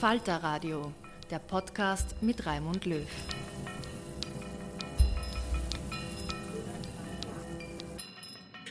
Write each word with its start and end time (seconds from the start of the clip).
Falter 0.00 0.36
Radio, 0.42 0.92
der 1.30 1.38
Podcast 1.38 2.16
mit 2.20 2.44
Raimund 2.44 2.84
Löw. 2.84 3.00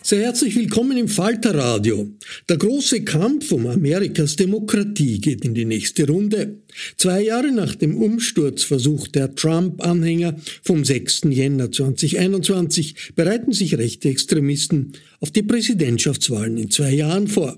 Sehr 0.03 0.21
herzlich 0.21 0.55
willkommen 0.55 0.97
im 0.97 1.07
Falter 1.07 1.55
Radio. 1.55 2.11
Der 2.47 2.57
große 2.57 3.03
Kampf 3.05 3.51
um 3.51 3.65
Amerikas 3.65 4.35
Demokratie 4.35 5.19
geht 5.19 5.43
in 5.43 5.55
die 5.55 5.65
nächste 5.65 6.05
Runde. 6.05 6.59
Zwei 6.95 7.23
Jahre 7.23 7.51
nach 7.51 7.73
dem 7.73 7.97
Umsturzversuch 7.97 9.07
der 9.07 9.33
Trump-Anhänger 9.33 10.39
vom 10.61 10.85
6. 10.85 11.21
Jänner 11.31 11.71
2021 11.71 13.13
bereiten 13.15 13.51
sich 13.51 13.79
rechte 13.79 14.09
Extremisten 14.09 14.93
auf 15.21 15.31
die 15.31 15.41
Präsidentschaftswahlen 15.41 16.57
in 16.57 16.69
zwei 16.69 16.93
Jahren 16.93 17.27
vor. 17.27 17.57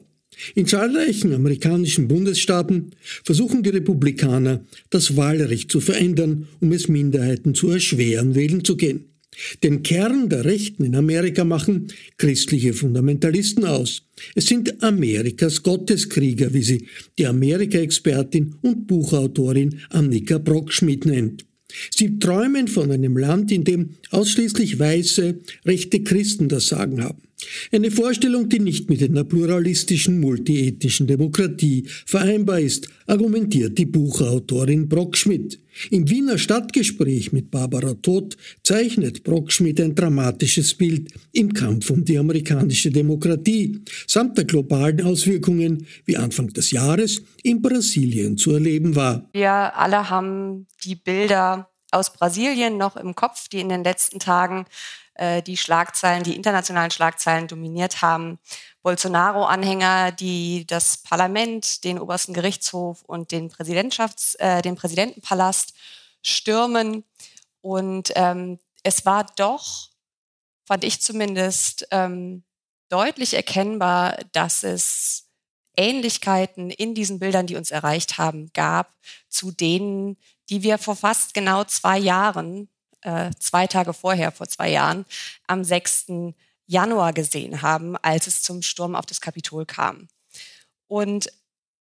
In 0.56 0.68
zahlreichen 0.68 1.34
amerikanischen 1.34 2.08
Bundesstaaten 2.08 2.92
versuchen 3.24 3.64
die 3.64 3.70
Republikaner, 3.70 4.64
das 4.90 5.16
Wahlrecht 5.16 5.72
zu 5.72 5.80
verändern, 5.80 6.48
um 6.60 6.72
es 6.72 6.88
Minderheiten 6.88 7.56
zu 7.56 7.70
erschweren, 7.70 8.36
wählen 8.36 8.64
zu 8.64 8.78
gehen. 8.78 9.06
Den 9.64 9.84
Kern 9.84 10.30
der 10.30 10.46
Rechten 10.46 10.84
in 10.84 10.96
Amerika 10.96 11.44
machen 11.44 11.88
christliche 12.18 12.74
Fundamentalisten 12.74 13.66
aus. 13.66 14.04
Es 14.34 14.48
sind 14.48 14.82
Amerikas 14.84 15.62
Gotteskrieger, 15.62 16.54
wie 16.54 16.64
sie 16.64 16.88
die 17.20 17.28
Amerika-Expertin 17.28 18.56
und 18.62 18.88
Buchautorin 18.88 19.80
Annika 19.90 20.40
Brockschmidt 20.40 21.06
nennt. 21.06 21.46
Sie 21.96 22.18
träumen 22.18 22.68
von 22.68 22.92
einem 22.92 23.18
Land, 23.18 23.52
in 23.52 23.64
dem 23.64 23.92
ausschließlich 24.10 24.80
weiße, 24.80 25.40
rechte 25.66 26.02
Christen 26.02 26.50
das 26.50 26.68
Sagen 26.68 27.04
haben. 27.04 27.27
Eine 27.72 27.92
Vorstellung, 27.92 28.50
die 28.50 28.60
nicht 28.60 28.90
mit 28.90 29.04
einer 29.04 29.24
pluralistischen, 29.24 30.20
multiethnischen 30.20 31.06
Demokratie 31.06 31.88
vereinbar 32.06 32.60
ist, 32.60 32.88
argumentiert 33.06 33.78
die 33.78 33.86
Buchautorin 33.86 34.90
Brockschmidt. 34.90 35.60
Im 35.92 36.10
Wiener 36.10 36.40
Stadtgespräch 36.40 37.34
mit 37.34 37.52
Barbara 37.52 37.94
Todt 37.94 38.38
zeichnet 38.64 39.24
Brockschmidt 39.24 39.80
ein 39.80 39.94
dramatisches 39.94 40.74
Bild 40.74 41.14
im 41.32 41.54
Kampf 41.54 41.92
um 41.92 42.04
die 42.04 42.18
amerikanische 42.18 42.90
Demokratie 42.90 43.82
samt 44.08 44.38
der 44.38 44.46
globalen 44.46 45.02
Auswirkungen, 45.02 45.86
wie 46.06 46.18
Anfang 46.18 46.48
des 46.54 46.72
Jahres 46.72 47.22
in 47.44 47.62
Brasilien 47.62 48.38
zu 48.38 48.54
erleben 48.54 48.96
war. 48.96 49.30
Wir 49.34 49.78
alle 49.78 50.10
haben 50.10 50.66
die 50.84 50.96
Bilder 50.96 51.70
aus 51.92 52.12
Brasilien 52.12 52.78
noch 52.78 52.98
im 52.98 53.14
Kopf, 53.16 53.48
die 53.48 53.60
in 53.60 53.70
den 53.70 53.84
letzten 53.84 54.20
Tagen 54.20 54.66
äh, 55.18 55.42
die 55.42 55.58
Schlagzeilen, 55.58 56.24
die 56.24 56.36
internationalen 56.36 56.92
Schlagzeilen 56.92 57.48
dominiert 57.48 58.02
haben. 58.02 58.40
Bolsonaro-Anhänger, 58.84 60.12
die 60.12 60.66
das 60.66 60.98
Parlament, 60.98 61.84
den 61.84 62.00
obersten 62.00 62.34
Gerichtshof 62.34 63.04
und 63.04 63.32
den, 63.32 63.50
Präsidentschafts-, 63.50 64.38
äh, 64.40 64.62
den 64.62 64.76
Präsidentenpalast 64.76 65.74
stürmen. 66.22 67.04
Und 67.62 68.12
ähm, 68.16 68.60
es 68.84 69.06
war 69.06 69.26
doch, 69.36 69.90
fand 70.66 70.84
ich 70.84 71.02
zumindest, 71.02 71.88
ähm, 71.92 72.44
deutlich 72.90 73.34
erkennbar, 73.34 74.18
dass 74.32 74.64
es 74.64 75.28
Ähnlichkeiten 75.76 76.70
in 76.72 76.96
diesen 76.96 77.20
Bildern, 77.20 77.48
die 77.48 77.56
uns 77.56 77.72
erreicht 77.72 78.18
haben, 78.18 78.52
gab 78.54 78.96
zu 79.30 79.52
denen, 79.52 80.18
die 80.50 80.64
wir 80.64 80.78
vor 80.78 80.96
fast 80.96 81.34
genau 81.34 81.64
zwei 81.66 81.98
Jahren 81.98 82.70
äh, 83.08 83.32
zwei 83.40 83.68
Tage 83.68 83.94
vorher, 83.94 84.34
vor 84.34 84.48
zwei 84.48 84.70
Jahren, 84.70 85.06
am 85.48 85.64
6. 85.64 86.08
Januar 86.66 87.14
gesehen 87.14 87.62
haben, 87.62 87.96
als 87.96 88.28
es 88.28 88.44
zum 88.44 88.62
Sturm 88.62 88.96
auf 88.96 89.06
das 89.06 89.22
Kapitol 89.22 89.66
kam. 89.66 90.10
Und 90.88 91.32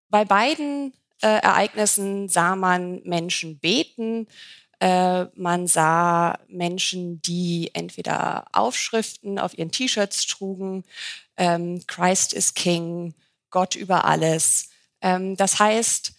bei 0.07 0.23
beiden 0.23 0.93
äh, 1.21 1.27
Ereignissen 1.27 2.29
sah 2.29 2.55
man 2.55 3.01
Menschen 3.03 3.59
beten, 3.59 4.27
äh, 4.79 5.25
man 5.35 5.67
sah 5.67 6.39
Menschen, 6.47 7.21
die 7.21 7.71
entweder 7.73 8.45
Aufschriften 8.53 9.39
auf 9.39 9.57
ihren 9.57 9.71
T-Shirts 9.71 10.25
trugen, 10.25 10.85
ähm, 11.35 11.83
Christ 11.85 12.31
is 12.31 12.53
King, 12.53 13.13
Gott 13.49 13.75
über 13.75 14.05
alles. 14.05 14.69
Ähm, 15.01 15.35
das 15.35 15.59
heißt, 15.59 16.13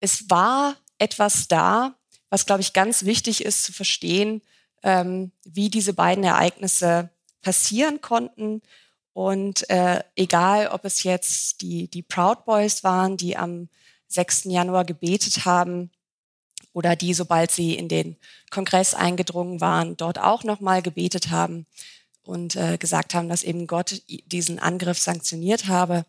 es 0.00 0.28
war 0.28 0.74
etwas 0.98 1.46
da, 1.46 1.94
was, 2.30 2.46
glaube 2.46 2.62
ich, 2.62 2.72
ganz 2.72 3.04
wichtig 3.04 3.44
ist 3.44 3.64
zu 3.64 3.72
verstehen, 3.72 4.42
ähm, 4.82 5.32
wie 5.44 5.68
diese 5.68 5.92
beiden 5.92 6.24
Ereignisse 6.24 7.10
passieren 7.42 8.00
konnten. 8.00 8.62
Und 9.12 9.68
äh, 9.68 10.02
egal, 10.16 10.68
ob 10.68 10.84
es 10.84 11.02
jetzt 11.02 11.60
die, 11.60 11.88
die 11.88 12.02
Proud 12.02 12.44
Boys 12.44 12.84
waren, 12.84 13.16
die 13.16 13.36
am 13.36 13.68
6. 14.08 14.44
Januar 14.44 14.84
gebetet 14.84 15.44
haben, 15.44 15.90
oder 16.72 16.96
die, 16.96 17.14
sobald 17.14 17.50
sie 17.50 17.74
in 17.74 17.88
den 17.88 18.16
Kongress 18.50 18.94
eingedrungen 18.94 19.60
waren, 19.60 19.96
dort 19.96 20.18
auch 20.18 20.44
nochmal 20.44 20.82
gebetet 20.82 21.30
haben 21.30 21.66
und 22.22 22.54
äh, 22.56 22.78
gesagt 22.78 23.14
haben, 23.14 23.28
dass 23.28 23.42
eben 23.42 23.66
Gott 23.66 24.02
diesen 24.26 24.58
Angriff 24.58 24.98
sanktioniert 24.98 25.66
habe 25.66 26.06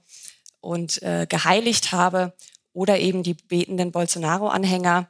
und 0.59 1.01
äh, 1.01 1.25
geheiligt 1.27 1.91
habe. 1.91 2.33
Oder 2.73 2.99
eben 2.99 3.23
die 3.23 3.33
betenden 3.33 3.91
Bolsonaro-Anhänger, 3.91 5.09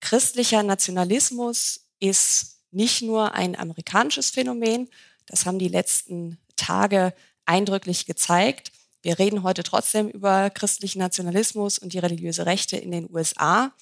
Christlicher 0.00 0.62
Nationalismus 0.62 1.88
ist 2.00 2.60
nicht 2.70 3.02
nur 3.02 3.32
ein 3.34 3.56
amerikanisches 3.56 4.30
Phänomen, 4.30 4.88
Das 5.26 5.44
haben 5.44 5.58
die 5.58 5.68
letzten 5.68 6.38
Tage 6.54 7.12
eindrücklich 7.46 8.06
gezeigt. 8.06 8.70
Wir 9.02 9.18
reden 9.18 9.42
heute 9.42 9.62
trotzdem 9.62 10.08
über 10.08 10.50
christlichen 10.50 11.00
Nationalismus 11.00 11.78
und 11.78 11.92
die 11.92 11.98
religiöse 11.98 12.46
Rechte 12.46 12.76
in 12.76 12.92
den 12.92 13.12
USA. 13.12 13.72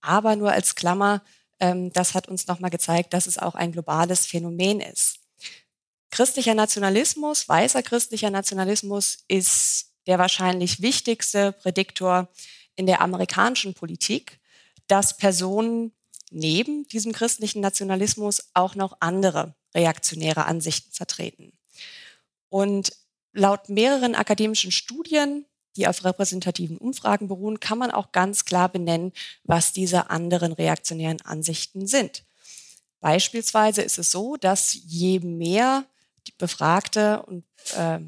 Aber 0.00 0.36
nur 0.36 0.52
als 0.52 0.74
Klammer, 0.74 1.22
ähm, 1.60 1.92
das 1.92 2.14
hat 2.14 2.28
uns 2.28 2.46
nochmal 2.46 2.70
gezeigt, 2.70 3.12
dass 3.12 3.26
es 3.26 3.38
auch 3.38 3.54
ein 3.54 3.72
globales 3.72 4.26
Phänomen 4.26 4.80
ist. 4.80 5.20
Christlicher 6.10 6.54
Nationalismus, 6.54 7.48
weißer 7.48 7.82
christlicher 7.82 8.30
Nationalismus 8.30 9.18
ist 9.28 9.92
der 10.06 10.18
wahrscheinlich 10.18 10.82
wichtigste 10.82 11.52
Prädiktor 11.52 12.28
in 12.74 12.86
der 12.86 13.00
amerikanischen 13.00 13.74
Politik, 13.74 14.39
dass 14.90 15.16
Personen 15.16 15.92
neben 16.30 16.86
diesem 16.88 17.12
christlichen 17.12 17.60
Nationalismus 17.60 18.50
auch 18.54 18.74
noch 18.74 18.96
andere 19.00 19.54
reaktionäre 19.74 20.46
Ansichten 20.46 20.92
vertreten. 20.92 21.52
Und 22.48 22.92
laut 23.32 23.68
mehreren 23.68 24.14
akademischen 24.14 24.72
Studien, 24.72 25.46
die 25.76 25.86
auf 25.86 26.04
repräsentativen 26.04 26.78
Umfragen 26.78 27.28
beruhen, 27.28 27.60
kann 27.60 27.78
man 27.78 27.90
auch 27.90 28.10
ganz 28.12 28.44
klar 28.44 28.68
benennen, 28.68 29.12
was 29.44 29.72
diese 29.72 30.10
anderen 30.10 30.52
reaktionären 30.52 31.20
Ansichten 31.20 31.86
sind. 31.86 32.24
Beispielsweise 33.00 33.82
ist 33.82 33.98
es 33.98 34.10
so, 34.10 34.36
dass 34.36 34.74
je 34.74 35.20
mehr 35.20 35.84
Befragte 36.38 37.22
und 37.22 37.44
äh, 37.76 37.98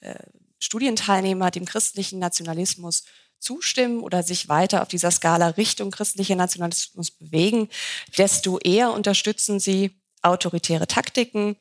äh, 0.00 0.18
Studienteilnehmer 0.58 1.50
dem 1.50 1.64
christlichen 1.64 2.18
Nationalismus 2.18 3.04
zustimmen 3.42 4.00
oder 4.00 4.22
sich 4.22 4.48
weiter 4.48 4.82
auf 4.82 4.88
dieser 4.88 5.10
Skala 5.10 5.48
Richtung 5.48 5.90
christlicher 5.90 6.36
Nationalismus 6.36 7.10
bewegen, 7.10 7.68
desto 8.16 8.58
eher 8.58 8.92
unterstützen 8.92 9.60
sie 9.60 9.90
autoritäre 10.22 10.86
Taktiken, 10.86 11.56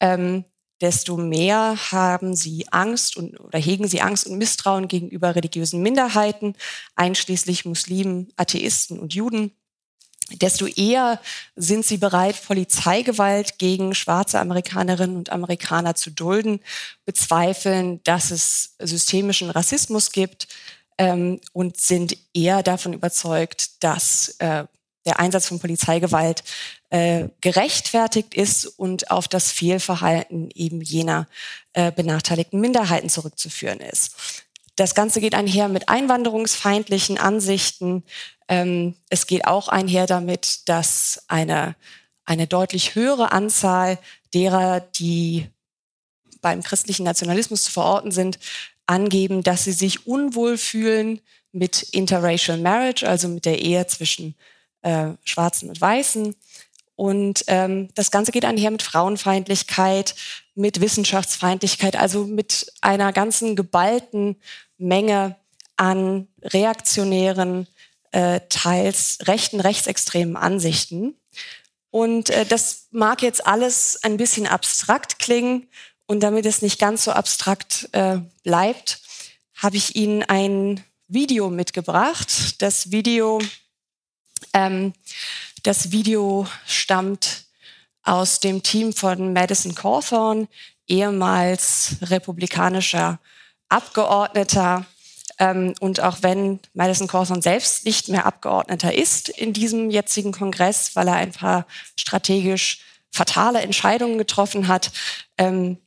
ähm, 0.00 0.44
desto 0.80 1.16
mehr 1.16 1.76
haben 1.92 2.36
sie 2.36 2.66
Angst 2.70 3.16
und 3.16 3.40
oder 3.40 3.58
hegen 3.58 3.88
sie 3.88 4.02
Angst 4.02 4.26
und 4.26 4.38
Misstrauen 4.38 4.88
gegenüber 4.88 5.34
religiösen 5.34 5.82
Minderheiten, 5.82 6.54
einschließlich 6.94 7.64
Muslimen, 7.64 8.32
Atheisten 8.36 8.98
und 8.98 9.14
Juden. 9.14 9.52
Desto 10.30 10.66
eher 10.66 11.20
sind 11.54 11.84
sie 11.84 11.98
bereit, 11.98 12.42
Polizeigewalt 12.46 13.58
gegen 13.58 13.94
schwarze 13.94 14.40
Amerikanerinnen 14.40 15.16
und 15.16 15.30
Amerikaner 15.30 15.94
zu 15.94 16.10
dulden, 16.10 16.60
bezweifeln, 17.04 18.02
dass 18.04 18.30
es 18.30 18.74
systemischen 18.78 19.50
Rassismus 19.50 20.12
gibt 20.12 20.48
ähm, 20.98 21.40
und 21.52 21.78
sind 21.78 22.16
eher 22.34 22.62
davon 22.62 22.92
überzeugt, 22.92 23.82
dass 23.82 24.36
äh, 24.38 24.64
der 25.06 25.20
Einsatz 25.20 25.48
von 25.48 25.58
Polizeigewalt 25.58 26.44
äh, 26.90 27.28
gerechtfertigt 27.40 28.34
ist 28.34 28.66
und 28.66 29.10
auf 29.10 29.28
das 29.28 29.52
Fehlverhalten 29.52 30.50
eben 30.54 30.80
jener 30.80 31.28
äh, 31.72 31.92
benachteiligten 31.92 32.60
Minderheiten 32.60 33.10
zurückzuführen 33.10 33.80
ist. 33.80 34.14
Das 34.76 34.94
Ganze 34.94 35.20
geht 35.20 35.34
einher 35.34 35.68
mit 35.68 35.88
einwanderungsfeindlichen 35.88 37.18
Ansichten, 37.18 38.02
ähm, 38.48 38.94
es 39.08 39.26
geht 39.26 39.46
auch 39.46 39.68
einher 39.68 40.06
damit, 40.06 40.68
dass 40.68 41.24
eine, 41.28 41.76
eine 42.24 42.46
deutlich 42.46 42.94
höhere 42.94 43.32
Anzahl 43.32 43.98
derer, 44.34 44.80
die 44.80 45.48
beim 46.42 46.62
christlichen 46.62 47.04
Nationalismus 47.04 47.64
zu 47.64 47.72
verorten 47.72 48.10
sind, 48.10 48.38
angeben, 48.86 49.42
dass 49.42 49.64
sie 49.64 49.72
sich 49.72 50.06
unwohl 50.06 50.58
fühlen 50.58 51.20
mit 51.52 51.82
Interracial 51.82 52.58
Marriage, 52.58 53.08
also 53.08 53.28
mit 53.28 53.44
der 53.44 53.60
Ehe 53.60 53.86
zwischen 53.86 54.34
äh, 54.82 55.12
Schwarzen 55.24 55.68
und 55.68 55.80
Weißen. 55.80 56.34
Und 56.96 57.44
ähm, 57.48 57.88
das 57.94 58.10
Ganze 58.10 58.32
geht 58.32 58.44
einher 58.44 58.70
mit 58.70 58.82
Frauenfeindlichkeit, 58.82 60.14
mit 60.54 60.80
Wissenschaftsfeindlichkeit, 60.80 61.96
also 61.96 62.24
mit 62.24 62.72
einer 62.80 63.12
ganzen 63.12 63.56
geballten 63.56 64.36
Menge 64.78 65.36
an 65.76 66.28
reaktionären 66.42 67.66
äh, 68.12 68.40
teils 68.48 69.18
rechten, 69.22 69.60
rechtsextremen 69.60 70.36
Ansichten. 70.36 71.16
Und 71.90 72.30
äh, 72.30 72.44
das 72.46 72.88
mag 72.92 73.22
jetzt 73.22 73.46
alles 73.46 73.98
ein 74.02 74.16
bisschen 74.16 74.46
abstrakt 74.46 75.18
klingen. 75.18 75.68
Und 76.06 76.20
damit 76.20 76.46
es 76.46 76.62
nicht 76.62 76.78
ganz 76.78 77.04
so 77.04 77.12
abstrakt 77.12 77.88
äh, 77.92 78.18
bleibt, 78.42 79.00
habe 79.56 79.76
ich 79.76 79.96
Ihnen 79.96 80.22
ein 80.22 80.84
Video 81.08 81.48
mitgebracht. 81.48 82.60
Das 82.60 82.90
Video, 82.90 83.40
ähm, 84.52 84.92
das 85.62 85.92
Video 85.92 86.46
stammt 86.66 87.44
aus 88.02 88.40
dem 88.40 88.62
Team 88.62 88.92
von 88.92 89.32
Madison 89.32 89.74
Cawthorn, 89.74 90.48
ehemals 90.86 91.96
republikanischer 92.02 93.18
Abgeordneter 93.70 94.84
ähm, 95.38 95.74
und 95.80 96.00
auch 96.00 96.18
wenn 96.20 96.60
Madison 96.74 97.08
Cawthorn 97.08 97.42
selbst 97.42 97.86
nicht 97.86 98.08
mehr 98.08 98.26
Abgeordneter 98.26 98.94
ist 98.94 99.30
in 99.30 99.52
diesem 99.52 99.90
jetzigen 99.90 100.32
Kongress, 100.32 100.94
weil 100.94 101.08
er 101.08 101.14
ein 101.14 101.32
paar 101.32 101.66
strategisch 101.96 102.80
fatale 103.10 103.62
Entscheidungen 103.62 104.18
getroffen 104.18 104.68
hat, 104.68 104.90
ähm, 105.38 105.78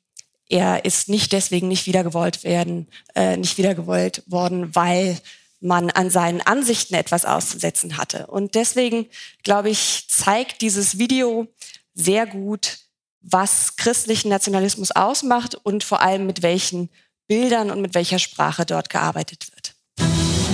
er 0.50 0.86
ist 0.86 1.10
nicht 1.10 1.34
deswegen 1.34 1.68
nicht 1.68 1.86
wiedergewollt 1.88 2.44
werden, 2.44 2.88
äh, 3.16 3.38
nicht 3.38 3.58
wiedergewollt 3.58 4.24
worden, 4.28 4.76
weil 4.76 5.20
man 5.60 5.90
an 5.90 6.10
seinen 6.10 6.42
Ansichten 6.42 6.94
etwas 6.94 7.26
auszusetzen 7.26 7.98
hatte. 7.98 8.28
Und 8.28 8.56
deswegen, 8.56 9.08
glaube 9.44 9.70
ich, 9.70 10.06
zeigt 10.08 10.62
dieses 10.62 10.98
Video 11.00 11.48
sehr 11.94 12.28
gut, 12.28 12.78
was 13.22 13.76
christlichen 13.76 14.30
Nationalismus 14.30 14.92
ausmacht 14.92 15.56
und 15.56 15.84
vor 15.84 16.02
allem 16.02 16.26
mit 16.26 16.44
welchen 16.44 16.90
Bildern 17.28 17.72
und 17.72 17.82
mit 17.82 17.94
welcher 17.94 18.20
Sprache 18.20 18.66
dort 18.66 18.90
gearbeitet 18.90 19.48
wird. 19.52 19.74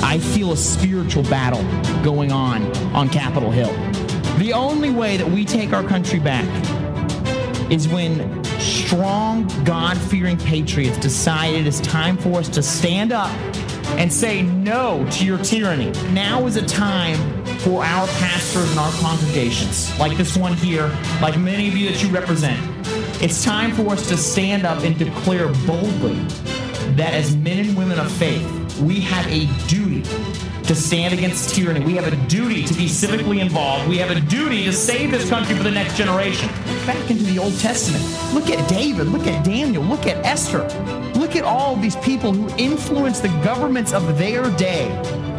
I 0.01 0.19
feel 0.19 0.51
a 0.51 0.55
spiritual 0.55 1.23
battle 1.25 1.63
going 2.03 2.31
on 2.31 2.65
on 2.93 3.09
Capitol 3.09 3.51
Hill. 3.51 3.69
The 4.39 4.53
only 4.53 4.89
way 4.89 5.17
that 5.17 5.27
we 5.27 5.45
take 5.45 5.75
our 5.75 5.83
country 5.83 6.19
back 6.19 6.45
is 7.69 7.87
when 7.87 8.19
strong, 8.63 9.47
God 9.63 9.97
fearing 9.97 10.37
patriots 10.37 10.97
decide 10.97 11.53
it 11.53 11.67
is 11.67 11.81
time 11.81 12.17
for 12.17 12.39
us 12.39 12.47
to 12.49 12.63
stand 12.63 13.11
up 13.11 13.31
and 13.97 14.11
say 14.11 14.41
no 14.41 15.07
to 15.11 15.25
your 15.25 15.37
tyranny. 15.39 15.91
Now 16.11 16.47
is 16.47 16.55
a 16.55 16.65
time 16.65 17.17
for 17.59 17.83
our 17.83 18.07
pastors 18.07 18.69
and 18.69 18.79
our 18.79 18.91
congregations, 18.93 19.97
like 19.99 20.17
this 20.17 20.35
one 20.35 20.53
here, 20.53 20.87
like 21.21 21.37
many 21.37 21.67
of 21.67 21.77
you 21.77 21.89
that 21.91 22.01
you 22.01 22.09
represent. 22.09 22.59
It's 23.21 23.43
time 23.43 23.71
for 23.73 23.89
us 23.93 24.07
to 24.09 24.17
stand 24.17 24.65
up 24.65 24.83
and 24.83 24.97
declare 24.97 25.47
boldly 25.67 26.19
that 26.95 27.13
as 27.13 27.35
men 27.37 27.59
and 27.59 27.77
women 27.77 27.99
of 27.99 28.11
faith, 28.11 28.79
we 28.79 28.99
have 29.01 29.25
a 29.27 29.45
duty 29.67 30.03
to 30.63 30.75
stand 30.75 31.13
against 31.13 31.53
tyranny. 31.55 31.85
We 31.85 31.95
have 31.95 32.11
a 32.11 32.15
duty 32.27 32.63
to 32.63 32.73
be 32.73 32.85
civically 32.85 33.39
involved. 33.39 33.87
We 33.89 33.97
have 33.97 34.11
a 34.11 34.19
duty 34.21 34.63
to 34.65 34.73
save 34.73 35.11
this 35.11 35.29
country 35.29 35.55
for 35.55 35.63
the 35.63 35.71
next 35.71 35.97
generation. 35.97 36.47
Back 36.85 37.09
into 37.11 37.23
the 37.23 37.39
Old 37.39 37.57
Testament. 37.59 38.03
Look 38.33 38.49
at 38.49 38.67
David. 38.69 39.07
Look 39.07 39.27
at 39.27 39.43
Daniel. 39.43 39.83
Look 39.83 40.07
at 40.07 40.23
Esther. 40.25 40.67
Look 41.15 41.35
at 41.35 41.43
all 41.43 41.75
these 41.75 41.95
people 41.97 42.33
who 42.33 42.49
influenced 42.57 43.21
the 43.21 43.29
governments 43.43 43.93
of 43.93 44.17
their 44.17 44.49
day 44.57 44.89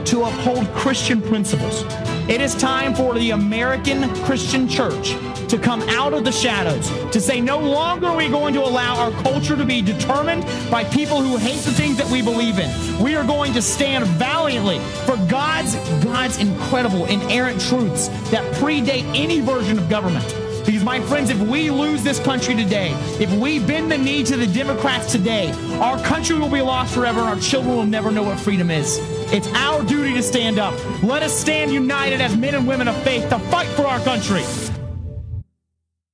to 0.06 0.25
uphold 0.25 0.66
Christian 0.75 1.23
principles. 1.23 1.84
It 2.28 2.40
is 2.40 2.54
time 2.54 2.94
for 2.94 3.14
the 3.14 3.30
American 3.30 4.08
Christian 4.25 4.68
church 4.68 5.14
to 5.49 5.58
come 5.58 5.82
out 5.90 6.12
of 6.12 6.25
the 6.25 6.32
shadows, 6.32 6.88
to 7.12 7.20
say 7.20 7.40
no 7.40 7.58
longer 7.58 8.06
are 8.06 8.16
we 8.16 8.28
going 8.28 8.54
to 8.54 8.61
allow 8.61 8.96
our 8.96 9.11
culture 9.23 9.56
to 9.56 9.64
be 9.64 9.82
determined 9.82 10.44
by 10.70 10.84
people 10.84 11.20
who 11.20 11.37
hate 11.37 11.61
the 11.61 11.70
things 11.70 11.96
that 11.96 12.11
we 12.11 12.23
believe 12.23 12.58
in. 12.58 13.02
We 13.02 13.14
are 13.14 13.25
going 13.25 13.52
to 13.52 13.62
stand 13.62 14.06
valiantly 14.06 14.78
for 15.06 15.16
God's 15.28 15.75
God's 16.02 16.38
incredible 16.38 17.04
inerrant 17.06 17.61
truths 17.61 18.08
that 18.30 18.42
predate 18.54 19.04
any 19.14 19.40
version 19.40 19.78
of 19.78 19.88
government. 19.88 20.25
Because, 20.64 20.82
my 20.82 20.99
friends, 21.00 21.28
if 21.28 21.38
we 21.40 21.70
lose 21.70 22.02
this 22.02 22.18
country 22.18 22.54
today, 22.54 22.92
if 23.20 23.30
we 23.34 23.58
bend 23.58 23.92
the 23.92 23.99
knee 23.99 24.25
to 24.25 24.37
the 24.37 24.46
Democrats 24.46 25.12
today, 25.12 25.52
our 25.75 26.02
country 26.02 26.38
will 26.38 26.49
be 26.49 26.62
lost 26.62 26.94
forever 26.94 27.20
and 27.20 27.28
our 27.28 27.38
children 27.38 27.76
will 27.76 27.84
never 27.84 28.11
know 28.11 28.23
what 28.23 28.40
freedom 28.40 28.70
is. 28.70 28.99
It's 29.33 29.49
our 29.54 29.83
duty 29.83 30.14
to 30.14 30.23
stand 30.23 30.59
up. 30.59 30.75
Let 31.02 31.23
us 31.23 31.33
stand 31.33 31.73
united 31.73 32.21
as 32.21 32.37
men 32.37 32.54
and 32.54 32.66
women 32.69 32.88
of 32.88 32.97
faith 33.02 33.28
to 33.31 33.38
fight 33.50 33.66
for 33.69 33.87
our 33.87 34.00
country. 34.00 34.45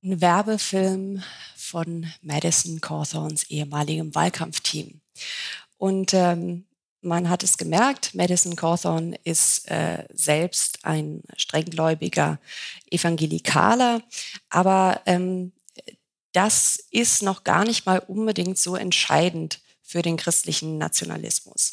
Ein 0.03 0.21
Werbefilm 0.21 1.21
von 1.55 2.07
Madison 2.21 2.81
Cawthorns 2.81 3.43
ehemaligem 3.49 4.15
Wahlkampfteam. 4.15 5.01
Und 5.77 6.13
ähm, 6.13 6.65
man 7.01 7.29
hat 7.29 7.43
es 7.43 7.57
gemerkt, 7.57 8.15
Madison 8.15 8.55
Cawthorn 8.55 9.15
ist 9.23 9.69
äh, 9.69 10.05
selbst 10.13 10.79
ein 10.83 11.21
strenggläubiger 11.35 12.39
Evangelikaler, 12.89 14.01
aber 14.49 15.01
ähm, 15.05 15.51
das 16.31 16.79
ist 16.91 17.23
noch 17.23 17.43
gar 17.43 17.65
nicht 17.65 17.85
mal 17.85 17.99
unbedingt 17.99 18.57
so 18.57 18.75
entscheidend 18.75 19.59
für 19.81 20.01
den 20.01 20.17
christlichen 20.17 20.77
Nationalismus. 20.77 21.71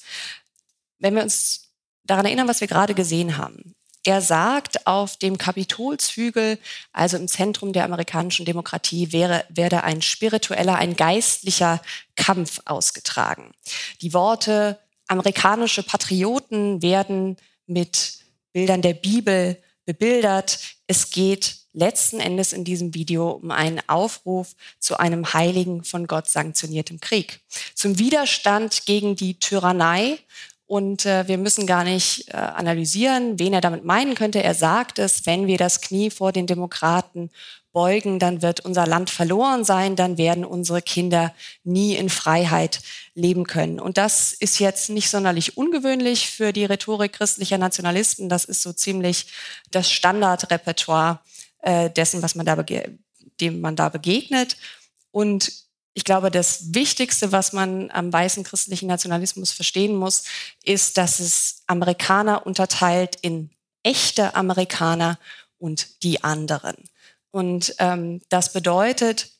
Wenn 0.99 1.15
wir 1.15 1.23
uns 1.23 1.73
daran 2.05 2.27
erinnern, 2.27 2.49
was 2.49 2.61
wir 2.61 2.69
gerade 2.69 2.95
gesehen 2.95 3.37
haben, 3.37 3.75
er 4.05 4.23
sagt, 4.23 4.87
auf 4.87 5.17
dem 5.17 5.37
Kapitolshügel, 5.37 6.59
also 6.93 7.17
im 7.17 7.29
Zentrum 7.29 7.73
der 7.73 7.85
amerikanischen 7.85 8.47
Demokratie, 8.47 9.13
wäre, 9.13 9.45
werde 9.51 9.85
ein 9.85 10.01
spiritueller, 10.03 10.77
ein 10.77 10.97
geistlicher 10.97 11.83
Kampf 12.17 12.61
ausgetragen. 12.65 13.53
Die 14.01 14.15
Worte 14.15 14.79
amerikanische 15.09 15.83
Patrioten 15.83 16.81
werden 16.81 17.37
mit 17.67 18.21
Bildern 18.53 18.83
der 18.83 18.95
Bibel 18.95 19.63
bebildert. 19.85 20.59
Es 20.87 21.11
geht 21.11 21.57
letzten 21.73 22.21
Endes 22.21 22.53
in 22.53 22.65
diesem 22.65 22.95
Video 22.95 23.31
um 23.31 23.51
einen 23.51 23.81
Aufruf 23.89 24.55
zu 24.79 24.99
einem 24.99 25.33
heiligen, 25.33 25.85
von 25.85 26.07
Gott 26.07 26.29
sanktioniertem 26.29 27.01
Krieg. 27.01 27.41
Zum 27.75 27.99
Widerstand 27.99 28.87
gegen 28.87 29.17
die 29.17 29.39
Tyrannei 29.39 30.19
und 30.69 31.07
äh, 31.07 31.27
wir 31.27 31.39
müssen 31.39 31.67
gar 31.67 31.83
nicht 31.83 32.29
äh, 32.29 32.37
analysieren, 32.37 33.39
wen 33.39 33.55
er 33.55 33.63
damit 33.63 33.85
meinen 33.85 34.15
könnte. 34.15 34.43
Er 34.43 34.55
sagt 34.55 34.99
es, 34.99 35.25
wenn 35.25 35.47
wir 35.47 35.57
das 35.57 35.81
Knie 35.81 36.11
vor 36.11 36.31
den 36.31 36.47
Demokraten 36.47 37.31
beugen, 37.73 38.19
dann 38.19 38.43
wird 38.43 38.61
unser 38.61 38.87
Land 38.87 39.09
verloren 39.09 39.65
sein, 39.65 39.97
dann 39.97 40.19
werden 40.19 40.45
unsere 40.45 40.83
Kinder 40.83 41.35
nie 41.65 41.97
in 41.97 42.11
Freiheit 42.11 42.83
leben 43.15 43.45
können. 43.45 43.81
Und 43.81 43.97
das 43.97 44.35
ist 44.35 44.59
jetzt 44.59 44.91
nicht 44.91 45.09
sonderlich 45.09 45.57
ungewöhnlich 45.57 46.29
für 46.29 46.53
die 46.53 46.67
Rhetorik 46.67 47.15
christlicher 47.15 47.57
Nationalisten. 47.57 48.29
Das 48.29 48.45
ist 48.45 48.61
so 48.61 48.75
ziemlich 48.75 49.29
das 49.71 49.91
Standardrepertoire 49.91 51.21
äh, 51.61 51.89
dessen, 51.89 52.23
was 52.23 52.35
man 52.35 52.45
da 52.45 52.63
dem 53.41 53.61
man 53.63 53.75
da 53.75 53.89
begegnet. 53.89 54.59
Und 55.13 55.51
ich 55.99 56.05
glaube, 56.05 56.31
das 56.31 56.73
Wichtigste, 56.75 57.33
was 57.33 57.53
man 57.53 57.91
am 57.91 58.13
weißen 58.13 58.45
christlichen 58.45 58.87
Nationalismus 58.87 59.51
verstehen 59.51 59.97
muss, 59.97 60.23
ist, 60.63 60.97
dass 60.97 61.19
es 61.19 61.65
Amerikaner 61.67 62.47
unterteilt 62.47 63.17
in 63.21 63.51
echte 63.83 64.37
Amerikaner 64.37 65.19
und 65.59 66.05
die 66.05 66.23
anderen. 66.23 66.77
Und 67.33 67.75
ähm, 67.81 68.21
das 68.29 68.53
bedeutet, 68.53 69.33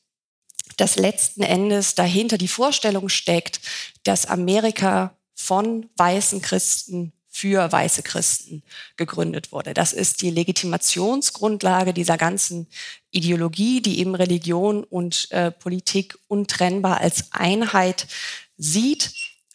dass 0.75 0.97
letzten 0.97 1.43
Endes 1.43 1.95
dahinter 1.95 2.37
die 2.37 2.49
Vorstellung 2.49 3.07
steckt, 3.07 3.61
dass 4.03 4.25
Amerika 4.25 5.15
von 5.35 5.89
weißen 5.95 6.41
Christen 6.41 7.13
für 7.39 7.71
weiße 7.71 8.03
Christen 8.03 8.63
gegründet 8.97 9.53
wurde. 9.53 9.73
Das 9.73 9.93
ist 9.93 10.21
die 10.21 10.29
Legitimationsgrundlage 10.29 11.93
dieser 11.93 12.17
ganzen 12.17 12.67
Ideologie, 13.11 13.81
die 13.81 13.99
eben 13.99 14.13
Religion 14.13 14.83
und 14.83 15.31
äh, 15.31 15.49
Politik 15.49 16.17
untrennbar 16.27 16.99
als 16.99 17.31
Einheit 17.31 18.07
sieht. 18.57 19.13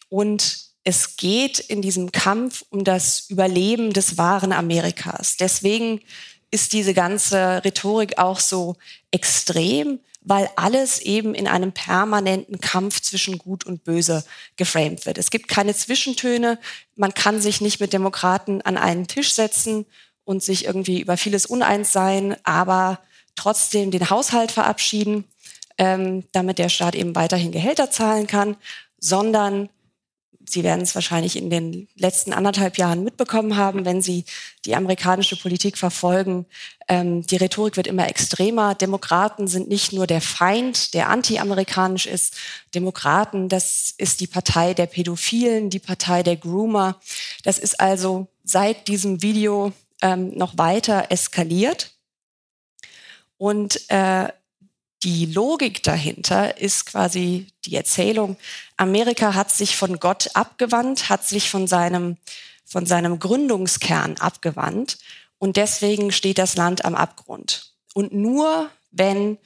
Und 0.09 0.65
es 0.83 1.15
geht 1.15 1.59
in 1.59 1.83
diesem 1.83 2.11
Kampf 2.11 2.65
um 2.69 2.83
das 2.83 3.29
Überleben 3.29 3.93
des 3.93 4.17
wahren 4.17 4.51
Amerikas. 4.51 5.37
Deswegen 5.37 6.01
ist 6.49 6.73
diese 6.73 6.93
ganze 6.95 7.63
Rhetorik 7.63 8.17
auch 8.17 8.39
so 8.39 8.77
extrem, 9.11 9.99
weil 10.25 10.49
alles 10.55 10.99
eben 10.99 11.35
in 11.35 11.47
einem 11.47 11.71
permanenten 11.71 12.59
Kampf 12.59 12.99
zwischen 12.99 13.37
Gut 13.37 13.63
und 13.63 13.83
Böse 13.83 14.25
geframed 14.57 15.05
wird. 15.05 15.19
Es 15.19 15.29
gibt 15.29 15.47
keine 15.47 15.75
Zwischentöne. 15.75 16.59
Man 16.95 17.13
kann 17.13 17.39
sich 17.39 17.61
nicht 17.61 17.79
mit 17.79 17.93
Demokraten 17.93 18.61
an 18.63 18.77
einen 18.77 19.07
Tisch 19.07 19.33
setzen 19.33 19.85
und 20.23 20.43
sich 20.43 20.65
irgendwie 20.65 20.99
über 20.99 21.15
vieles 21.15 21.45
uneins 21.45 21.93
sein, 21.93 22.35
aber 22.43 22.99
trotzdem 23.35 23.91
den 23.91 24.09
Haushalt 24.09 24.51
verabschieden, 24.51 25.25
ähm, 25.77 26.23
damit 26.31 26.57
der 26.57 26.69
Staat 26.69 26.95
eben 26.95 27.15
weiterhin 27.15 27.51
Gehälter 27.51 27.91
zahlen 27.91 28.25
kann, 28.25 28.57
sondern 28.97 29.69
Sie 30.47 30.63
werden 30.63 30.81
es 30.81 30.95
wahrscheinlich 30.95 31.35
in 31.35 31.49
den 31.49 31.87
letzten 31.95 32.33
anderthalb 32.33 32.77
Jahren 32.77 33.03
mitbekommen 33.03 33.57
haben, 33.57 33.85
wenn 33.85 34.01
Sie 34.01 34.25
die 34.65 34.75
amerikanische 34.75 35.35
Politik 35.35 35.77
verfolgen. 35.77 36.45
Ähm, 36.87 37.25
die 37.25 37.37
Rhetorik 37.37 37.77
wird 37.77 37.87
immer 37.87 38.07
extremer. 38.07 38.75
Demokraten 38.75 39.47
sind 39.47 39.69
nicht 39.69 39.93
nur 39.93 40.07
der 40.07 40.21
Feind, 40.21 40.93
der 40.93 41.09
anti-amerikanisch 41.09 42.05
ist. 42.05 42.35
Demokraten, 42.73 43.49
das 43.49 43.93
ist 43.97 44.19
die 44.19 44.27
Partei 44.27 44.73
der 44.73 44.85
Pädophilen, 44.85 45.69
die 45.69 45.79
Partei 45.79 46.23
der 46.23 46.35
Groomer. 46.35 46.99
Das 47.43 47.57
ist 47.57 47.79
also 47.79 48.27
seit 48.43 48.87
diesem 48.87 49.21
Video 49.21 49.73
ähm, 50.01 50.31
noch 50.35 50.57
weiter 50.57 51.07
eskaliert. 51.09 51.91
Und 53.37 53.89
äh, 53.89 54.29
die 55.03 55.25
Logik 55.27 55.83
dahinter 55.83 56.57
ist 56.57 56.87
quasi 56.87 57.47
die 57.65 57.75
Erzählung, 57.75 58.37
Amerika 58.77 59.33
hat 59.33 59.51
sich 59.51 59.75
von 59.75 59.99
Gott 59.99 60.29
abgewandt, 60.33 61.09
hat 61.09 61.25
sich 61.25 61.49
von 61.49 61.67
seinem, 61.67 62.17
von 62.65 62.85
seinem 62.85 63.19
Gründungskern 63.19 64.17
abgewandt 64.17 64.97
und 65.37 65.57
deswegen 65.57 66.11
steht 66.11 66.37
das 66.37 66.55
Land 66.55 66.85
am 66.85 66.95
Abgrund. 66.95 67.73
Und 67.93 68.13
nur 68.13 68.69
wenn 68.91 69.37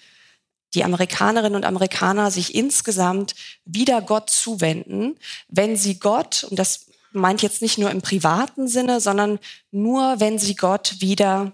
die 0.74 0.84
Amerikanerinnen 0.84 1.56
und 1.56 1.66
Amerikaner 1.66 2.30
sich 2.32 2.54
insgesamt 2.54 3.36
wieder 3.66 4.02
Gott 4.02 4.30
zuwenden, 4.30 5.18
wenn 5.48 5.76
sie 5.76 6.00
Gott, 6.00 6.46
und 6.50 6.60
das 6.60 6.88
meint 7.12 7.42
jetzt 7.42 7.62
nicht 7.62 7.78
nur 7.78 7.90
im 7.90 8.02
privaten 8.02 8.68
Sinne, 8.68 9.02
sondern 9.02 9.40
nur 9.72 10.20
wenn 10.20 10.38
sie 10.38 10.56
Gott 10.56 10.98
wieder, 11.00 11.54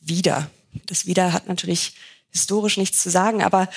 wieder, 0.00 0.50
das 0.86 1.06
wieder 1.06 1.32
hat 1.32 1.46
natürlich 1.46 1.94
historisch 2.30 2.78
nichts 2.78 3.02
zu 3.02 3.10
sagen, 3.10 3.42
aber 3.42 3.68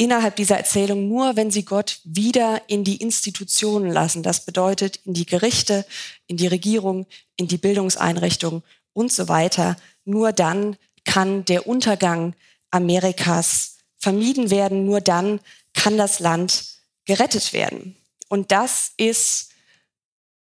innerhalb 0.00 0.34
dieser 0.36 0.56
Erzählung 0.56 1.08
nur, 1.08 1.36
wenn 1.36 1.50
sie 1.50 1.66
Gott 1.66 2.00
wieder 2.04 2.62
in 2.68 2.84
die 2.84 2.96
Institutionen 2.96 3.92
lassen. 3.92 4.22
Das 4.22 4.46
bedeutet 4.46 4.96
in 5.04 5.12
die 5.12 5.26
Gerichte, 5.26 5.84
in 6.26 6.38
die 6.38 6.46
Regierung, 6.46 7.06
in 7.36 7.48
die 7.48 7.58
Bildungseinrichtungen 7.58 8.62
und 8.94 9.12
so 9.12 9.28
weiter. 9.28 9.76
Nur 10.06 10.32
dann 10.32 10.78
kann 11.04 11.44
der 11.44 11.66
Untergang 11.66 12.34
Amerikas 12.70 13.76
vermieden 13.98 14.50
werden. 14.50 14.86
Nur 14.86 15.02
dann 15.02 15.38
kann 15.74 15.98
das 15.98 16.18
Land 16.18 16.64
gerettet 17.04 17.52
werden. 17.52 17.94
Und 18.28 18.52
das 18.52 18.92
ist 18.96 19.50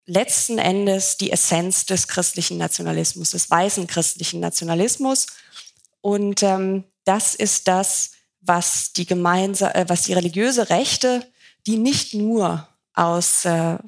letzten 0.05 0.59
Endes 0.59 1.17
die 1.17 1.33
Essenz 1.33 1.87
des 1.87 2.09
christlichen 2.09 2.59
Nationalismus, 2.59 3.31
des 3.31 3.49
weißen 3.49 3.87
christlichen 3.87 4.41
Nationalismus. 4.41 5.29
Und 6.03 6.43
ähm, 6.43 6.85
das 7.05 7.35
ist 7.35 7.69
das, 7.69 8.11
was 8.41 8.93
die 8.93 9.07
gemeinsame, 9.07 9.75
äh, 9.75 9.85
was 9.89 10.03
die 10.03 10.13
religiöse 10.13 10.71
Rechte, 10.71 11.27
die 11.67 11.77
nicht 11.77 12.15
nur 12.15 12.67
aus 12.95 13.45
äh, 13.45 13.79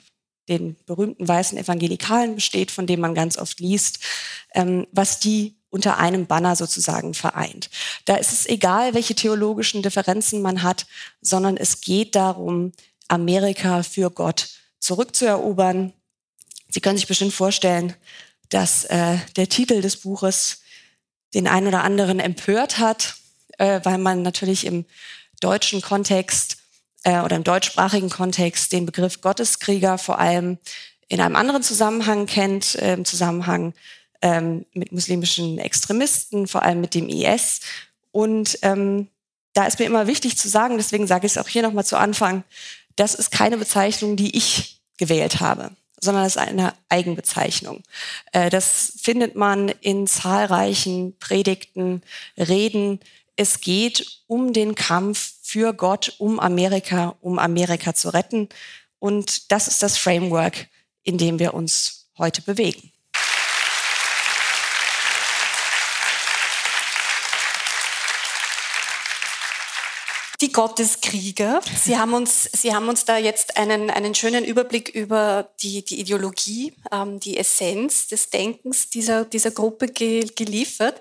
den 0.49 0.76
berühmten 0.87 1.26
weißen 1.26 1.56
Evangelikalen 1.56 2.35
besteht, 2.35 2.71
von 2.71 2.87
denen 2.87 3.02
man 3.02 3.14
ganz 3.14 3.38
oft 3.38 3.61
liest, 3.61 4.00
ähm, 4.54 4.87
was 4.92 5.21
die 5.21 5.56
unter 5.71 5.97
einem 5.99 6.26
Banner 6.26 6.54
sozusagen 6.54 7.14
vereint. 7.14 7.71
Da 8.04 8.16
ist 8.16 8.32
es 8.32 8.47
egal, 8.47 8.92
welche 8.92 9.14
theologischen 9.14 9.82
Differenzen 9.82 10.42
man 10.42 10.62
hat, 10.62 10.87
sondern 11.23 11.56
es 11.56 11.80
geht 11.80 12.14
darum, 12.14 12.73
Amerika 13.09 13.82
für 13.82 14.11
Gott 14.11 14.50
zurückzuerobern. 14.80 15.92
Sie 16.68 16.80
können 16.80 16.99
sich 16.99 17.06
bestimmt 17.06 17.32
vorstellen, 17.32 17.94
dass 18.50 18.85
äh, 18.85 19.16
der 19.37 19.49
Titel 19.49 19.80
des 19.80 19.97
Buches 19.97 20.61
den 21.32 21.49
einen 21.49 21.68
oder 21.68 21.85
anderen 21.85 22.21
empört 22.21 22.78
hat, 22.78 23.16
äh, 23.62 23.81
weil 23.85 23.99
man 23.99 24.23
natürlich 24.23 24.66
im 24.66 24.85
deutschen 25.40 25.83
Kontext 25.83 26.57
äh, 27.04 27.21
oder 27.21 27.37
im 27.37 27.45
deutschsprachigen 27.45 28.11
Kontext 28.11 28.73
den 28.73 28.87
Begriff 28.87 29.21
Gotteskrieger 29.21 29.99
vor 29.99 30.19
allem 30.19 30.59
in 31.09 31.21
einem 31.21 31.37
anderen 31.37 31.62
Zusammenhang 31.62 32.26
kennt, 32.26 32.75
äh, 32.75 32.95
im 32.95 33.04
Zusammenhang 33.04 33.73
ähm, 34.21 34.66
mit 34.75 34.90
muslimischen 34.90 35.59
Extremisten, 35.59 36.49
vor 36.49 36.62
allem 36.62 36.81
mit 36.81 36.95
dem 36.95 37.09
IS. 37.09 37.61
Und 38.11 38.59
ähm, 38.62 39.07
da 39.52 39.66
ist 39.66 39.78
mir 39.78 39.87
immer 39.87 40.09
wichtig 40.09 40.37
zu 40.37 40.49
sagen, 40.49 40.76
deswegen 40.76 41.07
sage 41.07 41.26
ich 41.26 41.33
es 41.33 41.38
auch 41.38 41.49
hier 41.49 41.62
nochmal 41.62 41.85
zu 41.85 41.97
Anfang, 41.97 42.42
das 42.97 43.14
ist 43.14 43.31
keine 43.31 43.59
Bezeichnung, 43.59 44.16
die 44.16 44.37
ich 44.37 44.81
gewählt 44.97 45.40
habe 45.40 45.71
sondern 46.02 46.25
es 46.25 46.35
ist 46.35 46.42
eine 46.42 46.75
Eigenbezeichnung. 46.88 47.83
Äh, 48.33 48.50
das 48.50 48.95
findet 49.00 49.37
man 49.37 49.69
in 49.69 50.07
zahlreichen 50.07 51.16
Predigten, 51.19 52.02
Reden. 52.37 52.99
Es 53.37 53.61
geht 53.61 54.23
um 54.27 54.53
den 54.53 54.75
Kampf 54.75 55.35
für 55.43 55.73
Gott, 55.73 56.15
um 56.19 56.39
Amerika, 56.39 57.17
um 57.21 57.39
Amerika 57.39 57.95
zu 57.95 58.11
retten. 58.11 58.49
Und 58.99 59.51
das 59.51 59.69
ist 59.69 59.83
das 59.83 59.97
Framework, 59.97 60.69
in 61.03 61.17
dem 61.17 61.39
wir 61.39 61.55
uns 61.55 62.11
heute 62.19 62.43
bewegen. 62.43 62.93
die 70.43 70.51
Gotteskrieger. 70.51 71.61
Sie 71.81 71.97
haben 71.97 72.15
uns, 72.15 72.51
Sie 72.53 72.75
haben 72.75 72.89
uns 72.89 73.05
da 73.05 73.17
jetzt 73.17 73.57
einen, 73.57 73.91
einen 73.91 74.12
schönen 74.15 74.45
Überblick 74.45 74.89
über 74.89 75.49
die, 75.62 75.85
die 75.85 76.01
Ideologie, 76.01 76.75
ähm, 76.91 77.21
die 77.21 77.39
Essenz 77.39 78.09
des 78.09 78.29
Denkens 78.29 78.91
dieser, 78.91 79.25
dieser 79.25 79.53
Gruppe 79.53 79.87
ge, 79.87 80.27
geliefert. 80.35 81.01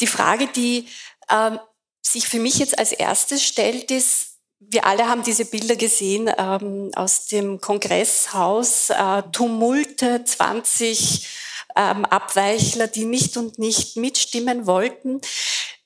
Die 0.00 0.08
Frage, 0.08 0.48
die 0.48 0.88
ähm, 1.30 1.58
sich 2.02 2.28
für 2.28 2.38
mich 2.38 2.58
jetzt 2.58 2.78
als 2.78 2.92
erstes 2.92 3.42
stellt, 3.42 3.90
ist, 3.90 4.38
wir 4.60 4.86
alle 4.86 5.08
haben 5.08 5.22
diese 5.22 5.44
Bilder 5.44 5.76
gesehen 5.76 6.30
ähm, 6.38 6.90
aus 6.94 7.26
dem 7.26 7.60
Kongresshaus, 7.60 8.90
äh, 8.90 9.22
Tumulte, 9.32 10.24
20 10.24 11.28
ähm, 11.76 12.04
Abweichler, 12.04 12.86
die 12.86 13.04
nicht 13.04 13.36
und 13.36 13.58
nicht 13.58 13.96
mitstimmen 13.96 14.66
wollten. 14.66 15.20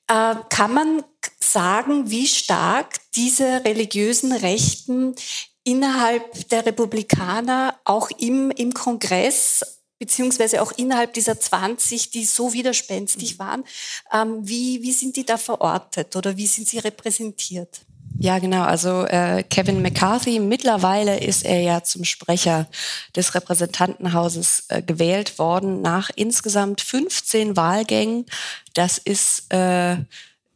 Äh, 0.07 0.35
kann 0.49 0.73
man 0.73 1.03
sagen, 1.39 2.09
wie 2.09 2.27
stark 2.27 2.99
diese 3.15 3.63
religiösen 3.65 4.31
Rechten 4.31 5.15
innerhalb 5.63 6.49
der 6.49 6.65
Republikaner 6.65 7.79
auch 7.85 8.09
im, 8.17 8.51
im 8.51 8.73
Kongress 8.73 9.78
beziehungsweise 9.99 10.61
auch 10.61 10.71
innerhalb 10.71 11.13
dieser 11.13 11.39
20, 11.39 12.09
die 12.09 12.25
so 12.25 12.53
widerspenstig 12.53 13.35
mhm. 13.35 13.39
waren. 13.39 13.63
Ähm, 14.11 14.39
wie, 14.41 14.81
wie 14.81 14.93
sind 14.93 15.15
die 15.15 15.25
da 15.25 15.37
verortet 15.37 16.15
oder 16.15 16.35
wie 16.37 16.47
sind 16.47 16.67
sie 16.67 16.79
repräsentiert? 16.79 17.81
Ja, 18.17 18.39
genau. 18.39 18.63
Also 18.63 19.05
äh, 19.05 19.43
Kevin 19.43 19.81
McCarthy, 19.81 20.39
mittlerweile 20.39 21.19
ist 21.19 21.45
er 21.45 21.61
ja 21.61 21.83
zum 21.83 22.03
Sprecher 22.03 22.67
des 23.15 23.33
Repräsentantenhauses 23.33 24.65
äh, 24.67 24.81
gewählt 24.81 25.39
worden 25.39 25.81
nach 25.81 26.09
insgesamt 26.15 26.81
15 26.81 27.55
Wahlgängen. 27.55 28.25
Das 28.73 28.97
ist 28.97 29.51
äh, 29.53 29.97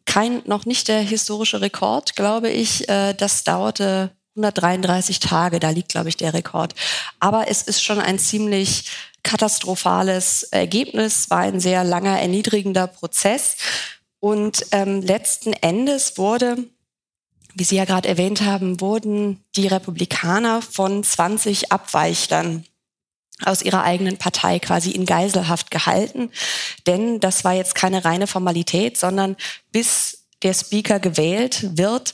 kein, 0.05 0.41
noch 0.45 0.65
nicht 0.65 0.89
der 0.89 0.99
historische 0.99 1.61
Rekord, 1.61 2.15
glaube 2.15 2.49
ich. 2.49 2.89
Äh, 2.89 3.13
das 3.13 3.45
dauerte 3.45 4.11
133 4.35 5.19
Tage, 5.19 5.59
da 5.59 5.69
liegt, 5.69 5.89
glaube 5.89 6.09
ich, 6.09 6.17
der 6.17 6.33
Rekord. 6.33 6.73
Aber 7.19 7.47
es 7.47 7.61
ist 7.61 7.83
schon 7.83 7.99
ein 7.99 8.19
ziemlich 8.19 8.85
katastrophales 9.23 10.43
Ergebnis, 10.43 11.29
war 11.29 11.39
ein 11.39 11.59
sehr 11.59 11.83
langer, 11.83 12.19
erniedrigender 12.19 12.87
Prozess. 12.87 13.55
Und 14.19 14.65
ähm, 14.71 15.01
letzten 15.01 15.53
Endes 15.53 16.17
wurde, 16.17 16.57
wie 17.55 17.63
Sie 17.63 17.75
ja 17.75 17.85
gerade 17.85 18.07
erwähnt 18.07 18.41
haben, 18.41 18.81
wurden 18.81 19.43
die 19.55 19.67
Republikaner 19.67 20.61
von 20.61 21.03
20 21.03 21.71
Abweichlern 21.71 22.65
aus 23.43 23.61
ihrer 23.61 23.83
eigenen 23.83 24.17
Partei 24.17 24.59
quasi 24.59 24.91
in 24.91 25.05
Geiselhaft 25.05 25.71
gehalten. 25.71 26.31
Denn 26.87 27.19
das 27.19 27.43
war 27.43 27.53
jetzt 27.53 27.75
keine 27.75 28.05
reine 28.05 28.27
Formalität, 28.27 28.97
sondern 28.97 29.35
bis 29.71 30.25
der 30.43 30.53
Speaker 30.53 30.99
gewählt 30.99 31.77
wird, 31.77 32.13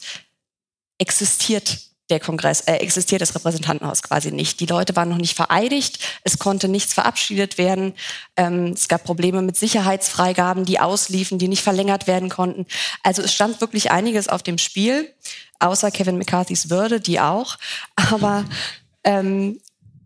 existiert 0.98 1.89
der 2.10 2.20
Kongress, 2.20 2.62
äh, 2.62 2.74
existiert 2.76 3.22
das 3.22 3.36
Repräsentantenhaus 3.36 4.02
quasi 4.02 4.32
nicht. 4.32 4.60
Die 4.60 4.66
Leute 4.66 4.96
waren 4.96 5.10
noch 5.10 5.18
nicht 5.18 5.36
vereidigt, 5.36 6.00
es 6.24 6.40
konnte 6.40 6.68
nichts 6.68 6.94
verabschiedet 6.94 7.58
werden. 7.58 7.94
Ähm, 8.36 8.74
es 8.74 8.88
gab 8.88 9.04
Probleme 9.04 9.42
mit 9.42 9.58
Sicherheitsfreigaben, 9.58 10.66
die 10.66 10.80
ausliefen, 10.80 11.38
die 11.38 11.48
nicht 11.48 11.64
verlängert 11.64 12.08
werden 12.08 12.30
konnten. 12.30 12.66
Also 13.04 13.22
es 13.22 13.34
stand 13.34 13.62
wirklich 13.62 13.92
einiges 13.92 14.28
auf 14.28 14.44
dem 14.44 14.58
Spiel, 14.58 15.14
außer 15.60 15.92
Kevin 15.92 16.18
McCarthys 16.18 16.70
Würde, 16.70 17.00
die 17.00 17.20
auch. 17.20 17.58
Aber 17.96 18.46
ähm, 19.04 19.60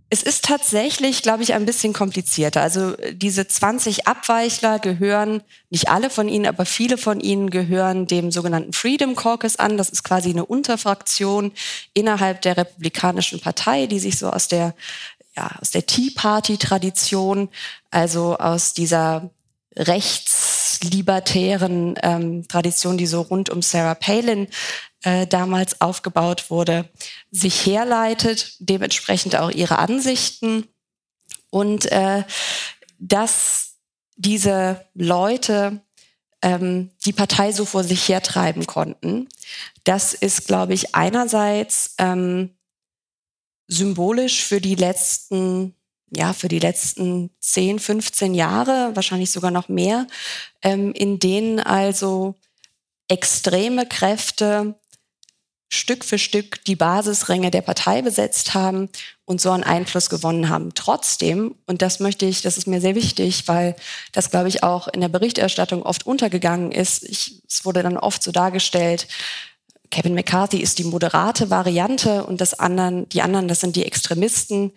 es 0.09 0.21
ist 0.21 0.43
tatsächlich, 0.45 1.23
glaube 1.23 1.43
ich, 1.43 1.53
ein 1.53 1.65
bisschen 1.65 1.93
komplizierter. 1.93 2.61
Also 2.61 2.95
diese 3.13 3.47
20 3.47 4.05
Abweichler 4.07 4.79
gehören, 4.79 5.41
nicht 5.71 5.89
alle 5.89 6.11
von 6.11 6.29
ihnen, 6.29 6.45
aber 6.45 6.65
viele 6.65 6.99
von 6.99 7.19
ihnen 7.19 7.49
gehören 7.49 8.05
dem 8.05 8.31
sogenannten 8.31 8.73
Freedom 8.73 9.15
Caucus 9.15 9.57
an. 9.57 9.77
Das 9.77 9.89
ist 9.89 10.03
quasi 10.03 10.29
eine 10.29 10.45
Unterfraktion 10.45 11.51
innerhalb 11.93 12.41
der 12.41 12.57
Republikanischen 12.57 13.39
Partei, 13.39 13.87
die 13.87 13.99
sich 13.99 14.19
so 14.19 14.29
aus 14.29 14.47
der, 14.47 14.75
ja, 15.35 15.49
aus 15.59 15.71
der 15.71 15.87
Tea 15.87 16.11
Party 16.11 16.57
Tradition, 16.57 17.49
also 17.89 18.37
aus 18.37 18.73
dieser 18.73 19.31
rechtslibertären 19.75 21.95
ähm, 22.03 22.47
Tradition, 22.47 22.97
die 22.97 23.07
so 23.07 23.21
rund 23.21 23.49
um 23.49 23.63
Sarah 23.63 23.95
Palin 23.95 24.47
äh, 25.03 25.27
damals 25.27 25.81
aufgebaut 25.81 26.49
wurde, 26.49 26.89
sich 27.31 27.65
herleitet, 27.65 28.55
dementsprechend 28.59 29.35
auch 29.35 29.51
ihre 29.51 29.79
Ansichten 29.79 30.67
und 31.49 31.91
äh, 31.91 32.23
dass 32.99 33.75
diese 34.15 34.85
Leute 34.93 35.81
ähm, 36.41 36.91
die 37.05 37.13
Partei 37.13 37.51
so 37.51 37.65
vor 37.65 37.83
sich 37.83 38.07
hertreiben 38.07 38.65
konnten. 38.65 39.27
Das 39.83 40.13
ist, 40.13 40.47
glaube 40.47 40.73
ich, 40.73 40.95
einerseits 40.95 41.95
ähm, 41.97 42.55
symbolisch 43.67 44.43
für 44.43 44.61
die 44.61 44.75
letzten 44.75 45.75
ja, 46.15 46.33
für 46.33 46.47
die 46.47 46.59
letzten 46.59 47.31
10, 47.39 47.79
15 47.79 48.35
Jahre, 48.35 48.91
wahrscheinlich 48.93 49.31
sogar 49.31 49.49
noch 49.49 49.67
mehr, 49.67 50.05
ähm, 50.61 50.93
in 50.93 51.17
denen 51.17 51.59
also 51.59 52.35
extreme 53.07 53.87
Kräfte 53.87 54.75
Stück 55.73 56.05
für 56.05 56.17
Stück 56.17 56.63
die 56.65 56.75
Basisränge 56.75 57.51
der 57.51 57.61
Partei 57.61 58.01
besetzt 58.01 58.53
haben 58.53 58.89
und 59.25 59.41
so 59.41 59.51
einen 59.51 59.63
Einfluss 59.63 60.09
gewonnen 60.09 60.49
haben. 60.49 60.73
Trotzdem, 60.75 61.55
und 61.65 61.81
das 61.81 61.99
möchte 61.99 62.25
ich, 62.25 62.41
das 62.41 62.57
ist 62.57 62.67
mir 62.67 62.81
sehr 62.81 62.95
wichtig, 62.95 63.47
weil 63.47 63.75
das, 64.11 64.31
glaube 64.31 64.49
ich, 64.49 64.63
auch 64.63 64.87
in 64.87 65.01
der 65.01 65.09
Berichterstattung 65.09 65.83
oft 65.83 66.05
untergegangen 66.05 66.71
ist. 66.71 67.03
Ich, 67.03 67.41
es 67.47 67.65
wurde 67.65 67.83
dann 67.83 67.97
oft 67.97 68.23
so 68.23 68.31
dargestellt, 68.31 69.07
Kevin 69.93 70.15
McCarthy 70.15 70.57
ist 70.57 70.79
die 70.79 70.85
moderate 70.85 71.51
Variante 71.51 72.23
und 72.23 72.41
das 72.41 72.59
anderen, 72.59 73.07
die 73.09 73.21
anderen, 73.21 73.47
das 73.47 73.59
sind 73.59 73.75
die 73.75 73.85
Extremisten. 73.85 74.71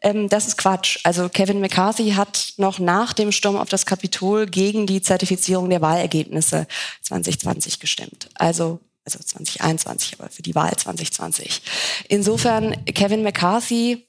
Ähm, 0.00 0.30
das 0.30 0.46
ist 0.46 0.56
Quatsch. 0.56 0.98
Also 1.04 1.28
Kevin 1.28 1.60
McCarthy 1.60 2.12
hat 2.12 2.54
noch 2.56 2.78
nach 2.78 3.12
dem 3.12 3.32
Sturm 3.32 3.56
auf 3.56 3.68
das 3.68 3.84
Kapitol 3.84 4.46
gegen 4.46 4.86
die 4.86 5.02
Zertifizierung 5.02 5.68
der 5.68 5.82
Wahlergebnisse 5.82 6.66
2020 7.02 7.80
gestimmt. 7.80 8.30
Also 8.32 8.80
also 9.04 9.18
2021, 9.18 10.18
aber 10.18 10.30
für 10.30 10.42
die 10.42 10.54
Wahl 10.54 10.74
2020. 10.76 11.62
Insofern, 12.08 12.84
Kevin 12.86 13.22
McCarthy 13.22 14.06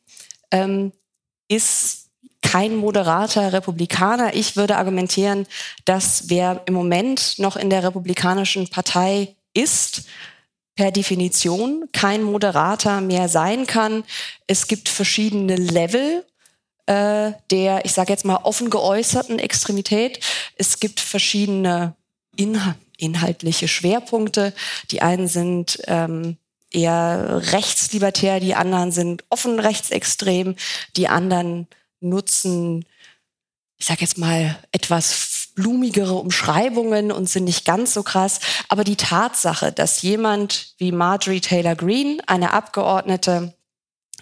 ähm, 0.52 0.92
ist 1.48 2.10
kein 2.42 2.76
moderater 2.76 3.54
Republikaner. 3.54 4.36
Ich 4.36 4.56
würde 4.56 4.78
argumentieren, 4.78 5.48
dass 5.86 6.30
wer 6.30 6.62
im 6.66 6.74
Moment 6.74 7.40
noch 7.40 7.56
in 7.56 7.70
der 7.70 7.84
Republikanischen 7.84 8.70
Partei 8.70 9.36
ist, 9.54 10.04
per 10.76 10.92
Definition 10.92 11.90
kein 11.92 12.24
Moderater 12.24 13.02
mehr 13.02 13.30
sein 13.30 13.68
kann. 13.68 14.04
Es 14.48 14.68
gibt 14.68 14.90
verschiedene 14.90 15.56
Level 15.56 16.26
äh, 16.86 17.32
der, 17.50 17.86
ich 17.86 17.94
sage 17.94 18.12
jetzt 18.12 18.26
mal, 18.26 18.38
offen 18.44 18.70
geäußerten 18.70 19.40
Extremität. 19.40 20.20
Es 20.58 20.80
gibt 20.80 21.00
verschiedene 21.00 21.96
Inhalte 22.36 22.83
inhaltliche 22.98 23.68
Schwerpunkte. 23.68 24.54
Die 24.92 25.02
einen 25.02 25.28
sind 25.28 25.80
ähm, 25.88 26.38
eher 26.72 27.42
rechtslibertär, 27.52 28.40
die 28.40 28.56
anderen 28.56 28.92
sind 28.92 29.24
offen 29.30 29.60
rechtsextrem, 29.60 30.56
die 30.96 31.08
anderen 31.08 31.68
nutzen, 32.00 32.86
ich 33.78 33.86
sage 33.86 34.02
jetzt 34.02 34.18
mal, 34.18 34.58
etwas 34.72 35.50
blumigere 35.56 36.16
Umschreibungen 36.16 37.12
und 37.12 37.30
sind 37.30 37.44
nicht 37.44 37.66
ganz 37.66 37.94
so 37.94 38.04
krass. 38.04 38.40
Aber 38.70 38.84
die 38.84 38.96
Tatsache, 38.96 39.72
dass 39.72 40.02
jemand 40.02 40.74
wie 40.78 40.92
Marjorie 40.92 41.42
Taylor 41.42 41.76
Greene, 41.76 42.18
eine 42.28 42.54
Abgeordnete, 42.54 43.54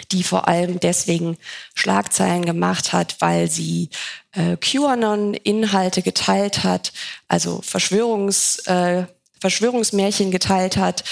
die 0.06 0.24
vor 0.24 0.48
allem 0.48 0.80
deswegen 0.80 1.38
Schlagzeilen 1.76 2.46
gemacht 2.46 2.94
hat, 2.94 3.18
weil 3.20 3.50
sie 3.50 3.90
äh, 4.32 4.58
QAnon-Inhalte 4.58 6.02
geteilt 6.02 6.64
hat, 6.64 6.94
also 7.28 7.62
Verschwörungs, 7.64 8.60
äh, 8.68 9.06
Verschwörungsmärchen 9.40 10.32
geteilt 10.32 10.78
hat, 10.78 11.04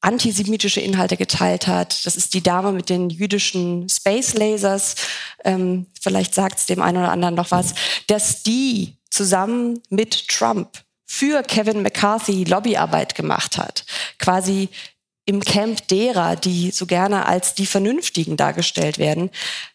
antisemitische 0.00 0.80
Inhalte 0.80 1.16
geteilt 1.16 1.66
hat. 1.66 2.04
Das 2.04 2.16
ist 2.16 2.34
die 2.34 2.42
Dame 2.42 2.72
mit 2.72 2.88
den 2.88 3.08
jüdischen 3.08 3.88
Space 3.88 4.34
Lasers. 4.34 4.96
Ähm, 5.44 5.86
vielleicht 6.00 6.34
sagt 6.34 6.58
es 6.58 6.66
dem 6.66 6.82
einen 6.82 6.98
oder 6.98 7.12
anderen 7.12 7.34
noch 7.34 7.50
was, 7.50 7.74
dass 8.08 8.42
die 8.42 8.96
zusammen 9.10 9.80
mit 9.90 10.28
Trump 10.28 10.82
für 11.06 11.42
Kevin 11.42 11.82
McCarthy 11.82 12.44
Lobbyarbeit 12.44 13.14
gemacht 13.14 13.58
hat. 13.58 13.84
Quasi 14.18 14.70
im 15.24 15.40
Camp 15.40 15.86
derer, 15.88 16.36
die 16.36 16.70
so 16.70 16.86
gerne 16.86 17.26
als 17.26 17.54
die 17.54 17.66
Vernünftigen 17.66 18.36
dargestellt 18.36 18.98
werden. 18.98 19.30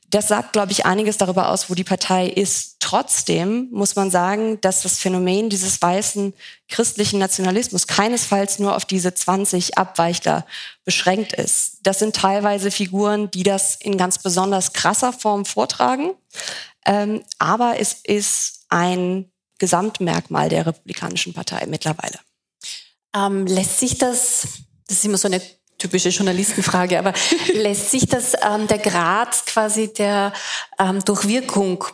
Das 0.10 0.29
sagt, 0.29 0.53
glaube 0.53 0.71
ich, 0.71 0.86
einiges 0.86 1.17
darüber 1.17 1.49
aus, 1.49 1.69
wo 1.69 1.75
die 1.75 1.83
Partei 1.83 2.27
ist. 2.27 2.77
Trotzdem 2.79 3.67
muss 3.71 3.97
man 3.97 4.10
sagen, 4.10 4.60
dass 4.62 4.83
das 4.83 4.99
Phänomen 4.99 5.49
dieses 5.49 5.81
weißen 5.81 6.33
christlichen 6.69 7.19
Nationalismus 7.19 7.88
keinesfalls 7.88 8.60
nur 8.60 8.75
auf 8.75 8.86
diese 8.86 9.13
20 9.13 9.77
Abweichler 9.77 10.45
beschränkt 10.86 11.33
ist. 11.33 11.79
Das 11.83 11.99
sind 11.99 12.15
teilweise 12.15 12.71
Figuren, 12.71 13.29
die 13.31 13.43
das 13.43 13.75
in 13.75 13.97
ganz 13.97 14.19
besonders 14.19 14.71
krasser 14.71 15.12
Form 15.12 15.43
vortragen. 15.43 16.12
Ähm, 16.86 17.23
aber 17.38 17.75
es 17.77 17.93
ist 18.03 18.65
ein 18.69 19.29
Gesamtmerkmal 19.60 20.47
der 20.47 20.67
Republikanischen 20.67 21.33
Partei 21.33 21.65
mittlerweile. 21.67 22.19
Ähm, 23.13 23.45
lässt 23.45 23.79
sich 23.79 23.97
das 23.97 24.47
das 24.88 24.97
ist 24.97 25.06
immer 25.06 25.17
so 25.17 25.28
eine 25.28 25.41
typische 25.78 26.10
Journalistenfrage, 26.10 26.97
aber 26.97 27.13
lässt 27.54 27.91
sich 27.91 28.08
das, 28.08 28.34
ähm, 28.41 28.67
der 28.67 28.80
Grad 28.80 29.45
quasi 29.45 29.93
der 29.93 30.34
ähm, 30.80 31.04
Durchwirkung, 31.06 31.86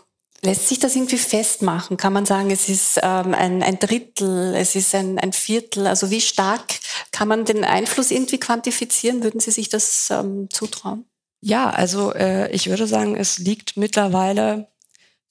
lässt 0.41 0.67
sich 0.67 0.79
das 0.79 0.95
irgendwie 0.95 1.17
festmachen? 1.17 1.97
Kann 1.97 2.13
man 2.13 2.25
sagen, 2.25 2.51
es 2.51 2.69
ist 2.69 2.99
ähm, 3.01 3.33
ein, 3.33 3.63
ein 3.63 3.79
Drittel, 3.79 4.55
es 4.55 4.75
ist 4.75 4.93
ein, 4.93 5.17
ein 5.19 5.33
Viertel? 5.33 5.87
Also 5.87 6.11
wie 6.11 6.21
stark 6.21 6.79
kann 7.11 7.27
man 7.27 7.45
den 7.45 7.63
Einfluss 7.63 8.11
irgendwie 8.11 8.39
quantifizieren? 8.39 9.23
Würden 9.23 9.39
Sie 9.39 9.51
sich 9.51 9.69
das 9.69 10.09
ähm, 10.11 10.49
zutrauen? 10.49 11.05
Ja, 11.41 11.69
also 11.69 12.13
äh, 12.13 12.49
ich 12.51 12.69
würde 12.69 12.87
sagen, 12.87 13.15
es 13.15 13.37
liegt 13.37 13.75
mittlerweile 13.75 14.67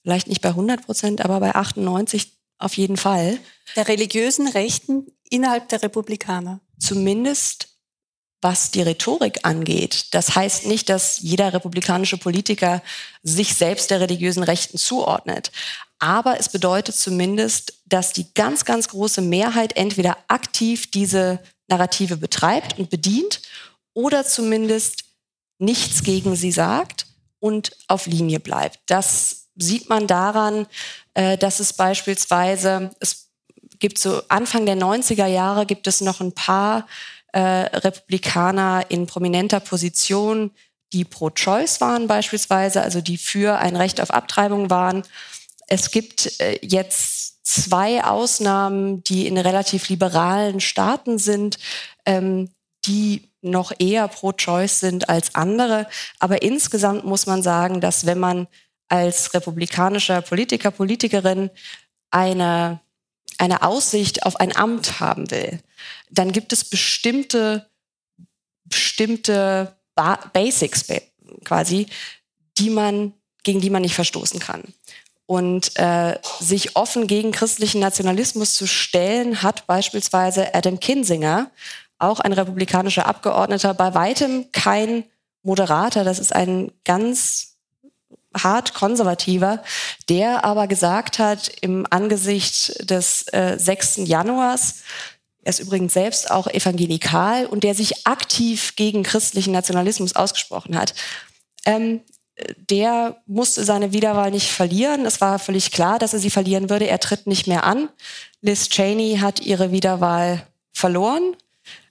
vielleicht 0.03 0.27
nicht 0.27 0.41
bei 0.41 0.49
100 0.49 0.85
Prozent, 0.85 1.23
aber 1.23 1.39
bei 1.39 1.55
98 1.55 2.33
auf 2.59 2.77
jeden 2.77 2.97
Fall. 2.97 3.39
Der 3.75 3.87
religiösen 3.87 4.47
Rechten 4.47 5.07
innerhalb 5.29 5.69
der 5.69 5.81
Republikaner. 5.81 6.59
Zumindest 6.83 7.69
was 8.41 8.71
die 8.71 8.81
Rhetorik 8.81 9.39
angeht. 9.43 10.07
Das 10.11 10.35
heißt 10.35 10.65
nicht, 10.65 10.89
dass 10.89 11.19
jeder 11.21 11.53
republikanische 11.53 12.17
Politiker 12.17 12.83
sich 13.23 13.55
selbst 13.55 13.89
der 13.89 14.01
religiösen 14.01 14.43
Rechten 14.43 14.77
zuordnet. 14.77 15.51
Aber 15.99 16.37
es 16.41 16.49
bedeutet 16.49 16.95
zumindest, 16.95 17.75
dass 17.85 18.11
die 18.11 18.33
ganz, 18.33 18.65
ganz 18.65 18.89
große 18.89 19.21
Mehrheit 19.21 19.77
entweder 19.77 20.17
aktiv 20.27 20.91
diese 20.91 21.39
Narrative 21.69 22.17
betreibt 22.17 22.77
und 22.77 22.89
bedient 22.89 23.41
oder 23.93 24.25
zumindest 24.25 25.05
nichts 25.59 26.03
gegen 26.03 26.35
sie 26.35 26.51
sagt 26.51 27.05
und 27.39 27.71
auf 27.87 28.07
Linie 28.07 28.41
bleibt. 28.41 28.79
Das 28.87 29.47
sieht 29.55 29.87
man 29.87 30.07
daran, 30.07 30.67
äh, 31.13 31.37
dass 31.37 31.61
es 31.61 31.71
beispielsweise, 31.71 32.91
es 32.99 33.22
gibt 33.83 33.99
so 33.99 34.21
Anfang 34.29 34.65
der 34.65 34.77
90er 34.77 35.25
Jahre 35.25 35.65
gibt 35.65 35.87
es 35.87 35.99
noch 35.99 36.21
ein 36.21 36.31
paar 36.31 36.87
äh, 37.33 37.39
Republikaner 37.39 38.85
in 38.87 39.07
prominenter 39.07 39.59
Position, 39.59 40.51
die 40.93 41.03
pro-choice 41.03 41.81
waren 41.81 42.07
beispielsweise, 42.07 42.81
also 42.81 43.01
die 43.01 43.17
für 43.17 43.57
ein 43.59 43.75
Recht 43.75 43.99
auf 43.99 44.11
Abtreibung 44.11 44.69
waren. 44.69 45.03
Es 45.67 45.91
gibt 45.91 46.39
äh, 46.39 46.59
jetzt 46.61 47.45
zwei 47.45 48.05
Ausnahmen, 48.05 49.03
die 49.03 49.27
in 49.27 49.37
relativ 49.37 49.89
liberalen 49.89 50.61
Staaten 50.61 51.19
sind, 51.19 51.59
ähm, 52.05 52.51
die 52.85 53.33
noch 53.41 53.73
eher 53.79 54.07
pro-choice 54.07 54.79
sind 54.79 55.09
als 55.09 55.35
andere. 55.35 55.87
Aber 56.19 56.41
insgesamt 56.41 57.03
muss 57.03 57.25
man 57.25 57.43
sagen, 57.43 57.81
dass 57.81 58.05
wenn 58.05 58.19
man 58.19 58.47
als 58.87 59.33
republikanischer 59.33 60.21
Politiker, 60.21 60.71
Politikerin 60.71 61.49
eine, 62.11 62.79
eine 63.39 63.63
Aussicht 63.63 64.25
auf 64.25 64.39
ein 64.39 64.55
Amt 64.55 64.99
haben 64.99 65.29
will, 65.31 65.59
dann 66.09 66.31
gibt 66.31 66.53
es 66.53 66.63
bestimmte, 66.63 67.69
bestimmte 68.65 69.75
ba 69.95 70.19
Basics 70.33 70.85
quasi, 71.43 71.87
die 72.57 72.69
man, 72.69 73.13
gegen 73.43 73.61
die 73.61 73.69
man 73.69 73.81
nicht 73.81 73.95
verstoßen 73.95 74.39
kann. 74.39 74.63
Und 75.25 75.77
äh, 75.79 76.19
sich 76.39 76.75
offen 76.75 77.07
gegen 77.07 77.31
christlichen 77.31 77.79
Nationalismus 77.79 78.55
zu 78.55 78.67
stellen, 78.67 79.41
hat 79.41 79.65
beispielsweise 79.67 80.53
Adam 80.53 80.79
Kinsinger, 80.79 81.49
auch 81.97 82.19
ein 82.19 82.33
republikanischer 82.33 83.05
Abgeordneter, 83.05 83.73
bei 83.73 83.93
weitem 83.93 84.51
kein 84.51 85.05
Moderator. 85.41 86.03
Das 86.03 86.19
ist 86.19 86.35
ein 86.35 86.71
ganz 86.83 87.52
hart 88.35 88.73
konservativer, 88.73 89.63
der 90.09 90.43
aber 90.45 90.67
gesagt 90.67 91.19
hat, 91.19 91.49
im 91.61 91.85
Angesicht 91.89 92.89
des 92.89 93.27
äh, 93.33 93.57
6. 93.57 94.01
Januars, 94.05 94.83
er 95.43 95.49
ist 95.49 95.59
übrigens 95.59 95.93
selbst 95.93 96.31
auch 96.31 96.47
evangelikal 96.47 97.45
und 97.45 97.63
der 97.63 97.75
sich 97.75 98.07
aktiv 98.07 98.75
gegen 98.75 99.03
christlichen 99.03 99.51
Nationalismus 99.51 100.15
ausgesprochen 100.15 100.77
hat. 100.77 100.93
Ähm, 101.65 102.01
der 102.69 103.21
musste 103.27 103.63
seine 103.63 103.93
Wiederwahl 103.93 104.31
nicht 104.31 104.49
verlieren. 104.51 105.05
Es 105.05 105.21
war 105.21 105.37
völlig 105.37 105.71
klar, 105.71 105.99
dass 105.99 106.13
er 106.13 106.19
sie 106.19 106.31
verlieren 106.31 106.69
würde. 106.69 106.87
Er 106.87 106.99
tritt 106.99 107.27
nicht 107.27 107.47
mehr 107.47 107.63
an. 107.63 107.89
Liz 108.41 108.69
Cheney 108.69 109.19
hat 109.21 109.41
ihre 109.41 109.71
Wiederwahl 109.71 110.47
verloren. 110.71 111.35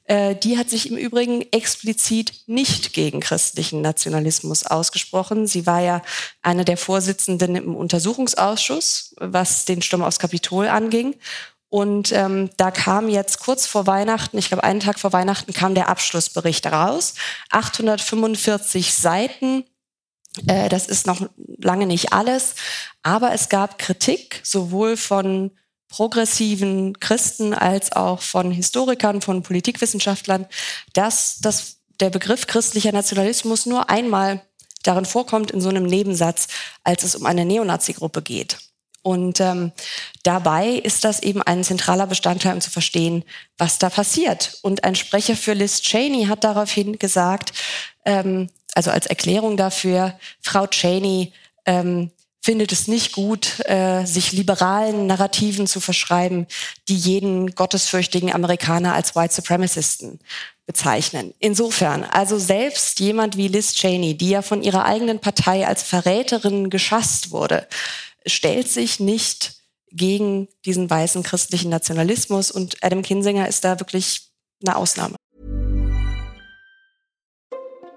Äh, 0.05 0.35
die 0.35 0.59
hat 0.59 0.69
sich 0.69 0.91
im 0.91 0.97
Übrigen 0.97 1.43
explizit 1.53 2.33
nicht 2.47 2.93
gegen 2.93 3.21
christlichen 3.21 3.81
Nationalismus 3.83 4.67
ausgesprochen. 4.67 5.47
Sie 5.47 5.67
war 5.67 5.81
ja 5.81 6.03
eine 6.43 6.65
der 6.65 6.77
Vorsitzenden 6.77 7.57
im 7.57 7.77
Untersuchungsausschuss, 7.77 9.15
was 9.19 9.65
den 9.65 9.83
Sturm 9.83 10.03
aufs 10.03 10.19
Kapitol 10.19 10.69
anging. 10.69 11.15
Und 11.69 12.13
ähm, 12.13 12.51
da 12.59 12.71
kam 12.71 13.09
jetzt 13.09 13.41
kurz 13.41 13.67
vor 13.67 13.87
Weihnachten, 13.87 14.37
ich 14.37 14.49
glaube 14.49 14.65
einen 14.65 14.81
Tag 14.81 14.99
vor 14.99 15.13
Weihnachten, 15.15 15.55
kam 15.55 15.75
der 15.75 15.89
Abschlussbericht 15.89 16.67
raus. 16.67 17.15
845 17.51 18.93
Seiten 18.93 19.65
äh, 20.47 20.69
das 20.69 20.87
ist 20.87 21.07
noch 21.07 21.29
lange 21.59 21.87
nicht 21.87 22.13
alles, 22.13 22.55
aber 23.03 23.33
es 23.33 23.49
gab 23.49 23.79
Kritik 23.79 24.41
sowohl 24.43 24.97
von 24.97 25.51
progressiven 25.93 26.99
Christen 27.01 27.53
als 27.53 27.93
auch 27.93 28.23
von 28.23 28.51
Historikern, 28.51 29.21
von 29.21 29.43
Politikwissenschaftlern, 29.43 30.47
dass 30.95 31.37
das, 31.43 31.77
der 32.01 32.09
Begriff 32.09 32.47
christlicher 32.47 32.93
Nationalismus 32.93 33.67
nur 33.67 33.91
einmal 33.91 34.41
darin 34.85 35.05
vorkommt 35.05 35.51
in 35.51 35.61
so 35.61 35.69
einem 35.69 35.85
Nebensatz, 35.85 36.49
als 36.83 37.05
es 37.05 37.15
um 37.15 37.27
eine 37.27 37.45
Neonazi-Gruppe 37.45 38.23
geht. 38.23 38.57
Und 39.03 39.39
ähm, 39.41 39.73
dabei 40.23 40.69
ist 40.71 41.05
das 41.05 41.23
eben 41.23 41.43
ein 41.43 41.63
zentraler 41.63 42.07
Bestandteil, 42.07 42.55
um 42.55 42.63
zu 42.63 42.71
verstehen, 42.71 43.23
was 43.59 43.79
da 43.79 43.91
passiert. 43.91 44.61
Und 44.63 44.85
ein 44.85 44.95
Sprecher 44.95 45.37
für 45.37 45.53
Liz 45.53 45.83
Cheney 45.83 46.25
hat 46.25 46.43
daraufhin 46.43 46.99
gesagt, 46.99 47.53
ähm, 48.07 48.49
also 48.75 48.91
als 48.91 49.07
Erklärung 49.07 49.59
dafür, 49.59 50.19
Frau 50.41 50.67
Cheney 50.67 51.35
ähm, 51.67 52.13
findet 52.43 52.73
es 52.73 52.89
nicht 52.89 53.13
gut, 53.13 53.61
äh, 53.67 54.05
sich 54.05 54.33
liberalen 54.33 55.07
Narrativen 55.07 55.69
zu 55.69 55.81
verschreiben, 55.81 56.47
die 56.89 56.97
jeden 56.97 57.55
gottesfürchtigen 57.55 58.33
Amerikaner 58.33 58.95
als 58.95 59.15
White 59.15 59.33
Supremacisten 59.33 60.19
bezeichnen. 60.67 61.35
Insofern, 61.39 62.05
also 62.05 62.39
selbst 62.39 62.99
jemand 62.99 63.37
wie 63.37 63.49
Liz 63.49 63.75
Cheney, 63.75 64.17
die 64.17 64.31
ja 64.31 64.43
von 64.43 64.63
ihrer 64.63 64.85
eigenen 64.85 65.21
Partei 65.21 65.67
als 65.67 65.85
Verräterin 65.85 66.69
geschasst 66.69 67.31
wurde, 67.31 67.69
stellt 68.27 68.69
sich 68.69 68.99
nicht 68.99 69.55
gegen 69.93 70.49
diesen 70.65 70.91
weißen 70.91 71.23
christlichen 71.23 71.71
Nationalismus 71.71 72.51
und 72.51 72.77
Adam 72.83 73.03
Kinsinger 73.03 73.47
ist 73.47 73.65
da 73.65 73.79
wirklich 73.79 74.31
eine 74.65 74.77
Ausnahme. 74.77 75.17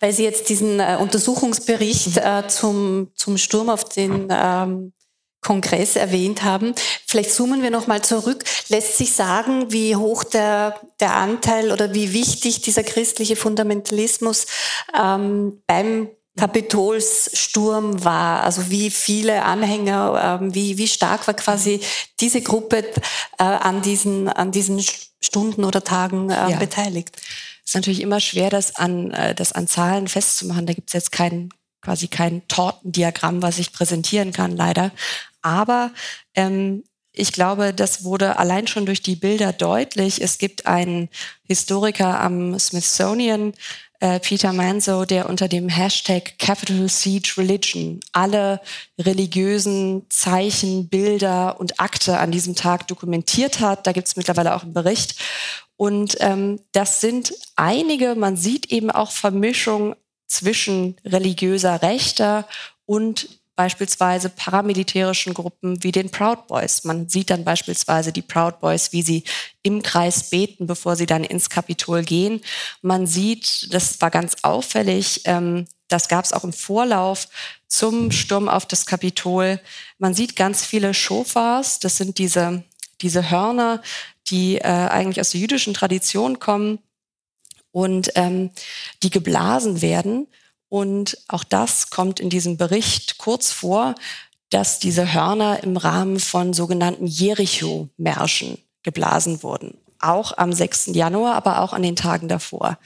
Weil 0.00 0.12
Sie 0.12 0.24
jetzt 0.24 0.48
diesen 0.48 0.80
äh, 0.80 0.96
Untersuchungsbericht 1.00 2.16
äh, 2.16 2.44
zum, 2.48 3.10
zum 3.14 3.38
Sturm 3.38 3.68
auf 3.68 3.84
den 3.84 4.28
ähm, 4.30 4.92
Kongress 5.46 5.94
erwähnt 5.94 6.42
haben. 6.42 6.74
Vielleicht 7.06 7.30
zoomen 7.30 7.62
wir 7.62 7.70
nochmal 7.70 8.02
zurück. 8.02 8.44
Lässt 8.68 8.98
sich 8.98 9.12
sagen, 9.12 9.72
wie 9.72 9.94
hoch 9.94 10.24
der, 10.24 10.80
der 10.98 11.14
Anteil 11.14 11.70
oder 11.70 11.94
wie 11.94 12.12
wichtig 12.12 12.62
dieser 12.62 12.82
christliche 12.82 13.36
Fundamentalismus 13.36 14.46
ähm, 15.00 15.62
beim 15.68 16.08
Kapitolssturm 16.36 18.04
war, 18.04 18.42
also 18.42 18.70
wie 18.70 18.90
viele 18.90 19.42
Anhänger, 19.44 20.38
ähm, 20.42 20.54
wie, 20.54 20.76
wie 20.76 20.88
stark 20.88 21.26
war 21.26 21.34
quasi 21.34 21.80
diese 22.20 22.42
Gruppe 22.42 22.84
äh, 23.38 23.42
an, 23.42 23.80
diesen, 23.82 24.28
an 24.28 24.52
diesen 24.52 24.84
Stunden 25.20 25.64
oder 25.64 25.82
Tagen 25.82 26.30
äh, 26.30 26.50
ja. 26.50 26.58
beteiligt? 26.58 27.16
Ist 27.66 27.74
natürlich 27.74 28.00
immer 28.00 28.20
schwer, 28.20 28.48
das 28.48 28.76
an, 28.76 29.10
äh, 29.10 29.34
das 29.34 29.52
an 29.52 29.66
Zahlen 29.66 30.08
festzumachen. 30.08 30.66
Da 30.66 30.72
gibt 30.72 30.90
es 30.90 30.94
jetzt 30.94 31.12
kein, 31.12 31.50
quasi 31.82 32.08
kein 32.08 32.46
Tortendiagramm, 32.48 33.42
was 33.42 33.58
ich 33.58 33.72
präsentieren 33.72 34.32
kann, 34.32 34.56
leider. 34.56 34.92
Aber 35.42 35.90
ähm, 36.34 36.84
ich 37.12 37.32
glaube, 37.32 37.72
das 37.74 38.04
wurde 38.04 38.38
allein 38.38 38.66
schon 38.66 38.86
durch 38.86 39.02
die 39.02 39.16
Bilder 39.16 39.52
deutlich. 39.52 40.22
Es 40.22 40.38
gibt 40.38 40.66
einen 40.66 41.08
Historiker 41.44 42.20
am 42.20 42.58
Smithsonian, 42.58 43.54
äh, 44.00 44.20
Peter 44.20 44.52
Manzo, 44.52 45.06
der 45.06 45.28
unter 45.28 45.48
dem 45.48 45.70
Hashtag 45.70 46.38
Capital 46.38 46.88
Siege 46.88 47.32
Religion 47.38 48.00
alle 48.12 48.60
religiösen 48.98 50.04
Zeichen, 50.10 50.88
Bilder 50.88 51.58
und 51.58 51.80
Akte 51.80 52.18
an 52.18 52.30
diesem 52.30 52.54
Tag 52.54 52.86
dokumentiert 52.88 53.60
hat. 53.60 53.86
Da 53.86 53.92
gibt 53.92 54.08
es 54.08 54.16
mittlerweile 54.16 54.54
auch 54.54 54.62
einen 54.62 54.74
Bericht. 54.74 55.16
Und 55.76 56.16
ähm, 56.20 56.60
das 56.72 57.00
sind 57.00 57.34
einige, 57.54 58.14
man 58.14 58.36
sieht 58.36 58.72
eben 58.72 58.90
auch 58.90 59.10
Vermischung 59.10 59.94
zwischen 60.26 60.96
religiöser 61.04 61.82
Rechter 61.82 62.46
und 62.86 63.28
beispielsweise 63.56 64.28
paramilitärischen 64.28 65.32
Gruppen 65.32 65.82
wie 65.82 65.90
den 65.90 66.10
Proud 66.10 66.46
Boys. 66.46 66.84
Man 66.84 67.08
sieht 67.08 67.30
dann 67.30 67.42
beispielsweise 67.42 68.12
die 68.12 68.22
Proud 68.22 68.60
Boys, 68.60 68.92
wie 68.92 69.02
sie 69.02 69.24
im 69.62 69.82
Kreis 69.82 70.28
beten, 70.30 70.66
bevor 70.66 70.94
sie 70.94 71.06
dann 71.06 71.24
ins 71.24 71.48
Kapitol 71.48 72.02
gehen. 72.02 72.42
Man 72.82 73.06
sieht, 73.06 73.72
das 73.72 74.00
war 74.00 74.10
ganz 74.10 74.36
auffällig, 74.42 75.22
ähm, 75.24 75.66
das 75.88 76.08
gab 76.08 76.24
es 76.24 76.32
auch 76.32 76.44
im 76.44 76.52
Vorlauf 76.52 77.28
zum 77.66 78.12
Sturm 78.12 78.48
auf 78.48 78.66
das 78.66 78.86
Kapitol. 78.86 79.60
Man 79.98 80.14
sieht 80.14 80.36
ganz 80.36 80.64
viele 80.64 80.92
Shofars, 80.92 81.78
das 81.78 81.96
sind 81.96 82.18
diese, 82.18 82.64
diese 83.00 83.30
Hörner, 83.30 83.80
die 84.30 84.58
äh, 84.58 84.62
eigentlich 84.62 85.20
aus 85.20 85.30
der 85.30 85.40
jüdischen 85.40 85.74
Tradition 85.74 86.38
kommen 86.38 86.78
und 87.72 88.12
ähm, 88.14 88.50
die 89.02 89.10
geblasen 89.10 89.82
werden. 89.82 90.26
Und 90.68 91.18
auch 91.28 91.44
das 91.44 91.90
kommt 91.90 92.20
in 92.20 92.30
diesem 92.30 92.56
Bericht 92.56 93.18
kurz 93.18 93.52
vor, 93.52 93.94
dass 94.50 94.78
diese 94.78 95.12
Hörner 95.12 95.62
im 95.62 95.76
Rahmen 95.76 96.20
von 96.20 96.52
sogenannten 96.52 97.06
Jericho-Märschen 97.06 98.58
geblasen 98.82 99.42
wurden. 99.42 99.78
Auch 99.98 100.36
am 100.36 100.52
6. 100.52 100.90
Januar, 100.92 101.34
aber 101.34 101.60
auch 101.60 101.72
an 101.72 101.82
den 101.82 101.96
Tagen 101.96 102.28
davor. 102.28 102.78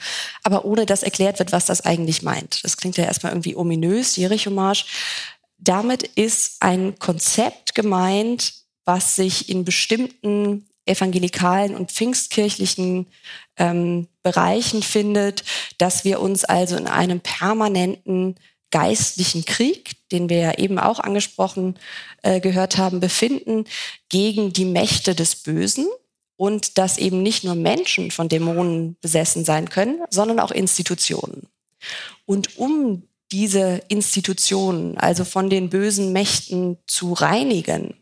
Aber 0.43 0.65
ohne 0.65 0.85
dass 0.85 1.03
erklärt 1.03 1.39
wird, 1.39 1.51
was 1.51 1.65
das 1.65 1.81
eigentlich 1.81 2.21
meint. 2.21 2.63
Das 2.63 2.77
klingt 2.77 2.97
ja 2.97 3.03
erstmal 3.03 3.31
irgendwie 3.31 3.55
ominös, 3.55 4.15
Jericho-Marsch. 4.15 4.85
Damit 5.57 6.03
ist 6.03 6.57
ein 6.61 6.97
Konzept 6.97 7.75
gemeint, 7.75 8.53
was 8.85 9.15
sich 9.15 9.49
in 9.49 9.63
bestimmten 9.63 10.67
evangelikalen 10.85 11.75
und 11.75 11.91
pfingstkirchlichen 11.91 13.07
ähm, 13.57 14.07
Bereichen 14.23 14.83
findet, 14.83 15.43
dass 15.77 16.03
wir 16.03 16.19
uns 16.19 16.43
also 16.43 16.75
in 16.75 16.87
einem 16.87 17.19
permanenten 17.19 18.35
geistlichen 18.71 19.45
Krieg, 19.45 19.95
den 20.11 20.29
wir 20.29 20.37
ja 20.37 20.57
eben 20.57 20.79
auch 20.79 20.99
angesprochen 20.99 21.77
äh, 22.23 22.39
gehört 22.39 22.77
haben, 22.77 22.99
befinden 22.99 23.65
gegen 24.09 24.53
die 24.53 24.65
Mächte 24.65 25.13
des 25.13 25.35
Bösen 25.35 25.87
und 26.37 26.77
dass 26.77 26.97
eben 26.97 27.21
nicht 27.21 27.43
nur 27.43 27.55
Menschen 27.55 28.09
von 28.09 28.29
Dämonen 28.29 28.97
besessen 29.01 29.45
sein 29.45 29.69
können, 29.69 30.01
sondern 30.09 30.39
auch 30.39 30.51
Institutionen. 30.51 31.47
Und 32.25 32.57
um 32.57 33.03
diese 33.31 33.81
Institutionen, 33.87 34.97
also 34.97 35.23
von 35.23 35.49
den 35.49 35.69
bösen 35.69 36.11
Mächten 36.13 36.77
zu 36.87 37.13
reinigen, 37.13 37.93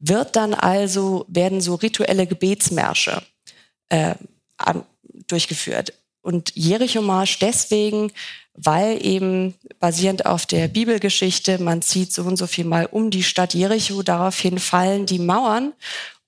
wird 0.00 0.34
dann 0.34 0.54
also, 0.54 1.24
werden 1.28 1.60
so 1.60 1.76
rituelle 1.76 2.26
Gebetsmärsche 2.26 3.22
äh, 3.90 4.14
durchgeführt. 5.28 5.92
Und 6.22 6.52
Jericho-Marsch 6.54 7.38
deswegen, 7.38 8.12
weil 8.54 9.04
eben 9.04 9.54
basierend 9.78 10.26
auf 10.26 10.44
der 10.46 10.68
Bibelgeschichte, 10.68 11.62
man 11.62 11.82
zieht 11.82 12.12
so 12.12 12.22
und 12.24 12.36
so 12.36 12.46
viel 12.46 12.64
mal 12.64 12.86
um 12.86 13.10
die 13.10 13.22
Stadt 13.22 13.54
Jericho, 13.54 14.02
daraufhin 14.02 14.58
fallen 14.58 15.06
die 15.06 15.18
Mauern. 15.18 15.72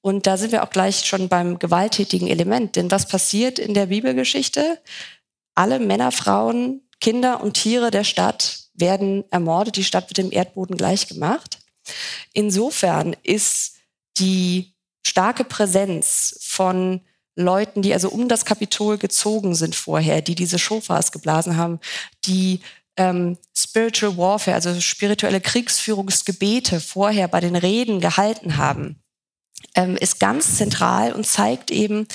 Und 0.00 0.26
da 0.26 0.36
sind 0.36 0.52
wir 0.52 0.62
auch 0.62 0.70
gleich 0.70 1.04
schon 1.04 1.28
beim 1.28 1.58
gewalttätigen 1.58 2.28
Element. 2.28 2.76
Denn 2.76 2.90
was 2.90 3.06
passiert 3.06 3.58
in 3.58 3.74
der 3.74 3.86
Bibelgeschichte? 3.86 4.78
Alle 5.54 5.78
Männer, 5.78 6.10
Frauen, 6.10 6.80
Kinder 7.00 7.42
und 7.42 7.54
Tiere 7.54 7.90
der 7.90 8.04
Stadt 8.04 8.60
werden 8.74 9.24
ermordet. 9.30 9.76
Die 9.76 9.84
Stadt 9.84 10.08
wird 10.08 10.18
dem 10.18 10.32
Erdboden 10.32 10.76
gleichgemacht. 10.76 11.58
Insofern 12.32 13.16
ist 13.22 13.76
die 14.18 14.74
starke 15.04 15.44
Präsenz 15.44 16.38
von 16.40 17.00
Leuten, 17.34 17.82
die 17.82 17.92
also 17.92 18.10
um 18.10 18.28
das 18.28 18.44
Kapitol 18.44 18.98
gezogen 18.98 19.54
sind 19.54 19.74
vorher, 19.74 20.20
die 20.20 20.34
diese 20.34 20.58
Shofars 20.58 21.12
geblasen 21.12 21.56
haben, 21.56 21.80
die 22.26 22.60
ähm, 22.96 23.38
Spiritual 23.56 24.16
Warfare, 24.18 24.54
also 24.54 24.78
spirituelle 24.80 25.40
Kriegsführungsgebete 25.40 26.80
vorher 26.80 27.28
bei 27.28 27.40
den 27.40 27.56
Reden 27.56 28.00
gehalten 28.00 28.58
haben, 28.58 29.02
ähm, 29.74 29.96
ist 29.96 30.20
ganz 30.20 30.56
zentral 30.58 31.12
und 31.12 31.26
zeigt 31.26 31.70
eben, 31.70 32.06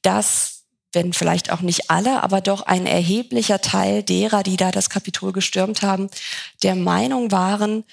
dass, 0.00 0.64
wenn 0.92 1.12
vielleicht 1.12 1.50
auch 1.50 1.60
nicht 1.60 1.90
alle, 1.90 2.22
aber 2.22 2.40
doch 2.40 2.62
ein 2.62 2.86
erheblicher 2.86 3.60
Teil 3.60 4.02
derer, 4.02 4.42
die 4.42 4.56
da 4.56 4.70
das 4.70 4.88
Kapitol 4.88 5.32
gestürmt 5.32 5.82
haben, 5.82 6.08
der 6.62 6.74
Meinung 6.74 7.30
waren, 7.30 7.84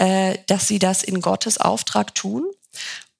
äh, 0.00 0.38
dass 0.46 0.66
sie 0.66 0.78
das 0.78 1.02
in 1.02 1.20
Gottes 1.20 1.58
Auftrag 1.58 2.14
tun. 2.14 2.46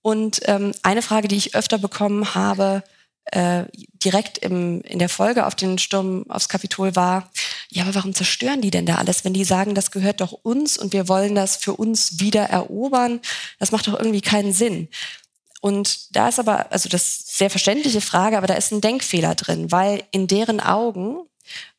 Und 0.01 0.41
ähm, 0.47 0.73
eine 0.83 1.03
Frage, 1.03 1.29
die 1.29 1.37
ich 1.37 1.55
öfter 1.55 1.77
bekommen 1.77 2.35
habe, 2.35 2.83
äh, 3.27 3.65
direkt 4.03 4.39
im, 4.39 4.81
in 4.81 4.99
der 4.99 5.11
Folge 5.11 5.47
auf 5.47 5.55
den 5.55 5.77
Sturm 5.77 6.25
aufs 6.31 6.49
Kapitol 6.49 6.97
war, 6.97 7.31
ja, 7.71 7.83
aber 7.83 7.95
warum 7.95 8.15
zerstören 8.15 8.63
die 8.63 8.71
denn 8.71 8.87
da 8.87 8.95
alles, 8.95 9.25
wenn 9.25 9.35
die 9.35 9.45
sagen, 9.45 9.75
das 9.75 9.91
gehört 9.91 10.23
doch 10.23 10.33
uns 10.33 10.79
und 10.79 10.95
wir 10.95 11.07
wollen 11.07 11.35
das 11.35 11.57
für 11.57 11.75
uns 11.75 12.19
wieder 12.19 12.45
erobern? 12.45 13.21
Das 13.59 13.73
macht 13.73 13.87
doch 13.87 13.99
irgendwie 13.99 14.23
keinen 14.23 14.55
Sinn. 14.55 14.89
Und 15.61 16.17
da 16.17 16.29
ist 16.29 16.41
aber, 16.41 16.73
also 16.73 16.89
das 16.89 17.03
ist 17.03 17.37
sehr 17.37 17.51
verständliche 17.51 18.01
Frage, 18.01 18.39
aber 18.39 18.47
da 18.47 18.55
ist 18.55 18.73
ein 18.73 18.81
Denkfehler 18.81 19.35
drin, 19.35 19.71
weil 19.71 20.03
in 20.13 20.27
deren 20.27 20.61
Augen 20.61 21.21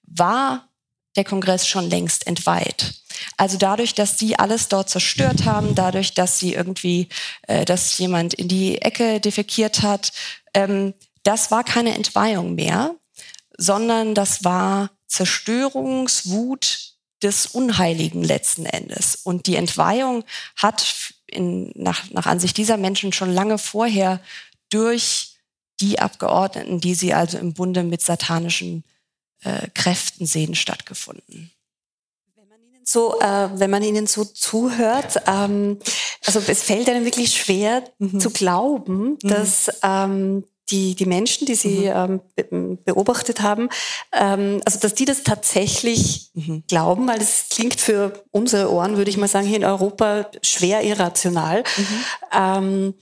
war 0.04 0.70
der 1.16 1.24
Kongress 1.24 1.68
schon 1.68 1.90
längst 1.90 2.28
entweiht. 2.28 3.02
Also 3.38 3.58
dadurch, 3.58 3.94
dass 3.94 4.18
sie 4.18 4.38
alles 4.38 4.68
dort 4.68 4.90
zerstört 4.90 5.46
haben, 5.46 5.76
dadurch, 5.76 6.14
dass 6.14 6.40
sie 6.40 6.54
irgendwie, 6.54 7.10
äh, 7.48 7.66
dass 7.66 7.98
jemand 7.98 8.34
in 8.34 8.48
die 8.48 8.82
Ecke 8.82 9.20
defekiert 9.20 9.82
hat, 9.82 10.12
ähm, 10.54 10.94
das 11.24 11.52
war 11.52 11.64
keine 11.64 11.96
Entweihung 11.96 12.56
mehr, 12.56 12.96
sondern 13.58 14.16
das 14.16 14.44
war 14.44 14.90
Zerstörungswut 15.08 16.94
des 17.22 17.46
Unheiligen 17.46 18.24
letzten 18.24 18.66
Endes. 18.66 19.16
Und 19.16 19.46
die 19.46 19.56
Entweihung 19.56 20.24
hat 20.56 21.14
in, 21.28 21.72
nach, 21.76 22.10
nach 22.10 22.26
Ansicht 22.26 22.58
dieser 22.58 22.78
Menschen 22.78 23.14
schon 23.14 23.32
lange 23.32 23.58
vorher 23.58 24.20
durch 24.70 25.36
die 25.80 26.00
Abgeordneten, 26.00 26.80
die 26.80 26.96
sie 26.96 27.14
also 27.14 27.38
im 27.38 27.54
Bunde 27.54 27.84
mit 27.84 28.02
satanischen 28.02 28.84
äh, 29.44 29.68
Kräften 29.74 30.26
sehen, 30.26 30.56
stattgefunden 30.56 31.52
so, 32.84 33.20
äh, 33.20 33.50
wenn 33.54 33.70
man 33.70 33.84
ihnen 33.84 34.08
so 34.08 34.24
zuhört, 34.24 35.22
ähm, 35.28 35.80
also 36.26 36.42
es 36.48 36.64
fällt 36.64 36.90
einem 36.90 37.06
wirklich 37.06 37.36
schwer 37.36 37.84
mhm. 38.00 38.20
zu 38.20 38.30
glauben, 38.30 39.18
mhm. 39.22 39.30
dass 39.30 39.70
ähm, 39.84 40.44
die, 40.72 40.96
die 40.96 41.06
Menschen, 41.06 41.46
die 41.46 41.56
Sie 41.56 41.90
mhm. 41.90 42.22
ähm, 42.38 42.78
beobachtet 42.84 43.42
haben, 43.42 43.70
ähm, 44.14 44.62
also 44.66 44.80
dass 44.80 44.94
die 44.96 45.06
das 45.06 45.24
tatsächlich 45.24 46.32
mhm. 46.34 46.64
glauben, 46.68 47.08
weil 47.08 47.20
das 47.20 47.48
klingt 47.50 47.80
für 47.80 48.24
unsere 48.32 48.72
Ohren, 48.72 48.98
würde 48.98 49.10
ich 49.10 49.18
mal 49.18 49.28
sagen, 49.28 49.48
hier 49.48 49.58
in 49.58 49.66
Europa 49.66 50.28
schwer 50.42 50.84
irrational. 50.84 51.64
Mhm. 51.78 52.06
Ähm, 52.34 52.94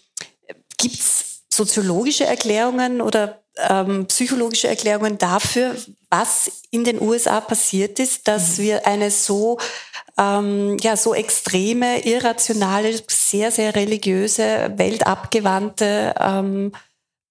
Gibt 0.78 0.96
es 0.96 1.44
soziologische 1.50 2.26
Erklärungen 2.26 3.02
oder 3.02 3.42
ähm, 3.68 4.06
psychologische 4.08 4.68
Erklärungen 4.68 5.18
dafür, 5.18 5.76
was 6.10 6.64
in 6.72 6.84
den 6.84 7.02
USA 7.02 7.40
passiert 7.42 8.00
ist, 8.00 8.28
dass 8.28 8.58
mhm. 8.58 8.64
wir 8.64 8.88
eine 8.88 9.12
so 9.12 9.60
ähm, 10.18 10.78
ja 10.82 10.98
so 10.98 11.14
extreme, 11.14 12.06
irrationale, 12.06 13.00
sehr 13.08 13.52
sehr 13.52 13.76
religiöse, 13.76 14.74
weltabgewandte 14.76 16.16
ähm, 16.20 16.72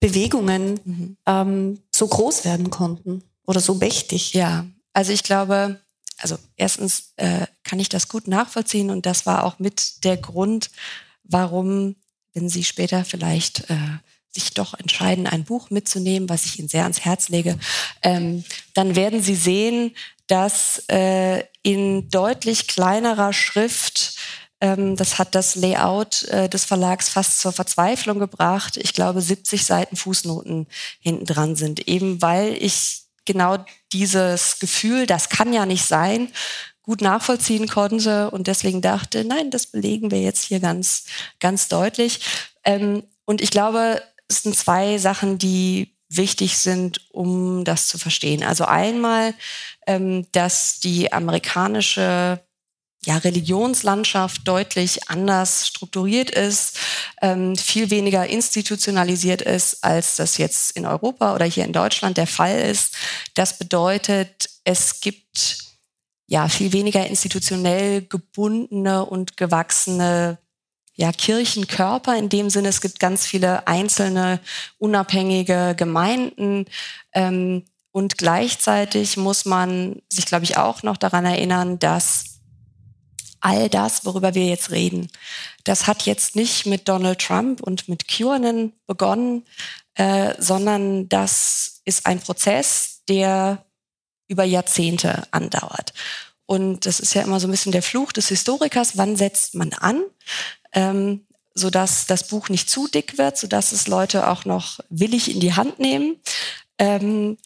Bewegungen 0.01 0.81
mhm. 0.85 1.17
ähm, 1.27 1.83
so 1.95 2.07
groß 2.07 2.45
werden 2.45 2.71
konnten 2.71 3.23
oder 3.47 3.61
so 3.61 3.75
mächtig. 3.75 4.35
Ja, 4.35 4.67
also 4.93 5.13
ich 5.13 5.23
glaube, 5.23 5.81
also 6.19 6.37
erstens 6.57 7.13
äh, 7.17 7.47
kann 7.65 7.81
ich 7.81 7.89
das 7.89 8.09
gut 8.09 8.29
nachvollziehen 8.29 8.91
und 8.91 9.07
das 9.07 9.27
war 9.27 9.45
auch 9.45 9.59
mit 9.59 10.05
der 10.05 10.17
Grund, 10.17 10.71
warum, 11.25 11.97
wenn 12.35 12.49
Sie 12.49 12.65
später 12.65 13.05
vielleicht 13.05 13.71
äh, 13.71 13.77
sich 14.39 14.55
doch 14.55 14.75
entscheiden, 14.75 15.27
ein 15.27 15.45
Buch 15.45 15.71
mitzunehmen, 15.71 16.29
was 16.29 16.47
ich 16.47 16.59
Ihnen 16.59 16.69
sehr 16.69 16.83
ans 16.83 17.01
Herz 17.01 17.29
lege, 17.29 17.59
ähm, 18.03 18.45
dann 18.75 18.97
werden 18.97 19.23
Sie 19.23 19.35
sehen, 19.35 19.95
dass 20.27 20.85
äh, 20.89 21.45
in 21.63 22.09
deutlich 22.11 22.69
kleinerer 22.69 23.33
Schrift 23.33 24.17
ähm, 24.61 24.97
das 24.97 25.19
hat 25.19 25.35
das 25.35 25.55
Layout 25.55 26.25
äh, 26.25 26.49
des 26.49 26.65
Verlags 26.65 27.09
fast 27.09 27.41
zur 27.41 27.53
Verzweiflung 27.53 28.19
gebracht. 28.19 28.77
Ich 28.77 28.93
glaube, 28.93 29.21
70 29.21 29.65
Seiten 29.65 29.97
Fußnoten 29.97 30.67
hinten 31.01 31.25
dran 31.25 31.55
sind, 31.55 31.87
eben 31.87 32.21
weil 32.23 32.55
ich 32.61 33.03
genau 33.25 33.59
dieses 33.93 34.59
Gefühl, 34.59 35.07
das 35.07 35.29
kann 35.29 35.53
ja 35.53 35.67
nicht 35.67 35.85
sein, 35.85 36.33
gut 36.83 37.03
nachvollziehen 37.03 37.69
konnte 37.69 38.31
und 38.31 38.47
deswegen 38.47 38.81
dachte, 38.81 39.25
nein, 39.25 39.51
das 39.51 39.67
belegen 39.67 40.11
wir 40.11 40.23
jetzt 40.23 40.45
hier 40.45 40.59
ganz, 40.59 41.05
ganz 41.39 41.69
deutlich. 41.69 42.21
Ähm, 42.65 43.03
und 43.27 43.43
ich 43.43 43.51
glaube, 43.51 44.03
es 44.29 44.43
sind 44.43 44.57
zwei 44.57 44.99
Sachen, 44.99 45.39
die 45.39 45.95
wichtig 46.11 46.57
sind, 46.57 47.01
um 47.11 47.65
das 47.65 47.89
zu 47.89 47.99
verstehen. 47.99 48.43
Also 48.43 48.65
einmal, 48.65 49.35
ähm, 49.87 50.27
dass 50.33 50.81
die 50.81 51.13
amerikanische 51.13 52.41
ja, 53.05 53.17
Religionslandschaft 53.19 54.47
deutlich 54.47 55.09
anders 55.09 55.69
strukturiert 55.69 56.31
ist, 56.31 56.79
ähm, 57.23 57.57
viel 57.57 57.91
weniger 57.91 58.27
institutionalisiert 58.27 59.41
ist, 59.43 59.85
als 59.85 60.17
das 60.17 60.37
jetzt 60.39 60.77
in 60.77 60.85
Europa 60.85 61.35
oder 61.35 61.45
hier 61.45 61.65
in 61.65 61.73
Deutschland 61.73 62.17
der 62.17 62.27
Fall 62.27 62.59
ist. 62.59 62.97
Das 63.35 63.57
bedeutet, 63.59 64.51
es 64.65 65.01
gibt 65.01 65.59
ja 66.27 66.49
viel 66.49 66.73
weniger 66.73 67.07
institutionell 67.07 68.03
gebundene 68.03 69.05
und 69.05 69.37
gewachsene 69.37 70.39
ja, 70.99 71.13
Kirchenkörper 71.13 72.19
in 72.19 72.29
dem 72.29 72.51
Sinne, 72.51 72.69
es 72.69 72.81
gibt 72.81 72.99
ganz 72.99 73.25
viele 73.25 73.67
einzelne 73.67 74.41
unabhängige 74.79 75.75
Gemeinden, 75.77 76.67
ähm, 77.13 77.63
und 77.99 78.19
gleichzeitig 78.19 79.17
muss 79.17 79.45
man 79.45 80.03
sich, 80.09 80.27
glaube 80.27 80.45
ich, 80.45 80.57
auch 80.57 80.83
noch 80.83 80.97
daran 80.97 81.25
erinnern, 81.25 81.79
dass 81.79 82.41
all 83.41 83.69
das, 83.69 84.05
worüber 84.05 84.35
wir 84.35 84.47
jetzt 84.47 84.71
reden, 84.71 85.11
das 85.65 85.87
hat 85.87 86.03
jetzt 86.03 86.37
nicht 86.37 86.67
mit 86.67 86.89
Donald 86.89 87.21
Trump 87.21 87.61
und 87.61 87.89
mit 87.89 88.07
QAnon 88.07 88.73
begonnen, 88.87 89.45
äh, 89.95 90.35
sondern 90.39 91.09
das 91.09 91.81
ist 91.85 92.07
ein 92.07 92.21
Prozess, 92.21 93.03
der 93.09 93.65
über 94.29 94.45
Jahrzehnte 94.45 95.27
andauert. 95.31 95.93
Und 96.49 96.87
das 96.87 96.99
ist 96.99 97.13
ja 97.13 97.21
immer 97.21 97.41
so 97.41 97.47
ein 97.47 97.51
bisschen 97.51 97.73
der 97.73 97.83
Fluch 97.83 98.11
des 98.11 98.29
Historikers. 98.29 98.97
Wann 98.97 99.17
setzt 99.17 99.55
man 99.55 99.75
an? 99.75 100.03
Ähm, 100.73 101.27
sodass 101.55 102.07
das 102.07 102.27
Buch 102.27 102.49
nicht 102.49 102.71
zu 102.71 102.89
dick 102.89 103.19
wird, 103.19 103.37
sodass 103.37 103.73
es 103.73 103.87
Leute 103.87 104.29
auch 104.29 104.47
noch 104.47 104.81
willig 104.89 105.31
in 105.31 105.41
die 105.41 105.53
Hand 105.53 105.79
nehmen. 105.79 106.17
Ähm, 106.79 107.37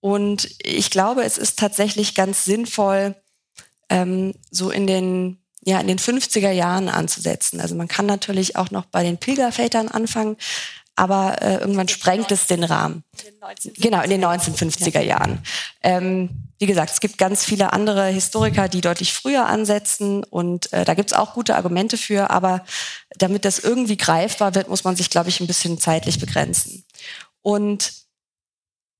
und 0.00 0.48
ich 0.62 0.90
glaube, 0.90 1.24
es 1.24 1.38
ist 1.38 1.58
tatsächlich 1.58 2.14
ganz 2.14 2.44
sinnvoll, 2.44 3.16
ähm, 3.88 4.32
so 4.52 4.70
in 4.70 4.86
den 4.86 5.38
ja, 5.64 5.80
in 5.80 5.86
den 5.88 5.98
50er 5.98 6.50
Jahren 6.50 6.88
anzusetzen. 6.88 7.60
Also 7.60 7.74
man 7.74 7.86
kann 7.86 8.06
natürlich 8.06 8.56
auch 8.56 8.72
noch 8.72 8.84
bei 8.86 9.04
den 9.04 9.18
Pilgervätern 9.18 9.88
anfangen, 9.88 10.36
aber 10.94 11.40
äh, 11.40 11.56
irgendwann 11.56 11.88
sprengt 11.88 12.30
es 12.32 12.46
den 12.46 12.64
Rahmen. 12.64 13.02
In 13.64 13.72
genau, 13.74 14.02
in 14.02 14.10
den 14.10 14.24
1950er 14.24 15.00
Jahren. 15.00 15.42
Ähm, 15.82 16.30
wie 16.58 16.66
gesagt, 16.66 16.92
es 16.92 17.00
gibt 17.00 17.18
ganz 17.18 17.44
viele 17.44 17.72
andere 17.72 18.06
Historiker, 18.06 18.68
die 18.68 18.80
deutlich 18.80 19.12
früher 19.12 19.46
ansetzen 19.46 20.22
und 20.24 20.72
äh, 20.72 20.84
da 20.84 20.94
gibt 20.94 21.10
es 21.10 21.16
auch 21.16 21.34
gute 21.34 21.56
Argumente 21.56 21.96
für, 21.96 22.30
aber 22.30 22.64
damit 23.18 23.44
das 23.44 23.58
irgendwie 23.58 23.96
greifbar 23.96 24.54
wird, 24.54 24.68
muss 24.68 24.84
man 24.84 24.96
sich, 24.96 25.10
glaube 25.10 25.28
ich, 25.28 25.40
ein 25.40 25.46
bisschen 25.46 25.78
zeitlich 25.78 26.20
begrenzen. 26.20 26.84
Und 27.40 27.92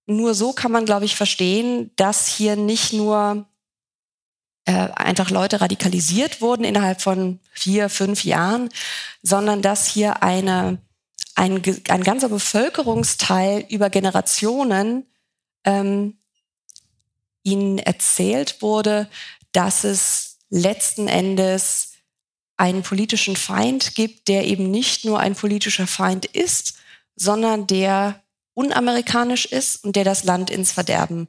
nur 0.07 0.35
so 0.35 0.52
kann 0.52 0.72
man, 0.72 0.85
glaube 0.85 1.05
ich, 1.05 1.14
verstehen, 1.14 1.92
dass 1.96 2.26
hier 2.26 2.57
nicht 2.57 2.92
nur 2.92 3.46
äh, 4.64 4.88
einfach 4.94 5.31
Leute 5.31 5.61
radikalisiert 5.61 6.40
wurden 6.40 6.64
innerhalb 6.64 7.00
von 7.00 7.40
vier, 7.52 7.88
fünf 7.88 8.24
Jahren, 8.24 8.68
sondern 9.22 9.62
dass 9.62 9.87
hier 9.87 10.22
eine, 10.22 10.78
ein, 11.35 11.62
ein 11.88 12.05
ganzer 12.05 12.29
Bevölkerungsteil 12.29 13.64
über 13.68 13.90
Generationen 13.90 15.07
ähm, 15.64 16.18
ihnen 17.42 17.79
erzählt 17.79 18.62
wurde, 18.62 19.09
dass 19.53 19.85
es 19.85 20.38
letzten 20.51 21.09
Endes 21.09 21.92
einen 22.57 22.83
politischen 22.83 23.37
Feind 23.37 23.95
gibt, 23.95 24.29
der 24.29 24.47
eben 24.47 24.71
nicht 24.71 25.05
nur 25.05 25.18
ein 25.21 25.35
politischer 25.35 25.87
Feind 25.87 26.27
ist, 26.27 26.75
sondern 27.16 27.66
der 27.66 28.23
unamerikanisch 28.55 29.47
ist 29.47 29.85
und 29.85 29.97
der 29.97 30.05
das 30.05 30.25
Land 30.25 30.51
ins 30.51 30.73
Verderben 30.73 31.29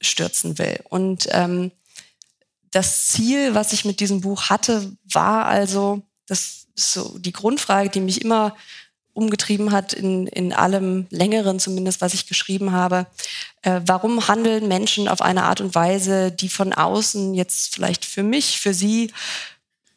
stürzen 0.00 0.58
will. 0.58 0.80
Und 0.88 1.28
ähm, 1.30 1.70
das 2.70 3.08
Ziel, 3.08 3.54
was 3.54 3.72
ich 3.72 3.84
mit 3.84 4.00
diesem 4.00 4.20
Buch 4.20 4.50
hatte, 4.50 4.92
war 5.04 5.46
also, 5.46 6.02
das 6.26 6.66
ist 6.74 6.92
so 6.92 7.18
die 7.18 7.32
Grundfrage, 7.32 7.88
die 7.88 8.00
mich 8.00 8.22
immer 8.22 8.56
umgetrieben 9.14 9.72
hat 9.72 9.92
in, 9.92 10.26
in 10.26 10.52
allem 10.52 11.06
längeren 11.10 11.58
zumindest, 11.60 12.00
was 12.00 12.14
ich 12.14 12.26
geschrieben 12.26 12.72
habe. 12.72 13.06
Äh, 13.62 13.80
warum 13.86 14.28
handeln 14.28 14.68
Menschen 14.68 15.08
auf 15.08 15.22
eine 15.22 15.44
Art 15.44 15.60
und 15.60 15.74
Weise, 15.74 16.30
die 16.32 16.48
von 16.48 16.72
außen 16.72 17.32
jetzt 17.34 17.74
vielleicht 17.74 18.04
für 18.04 18.22
mich, 18.22 18.60
für 18.60 18.74
sie 18.74 19.12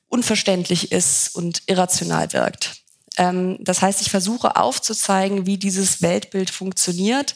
unverständlich 0.07 0.91
ist 0.91 1.35
und 1.35 1.63
irrational 1.65 2.31
wirkt? 2.31 2.83
Ähm, 3.17 3.57
das 3.59 3.81
heißt, 3.81 4.01
ich 4.01 4.11
versuche 4.11 4.55
aufzuzeigen, 4.55 5.45
wie 5.45 5.57
dieses 5.57 6.01
Weltbild 6.01 6.51
funktioniert. 6.51 7.35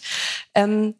Ähm, 0.54 0.94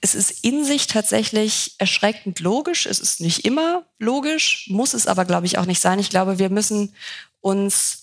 es 0.00 0.14
ist 0.14 0.44
in 0.44 0.64
sich 0.64 0.86
tatsächlich 0.86 1.74
erschreckend 1.78 2.40
logisch. 2.40 2.86
Es 2.86 2.98
ist 2.98 3.20
nicht 3.20 3.44
immer 3.44 3.84
logisch, 3.98 4.66
muss 4.68 4.94
es 4.94 5.06
aber, 5.06 5.24
glaube 5.24 5.46
ich, 5.46 5.58
auch 5.58 5.66
nicht 5.66 5.80
sein. 5.80 5.98
Ich 5.98 6.10
glaube, 6.10 6.38
wir 6.38 6.50
müssen 6.50 6.94
uns 7.40 8.01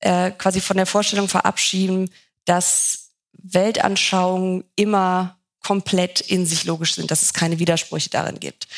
äh, 0.00 0.30
quasi 0.30 0.60
von 0.60 0.76
der 0.76 0.86
Vorstellung 0.86 1.28
verabschieden, 1.28 2.10
dass 2.44 3.10
Weltanschauungen 3.32 4.64
immer 4.76 5.38
komplett 5.62 6.20
in 6.20 6.46
sich 6.46 6.64
logisch 6.64 6.94
sind, 6.94 7.10
dass 7.10 7.22
es 7.22 7.32
keine 7.32 7.58
Widersprüche 7.58 8.10
darin 8.10 8.38
gibt. 8.38 8.68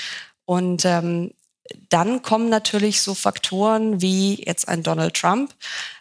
Und 0.44 0.84
ähm, 0.84 1.32
dann 1.90 2.22
kommen 2.22 2.48
natürlich 2.48 3.02
so 3.02 3.14
Faktoren 3.14 4.00
wie 4.00 4.42
jetzt 4.44 4.68
ein 4.68 4.82
Donald 4.82 5.14
Trump, 5.14 5.54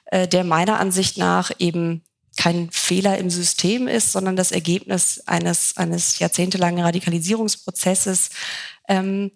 äh, 0.06 0.28
der 0.28 0.44
meiner 0.44 0.80
Ansicht 0.80 1.18
nach 1.18 1.52
eben 1.60 2.04
kein 2.38 2.70
Fehler 2.72 3.18
im 3.18 3.30
System 3.30 3.88
ist, 3.88 4.12
sondern 4.12 4.36
das 4.36 4.52
Ergebnis 4.52 5.24
eines, 5.26 5.76
eines 5.76 6.20
jahrzehntelangen 6.20 6.84
Radikalisierungsprozesses. 6.84 8.30
Ähm, 8.88 9.32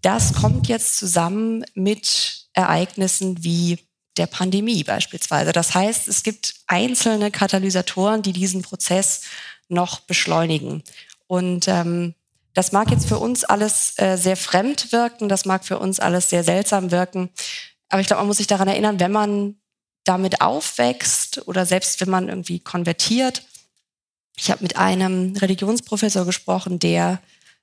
das 0.00 0.32
kommt 0.32 0.66
jetzt 0.66 0.96
zusammen 0.96 1.64
mit 1.74 2.48
Ereignissen 2.54 3.44
wie 3.44 3.78
der 4.16 4.26
Pandemie 4.26 4.84
beispielsweise. 4.84 5.52
Das 5.52 5.74
heißt, 5.74 6.08
es 6.08 6.22
gibt 6.22 6.54
einzelne 6.66 7.30
Katalysatoren, 7.30 8.22
die 8.22 8.32
diesen 8.32 8.62
Prozess 8.62 9.22
noch 9.68 10.00
beschleunigen. 10.00 10.82
Und 11.26 11.66
ähm, 11.68 12.14
das 12.54 12.72
mag 12.72 12.90
jetzt 12.90 13.08
für 13.08 13.18
uns 13.18 13.44
alles 13.44 13.94
äh, 13.96 14.16
sehr 14.16 14.36
fremd 14.36 14.92
wirken, 14.92 15.28
das 15.28 15.46
mag 15.46 15.64
für 15.64 15.78
uns 15.78 15.98
alles 16.00 16.28
sehr 16.28 16.44
seltsam 16.44 16.90
wirken. 16.90 17.30
Aber 17.88 18.00
ich 18.00 18.06
glaube, 18.06 18.20
man 18.20 18.26
muss 18.26 18.36
sich 18.36 18.46
daran 18.46 18.68
erinnern, 18.68 19.00
wenn 19.00 19.12
man 19.12 19.56
damit 20.04 20.40
aufwächst 20.40 21.46
oder 21.46 21.64
selbst 21.64 22.00
wenn 22.00 22.10
man 22.10 22.28
irgendwie 22.28 22.60
konvertiert. 22.60 23.44
Ich 24.36 24.50
habe 24.50 24.62
mit 24.62 24.76
einem 24.76 25.36
Religionsprofessor 25.36 26.24
gesprochen, 26.26 26.78
der 26.78 27.20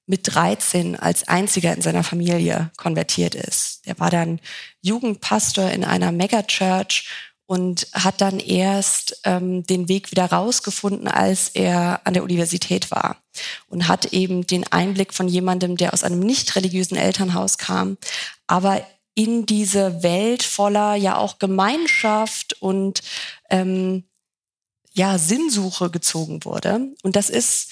mit 0.10 0.34
13 0.34 1.00
als 1.00 1.28
einziger 1.28 1.72
in 1.74 1.84
seiner 1.84 2.04
Familie 2.04 2.72
konvertiert 2.78 3.36
ist. 3.36 3.86
Der 3.86 4.00
war 4.00 4.10
dann 4.10 4.40
Jugendpastor 4.82 5.70
in 5.70 5.86
einer 5.86 6.12
Megachurch 6.12 7.08
und 7.46 7.88
hat 7.94 8.20
dann 8.20 8.40
erst 8.40 9.22
ähm, 9.24 9.64
den 9.68 9.88
Weg 9.88 10.10
wieder 10.10 10.26
rausgefunden, 10.26 11.08
als 11.08 11.50
er 11.50 12.02
an 12.06 12.16
der 12.16 12.24
Universität 12.24 12.90
war 12.90 13.18
und 13.68 13.88
hat 13.88 14.06
eben 14.06 14.48
den 14.48 14.66
Einblick 14.72 15.14
von 15.14 15.28
jemandem, 15.28 15.78
der 15.78 15.94
aus 15.94 16.04
einem 16.04 16.22
nicht 16.22 16.56
religiösen 16.56 16.98
Elternhaus 16.98 17.60
kam, 17.60 17.98
aber 18.48 18.86
in 19.14 19.46
diese 19.46 20.02
Welt 20.02 20.42
voller 20.42 20.96
ja 20.96 21.18
auch 21.18 21.38
Gemeinschaft 21.38 22.60
und 22.62 23.02
ähm, 23.52 24.06
ja 24.94 25.20
Sinnsuche 25.20 25.92
gezogen 25.92 26.46
wurde. 26.46 26.94
Und 27.04 27.16
das 27.16 27.30
ist 27.30 27.72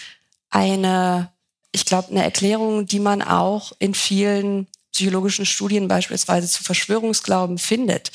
eine, 0.50 1.32
ich 1.72 1.86
glaube, 1.86 2.10
eine 2.10 2.24
Erklärung, 2.24 2.86
die 2.86 3.00
man 3.00 3.22
auch 3.22 3.72
in 3.80 3.94
vielen 3.94 4.68
psychologischen 4.92 5.46
Studien 5.46 5.88
beispielsweise 5.88 6.48
zu 6.48 6.64
Verschwörungsglauben 6.64 7.58
findet. 7.58 8.12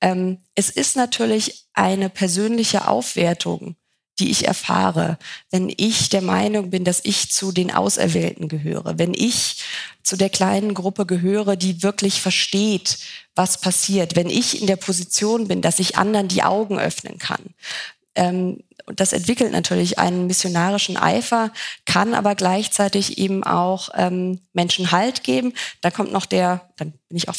Ähm, 0.00 0.38
es 0.54 0.70
ist 0.70 0.96
natürlich 0.96 1.66
eine 1.74 2.10
persönliche 2.10 2.88
Aufwertung 2.88 3.76
die 4.18 4.30
ich 4.30 4.46
erfahre, 4.46 5.18
wenn 5.50 5.72
ich 5.76 6.08
der 6.08 6.22
Meinung 6.22 6.70
bin, 6.70 6.84
dass 6.84 7.00
ich 7.04 7.30
zu 7.30 7.50
den 7.50 7.72
Auserwählten 7.72 8.48
gehöre, 8.48 8.98
wenn 8.98 9.12
ich 9.12 9.62
zu 10.02 10.16
der 10.16 10.30
kleinen 10.30 10.74
Gruppe 10.74 11.06
gehöre, 11.06 11.56
die 11.56 11.82
wirklich 11.82 12.20
versteht, 12.20 12.98
was 13.34 13.60
passiert, 13.60 14.14
wenn 14.14 14.30
ich 14.30 14.60
in 14.60 14.66
der 14.66 14.76
Position 14.76 15.48
bin, 15.48 15.62
dass 15.62 15.80
ich 15.80 15.96
anderen 15.96 16.28
die 16.28 16.42
Augen 16.42 16.78
öffnen 16.78 17.18
kann. 17.18 17.42
Ähm, 18.14 18.62
das 18.86 19.12
entwickelt 19.12 19.52
natürlich 19.52 19.98
einen 19.98 20.26
missionarischen 20.26 20.96
Eifer, 20.96 21.52
kann 21.86 22.14
aber 22.14 22.34
gleichzeitig 22.34 23.18
eben 23.18 23.44
auch 23.44 23.88
ähm, 23.94 24.40
Menschen 24.52 24.92
Halt 24.92 25.24
geben. 25.24 25.54
Dann 25.80 25.92
kommt 25.92 26.12
noch 26.12 26.26
der, 26.26 26.68
dann 26.76 26.92
bin 27.08 27.16
ich 27.16 27.28
auch 27.28 27.36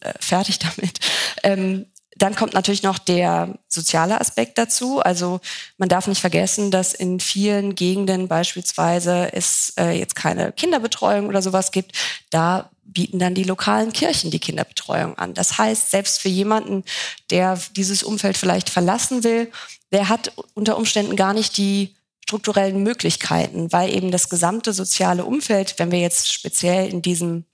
äh, 0.00 0.12
fertig 0.18 0.58
damit, 0.76 0.98
ähm, 1.42 1.86
dann 2.16 2.34
kommt 2.36 2.52
natürlich 2.52 2.82
noch 2.82 2.98
der 2.98 3.58
soziale 3.68 4.20
Aspekt 4.20 4.58
dazu. 4.58 5.00
Also 5.00 5.40
man 5.78 5.88
darf 5.88 6.06
nicht 6.06 6.20
vergessen, 6.20 6.70
dass 6.70 6.92
in 6.94 7.20
vielen 7.20 7.74
Gegenden 7.74 8.28
beispielsweise 8.28 9.32
es 9.32 9.72
äh, 9.78 9.98
jetzt 9.98 10.14
keine 10.14 10.52
Kinderbetreuung 10.52 11.26
oder 11.26 11.40
sowas 11.40 11.70
gibt. 11.70 11.96
Da 12.30 12.70
bieten 12.84 13.18
dann 13.18 13.34
die 13.34 13.44
lokalen 13.44 13.92
Kirchen 13.92 14.30
die 14.30 14.40
Kinderbetreuung 14.40 15.16
an. 15.16 15.34
Das 15.34 15.58
heißt, 15.58 15.90
selbst 15.90 16.20
für 16.20 16.28
jemanden, 16.28 16.84
der 17.30 17.58
dieses 17.76 18.02
Umfeld 18.02 18.36
vielleicht 18.36 18.70
verlassen 18.70 19.24
will, 19.24 19.50
der 19.92 20.08
hat 20.08 20.32
unter 20.54 20.76
Umständen 20.76 21.16
gar 21.16 21.34
nicht 21.34 21.56
die 21.56 21.94
strukturellen 22.24 22.82
Möglichkeiten, 22.82 23.72
weil 23.72 23.94
eben 23.94 24.10
das 24.10 24.28
gesamte 24.28 24.72
soziale 24.72 25.24
Umfeld, 25.24 25.74
wenn 25.78 25.90
wir 25.90 26.00
jetzt 26.00 26.32
speziell 26.32 26.88
in 26.88 27.02
diesem 27.02 27.44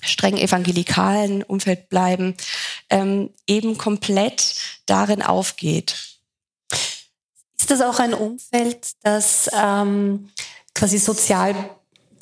streng 0.00 0.36
evangelikalen 0.36 1.42
Umfeld 1.42 1.88
bleiben, 1.88 2.36
ähm, 2.90 3.30
eben 3.46 3.78
komplett 3.78 4.54
darin 4.86 5.22
aufgeht. 5.22 6.18
Ist 7.58 7.70
das 7.70 7.80
auch 7.80 8.00
ein 8.00 8.14
Umfeld, 8.14 8.92
das 9.02 9.48
ähm, 9.54 10.30
quasi 10.74 10.98
sozial 10.98 11.54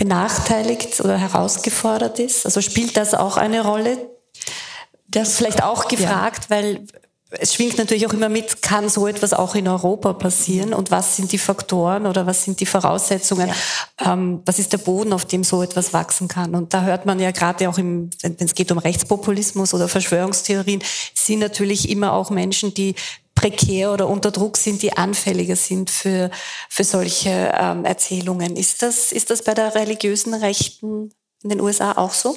benachteiligt 0.00 0.98
oder 1.00 1.18
herausgefordert 1.18 2.18
ist? 2.18 2.46
Also 2.46 2.62
spielt 2.62 2.96
das 2.96 3.12
auch 3.12 3.36
eine 3.36 3.62
Rolle? 3.62 3.98
Das 5.06 5.36
vielleicht 5.36 5.62
auch 5.62 5.88
gefragt, 5.88 6.46
ja. 6.48 6.56
weil 6.56 6.86
es 7.32 7.54
schwingt 7.54 7.76
natürlich 7.76 8.06
auch 8.06 8.12
immer 8.14 8.30
mit, 8.30 8.62
kann 8.62 8.88
so 8.88 9.06
etwas 9.06 9.34
auch 9.34 9.54
in 9.54 9.68
Europa 9.68 10.14
passieren 10.14 10.72
und 10.72 10.90
was 10.90 11.16
sind 11.16 11.32
die 11.32 11.38
Faktoren 11.38 12.06
oder 12.06 12.26
was 12.26 12.44
sind 12.44 12.60
die 12.60 12.66
Voraussetzungen, 12.66 13.48
ja. 13.48 14.12
ähm, 14.12 14.40
was 14.46 14.58
ist 14.58 14.72
der 14.72 14.78
Boden, 14.78 15.12
auf 15.12 15.26
dem 15.26 15.44
so 15.44 15.62
etwas 15.62 15.92
wachsen 15.92 16.28
kann. 16.28 16.54
Und 16.54 16.72
da 16.72 16.82
hört 16.82 17.04
man 17.04 17.20
ja 17.20 17.30
gerade 17.30 17.68
auch, 17.68 17.76
im, 17.76 18.08
wenn 18.22 18.36
es 18.38 18.54
geht 18.54 18.72
um 18.72 18.78
Rechtspopulismus 18.78 19.74
oder 19.74 19.86
Verschwörungstheorien, 19.86 20.82
sind 21.14 21.40
natürlich 21.40 21.90
immer 21.90 22.14
auch 22.14 22.30
Menschen, 22.30 22.72
die 22.72 22.94
prekär 23.40 23.90
oder 23.90 24.06
unter 24.06 24.30
Druck 24.30 24.58
sind, 24.58 24.82
die 24.82 24.96
anfälliger 24.98 25.56
sind 25.56 25.88
für, 25.88 26.30
für 26.68 26.84
solche 26.84 27.52
ähm, 27.58 27.86
Erzählungen. 27.86 28.54
Ist 28.54 28.82
das, 28.82 29.12
ist 29.12 29.30
das 29.30 29.42
bei 29.42 29.54
der 29.54 29.74
religiösen 29.74 30.34
Rechten 30.34 31.10
in 31.42 31.48
den 31.48 31.60
USA 31.60 31.92
auch 31.92 32.12
so? 32.12 32.36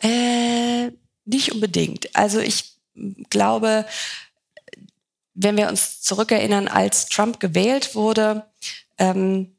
Äh, 0.00 0.92
nicht 1.24 1.52
unbedingt. 1.52 2.14
Also 2.14 2.38
ich 2.38 2.76
glaube, 3.30 3.84
wenn 5.34 5.56
wir 5.56 5.68
uns 5.68 6.00
zurückerinnern, 6.02 6.68
als 6.68 7.06
Trump 7.06 7.40
gewählt 7.40 7.96
wurde, 7.96 8.46
ähm, 8.98 9.51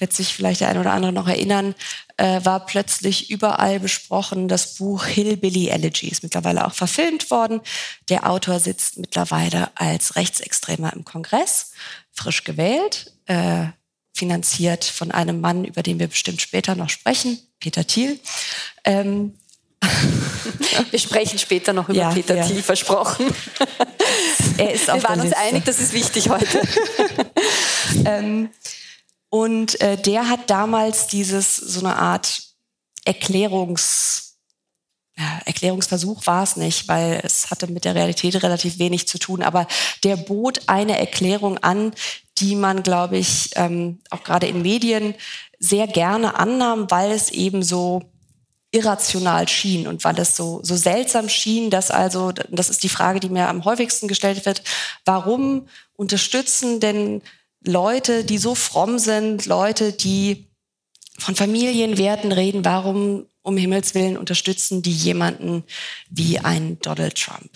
wird 0.00 0.12
sich 0.12 0.34
vielleicht 0.34 0.60
der 0.60 0.68
eine 0.68 0.80
oder 0.80 0.92
andere 0.92 1.12
noch 1.12 1.28
erinnern, 1.28 1.74
äh, 2.16 2.44
war 2.44 2.66
plötzlich 2.66 3.30
überall 3.30 3.80
besprochen 3.80 4.48
das 4.48 4.74
Buch 4.74 5.04
Hillbilly 5.04 5.68
Elegy, 5.68 6.08
ist 6.08 6.22
mittlerweile 6.22 6.66
auch 6.66 6.74
verfilmt 6.74 7.30
worden. 7.30 7.60
Der 8.08 8.28
Autor 8.28 8.60
sitzt 8.60 8.98
mittlerweile 8.98 9.70
als 9.74 10.16
Rechtsextremer 10.16 10.92
im 10.92 11.04
Kongress, 11.04 11.72
frisch 12.12 12.44
gewählt, 12.44 13.12
äh, 13.26 13.66
finanziert 14.14 14.84
von 14.84 15.10
einem 15.10 15.40
Mann, 15.40 15.64
über 15.64 15.82
den 15.82 15.98
wir 15.98 16.08
bestimmt 16.08 16.40
später 16.40 16.74
noch 16.74 16.90
sprechen, 16.90 17.38
Peter 17.58 17.86
Thiel. 17.86 18.18
Ähm, 18.84 19.34
wir 20.90 20.98
sprechen 20.98 21.38
später 21.38 21.72
noch 21.72 21.88
über 21.88 21.98
ja, 21.98 22.10
Peter 22.10 22.36
ja. 22.36 22.46
Thiel, 22.46 22.62
versprochen. 22.62 23.26
Er 24.58 24.72
ist 24.72 24.88
Wir 24.88 25.02
waren 25.04 25.20
uns 25.20 25.32
einig, 25.32 25.64
das 25.64 25.80
ist 25.80 25.94
wichtig 25.94 26.28
heute. 26.28 26.60
ähm, 28.04 28.50
und 29.30 29.80
äh, 29.80 29.96
der 29.96 30.28
hat 30.28 30.50
damals 30.50 31.06
dieses 31.06 31.56
so 31.56 31.80
eine 31.80 31.96
Art 31.96 32.42
Erklärungs 33.04 34.30
ja, 35.20 35.40
Erklärungsversuch 35.44 36.26
war 36.26 36.42
es 36.42 36.56
nicht, 36.56 36.88
weil 36.88 37.20
es 37.22 37.50
hatte 37.50 37.66
mit 37.66 37.84
der 37.84 37.94
Realität 37.94 38.42
relativ 38.42 38.78
wenig 38.78 39.06
zu 39.06 39.18
tun. 39.18 39.42
Aber 39.42 39.66
der 40.02 40.16
bot 40.16 40.62
eine 40.66 40.98
Erklärung 40.98 41.58
an, 41.58 41.92
die 42.38 42.54
man, 42.54 42.82
glaube 42.82 43.18
ich, 43.18 43.50
ähm, 43.56 44.00
auch 44.08 44.24
gerade 44.24 44.46
in 44.46 44.62
Medien 44.62 45.14
sehr 45.58 45.86
gerne 45.86 46.36
annahm, 46.38 46.90
weil 46.90 47.10
es 47.10 47.30
eben 47.30 47.62
so 47.62 48.02
irrational 48.70 49.46
schien 49.46 49.86
und 49.86 50.04
weil 50.04 50.18
es 50.18 50.36
so, 50.36 50.60
so 50.62 50.74
seltsam 50.74 51.28
schien, 51.28 51.68
dass 51.68 51.90
also, 51.90 52.32
das 52.32 52.70
ist 52.70 52.82
die 52.82 52.88
Frage, 52.88 53.20
die 53.20 53.28
mir 53.28 53.48
am 53.48 53.64
häufigsten 53.66 54.08
gestellt 54.08 54.46
wird, 54.46 54.62
warum 55.04 55.66
unterstützen 55.96 56.80
denn 56.80 57.20
Leute, 57.64 58.24
die 58.24 58.38
so 58.38 58.54
fromm 58.54 58.98
sind, 58.98 59.46
Leute, 59.46 59.92
die 59.92 60.50
von 61.18 61.34
Familienwerten 61.34 62.32
reden, 62.32 62.64
warum 62.64 63.26
um 63.42 63.56
Himmels 63.56 63.94
Willen 63.94 64.16
unterstützen 64.16 64.82
die 64.82 64.92
jemanden 64.92 65.64
wie 66.08 66.38
ein 66.38 66.78
Donald 66.80 67.16
Trump? 67.16 67.50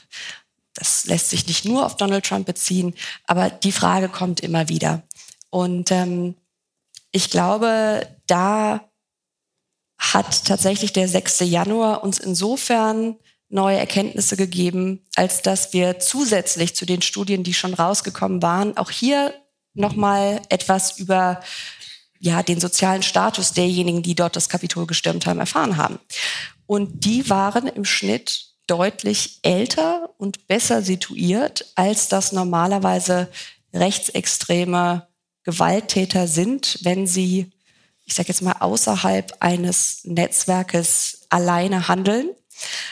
Das 0.74 1.06
lässt 1.06 1.30
sich 1.30 1.46
nicht 1.46 1.64
nur 1.64 1.86
auf 1.86 1.96
Donald 1.96 2.26
Trump 2.26 2.46
beziehen, 2.46 2.94
aber 3.26 3.48
die 3.48 3.72
Frage 3.72 4.08
kommt 4.08 4.40
immer 4.40 4.68
wieder. 4.68 5.02
Und 5.50 5.90
ähm, 5.90 6.34
ich 7.12 7.30
glaube, 7.30 8.08
da 8.26 8.90
hat 9.98 10.44
tatsächlich 10.44 10.92
der 10.92 11.08
6. 11.08 11.40
Januar 11.40 12.02
uns 12.02 12.18
insofern 12.18 13.16
neue 13.48 13.78
Erkenntnisse 13.78 14.36
gegeben, 14.36 15.06
als 15.14 15.42
dass 15.42 15.72
wir 15.72 16.00
zusätzlich 16.00 16.74
zu 16.74 16.86
den 16.86 17.02
Studien, 17.02 17.44
die 17.44 17.54
schon 17.54 17.72
rausgekommen 17.72 18.42
waren, 18.42 18.76
auch 18.76 18.90
hier 18.90 19.32
nochmal 19.74 20.40
etwas 20.48 20.98
über 20.98 21.40
ja, 22.18 22.42
den 22.42 22.60
sozialen 22.60 23.02
Status 23.02 23.52
derjenigen, 23.52 24.02
die 24.02 24.14
dort 24.14 24.36
das 24.36 24.48
Kapitol 24.48 24.86
gestürmt 24.86 25.26
haben, 25.26 25.40
erfahren 25.40 25.76
haben. 25.76 25.98
Und 26.66 27.04
die 27.04 27.28
waren 27.28 27.66
im 27.66 27.84
Schnitt 27.84 28.46
deutlich 28.66 29.40
älter 29.42 30.10
und 30.16 30.46
besser 30.46 30.80
situiert, 30.80 31.66
als 31.74 32.08
das 32.08 32.32
normalerweise 32.32 33.28
rechtsextreme 33.74 35.06
Gewalttäter 35.42 36.26
sind, 36.26 36.78
wenn 36.82 37.06
sie 37.06 37.52
ich 38.04 38.14
sage 38.14 38.28
jetzt 38.28 38.42
mal, 38.42 38.56
außerhalb 38.60 39.36
eines 39.40 40.00
Netzwerkes 40.04 41.26
alleine 41.30 41.88
handeln. 41.88 42.30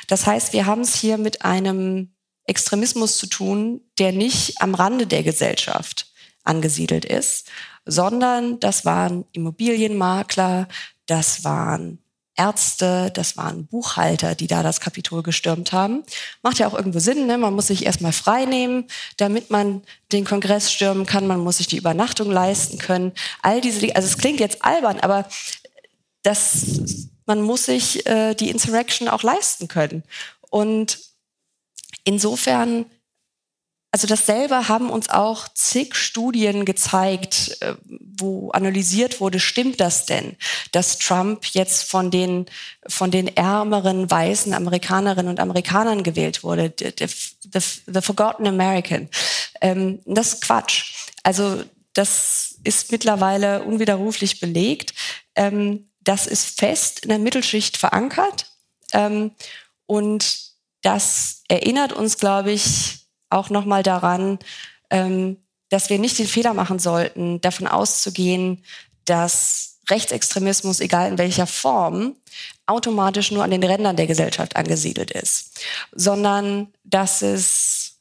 Das 0.08 0.26
heißt, 0.26 0.52
wir 0.52 0.66
haben 0.66 0.82
es 0.82 0.94
hier 0.94 1.18
mit 1.18 1.44
einem 1.44 2.12
Extremismus 2.44 3.18
zu 3.18 3.26
tun, 3.26 3.82
der 3.98 4.12
nicht 4.12 4.60
am 4.60 4.74
Rande 4.74 5.06
der 5.06 5.22
Gesellschaft 5.22 6.11
angesiedelt 6.44 7.04
ist, 7.04 7.50
sondern 7.84 8.60
das 8.60 8.84
waren 8.84 9.24
Immobilienmakler, 9.32 10.68
das 11.06 11.44
waren 11.44 11.98
Ärzte, 12.36 13.10
das 13.12 13.36
waren 13.36 13.66
Buchhalter, 13.66 14.34
die 14.34 14.46
da 14.46 14.62
das 14.62 14.80
Kapitol 14.80 15.22
gestürmt 15.22 15.72
haben. 15.72 16.02
Macht 16.42 16.58
ja 16.58 16.66
auch 16.66 16.74
irgendwo 16.74 16.98
Sinn, 16.98 17.26
ne? 17.26 17.36
man 17.36 17.54
muss 17.54 17.66
sich 17.66 17.84
erstmal 17.84 18.12
frei 18.12 18.46
nehmen, 18.46 18.86
damit 19.18 19.50
man 19.50 19.82
den 20.12 20.24
Kongress 20.24 20.72
stürmen 20.72 21.04
kann, 21.04 21.26
man 21.26 21.40
muss 21.40 21.58
sich 21.58 21.66
die 21.66 21.76
Übernachtung 21.76 22.30
leisten 22.30 22.78
können. 22.78 23.12
All 23.42 23.60
diese 23.60 23.80
Dinge, 23.80 23.96
also 23.96 24.08
es 24.08 24.16
klingt 24.16 24.40
jetzt 24.40 24.64
albern, 24.64 25.00
aber 25.00 25.28
das, 26.22 27.08
man 27.26 27.42
muss 27.42 27.66
sich 27.66 28.06
äh, 28.06 28.34
die 28.34 28.50
Insurrection 28.50 29.08
auch 29.08 29.22
leisten 29.22 29.68
können. 29.68 30.02
Und 30.48 31.00
insofern 32.04 32.86
also 33.92 34.06
dasselbe 34.06 34.68
haben 34.68 34.88
uns 34.88 35.10
auch 35.10 35.48
zig 35.48 35.94
Studien 35.94 36.64
gezeigt, 36.64 37.58
äh, 37.60 37.74
wo 38.16 38.50
analysiert 38.50 39.20
wurde, 39.20 39.38
stimmt 39.38 39.80
das 39.80 40.06
denn, 40.06 40.36
dass 40.72 40.98
Trump 40.98 41.44
jetzt 41.52 41.90
von 41.90 42.10
den, 42.10 42.46
von 42.88 43.10
den 43.10 43.36
ärmeren 43.36 44.10
weißen 44.10 44.54
Amerikanerinnen 44.54 45.28
und 45.28 45.40
Amerikanern 45.40 46.02
gewählt 46.02 46.42
wurde, 46.42 46.72
the, 46.78 46.92
the, 46.98 47.60
the 47.86 48.00
Forgotten 48.00 48.46
American. 48.46 49.10
Ähm, 49.60 50.00
das 50.06 50.34
ist 50.34 50.42
Quatsch. 50.42 50.94
Also 51.22 51.62
das 51.92 52.56
ist 52.64 52.92
mittlerweile 52.92 53.62
unwiderruflich 53.62 54.40
belegt. 54.40 54.94
Ähm, 55.36 55.90
das 56.00 56.26
ist 56.26 56.58
fest 56.58 57.00
in 57.00 57.10
der 57.10 57.18
Mittelschicht 57.18 57.76
verankert. 57.76 58.46
Ähm, 58.94 59.32
und 59.84 60.52
das 60.80 61.42
erinnert 61.48 61.92
uns, 61.92 62.16
glaube 62.16 62.52
ich, 62.52 63.01
auch 63.32 63.50
nochmal 63.50 63.82
daran, 63.82 64.38
ähm, 64.90 65.38
dass 65.68 65.90
wir 65.90 65.98
nicht 65.98 66.18
den 66.18 66.26
Fehler 66.26 66.54
machen 66.54 66.78
sollten, 66.78 67.40
davon 67.40 67.66
auszugehen, 67.66 68.62
dass 69.04 69.78
Rechtsextremismus, 69.88 70.80
egal 70.80 71.10
in 71.10 71.18
welcher 71.18 71.46
Form, 71.46 72.16
automatisch 72.66 73.30
nur 73.30 73.42
an 73.42 73.50
den 73.50 73.64
Rändern 73.64 73.96
der 73.96 74.06
Gesellschaft 74.06 74.56
angesiedelt 74.56 75.10
ist, 75.10 75.60
sondern 75.92 76.72
dass 76.84 77.22
es 77.22 77.96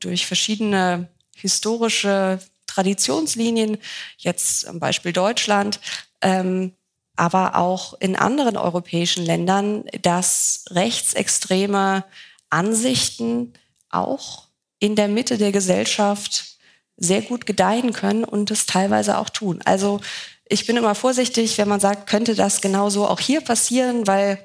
durch 0.00 0.26
verschiedene 0.26 1.08
historische 1.36 2.38
Traditionslinien, 2.66 3.78
jetzt 4.18 4.66
am 4.66 4.80
Beispiel 4.80 5.12
Deutschland, 5.12 5.80
ähm, 6.20 6.72
aber 7.16 7.56
auch 7.56 7.94
in 8.00 8.16
anderen 8.16 8.56
europäischen 8.56 9.24
Ländern, 9.24 9.84
dass 10.02 10.64
rechtsextreme 10.70 12.04
Ansichten 12.50 13.52
auch 13.90 14.43
in 14.84 14.96
der 14.96 15.08
Mitte 15.08 15.38
der 15.38 15.50
Gesellschaft 15.50 16.58
sehr 16.98 17.22
gut 17.22 17.46
gedeihen 17.46 17.94
können 17.94 18.22
und 18.22 18.50
es 18.50 18.66
teilweise 18.66 19.16
auch 19.16 19.30
tun. 19.30 19.62
Also 19.64 20.02
ich 20.46 20.66
bin 20.66 20.76
immer 20.76 20.94
vorsichtig, 20.94 21.56
wenn 21.56 21.68
man 21.68 21.80
sagt, 21.80 22.06
könnte 22.06 22.34
das 22.34 22.60
genauso 22.60 23.08
auch 23.08 23.18
hier 23.18 23.40
passieren, 23.40 24.06
weil 24.06 24.44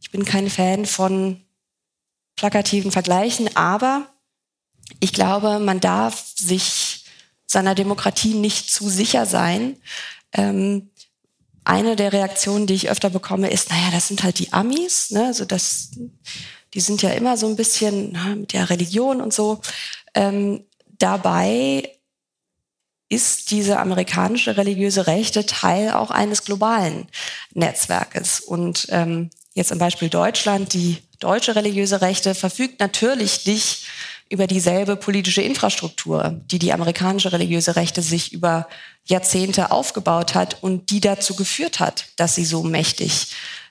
ich 0.00 0.12
bin 0.12 0.24
kein 0.24 0.48
Fan 0.48 0.86
von 0.86 1.42
plakativen 2.36 2.92
Vergleichen, 2.92 3.56
aber 3.56 4.06
ich 5.00 5.12
glaube, 5.12 5.58
man 5.58 5.80
darf 5.80 6.24
sich 6.36 7.04
seiner 7.44 7.74
Demokratie 7.74 8.34
nicht 8.34 8.70
zu 8.70 8.88
sicher 8.88 9.26
sein. 9.26 9.76
Ähm, 10.32 10.90
eine 11.64 11.96
der 11.96 12.12
Reaktionen, 12.12 12.68
die 12.68 12.74
ich 12.74 12.90
öfter 12.90 13.10
bekomme, 13.10 13.50
ist, 13.50 13.70
naja, 13.70 13.90
das 13.90 14.06
sind 14.06 14.22
halt 14.22 14.38
die 14.38 14.52
Amis, 14.52 15.10
ne? 15.10 15.26
also 15.26 15.44
das, 15.44 15.90
die 16.74 16.80
sind 16.80 17.02
ja 17.02 17.10
immer 17.10 17.36
so 17.36 17.46
ein 17.46 17.56
bisschen 17.56 18.12
na, 18.12 18.34
mit 18.34 18.52
der 18.52 18.68
Religion 18.68 19.20
und 19.20 19.32
so. 19.32 19.60
Ähm, 20.14 20.64
dabei 20.98 21.90
ist 23.08 23.50
diese 23.50 23.78
amerikanische 23.78 24.56
religiöse 24.56 25.06
Rechte 25.06 25.46
Teil 25.46 25.92
auch 25.92 26.10
eines 26.10 26.44
globalen 26.44 27.06
Netzwerkes. 27.52 28.40
Und 28.40 28.88
ähm, 28.90 29.30
jetzt 29.54 29.70
im 29.70 29.78
Beispiel 29.78 30.08
Deutschland, 30.08 30.72
die 30.72 30.98
deutsche 31.20 31.54
religiöse 31.54 32.00
Rechte 32.00 32.34
verfügt 32.34 32.80
natürlich 32.80 33.46
nicht 33.46 33.86
über 34.30 34.46
dieselbe 34.46 34.96
politische 34.96 35.42
Infrastruktur, 35.42 36.40
die 36.46 36.58
die 36.58 36.72
amerikanische 36.72 37.30
religiöse 37.30 37.76
Rechte 37.76 38.02
sich 38.02 38.32
über 38.32 38.66
Jahrzehnte 39.04 39.70
aufgebaut 39.70 40.34
hat 40.34 40.62
und 40.62 40.90
die 40.90 41.00
dazu 41.00 41.36
geführt 41.36 41.78
hat, 41.78 42.06
dass 42.16 42.34
sie 42.34 42.44
so 42.44 42.62
mächtig 42.62 43.28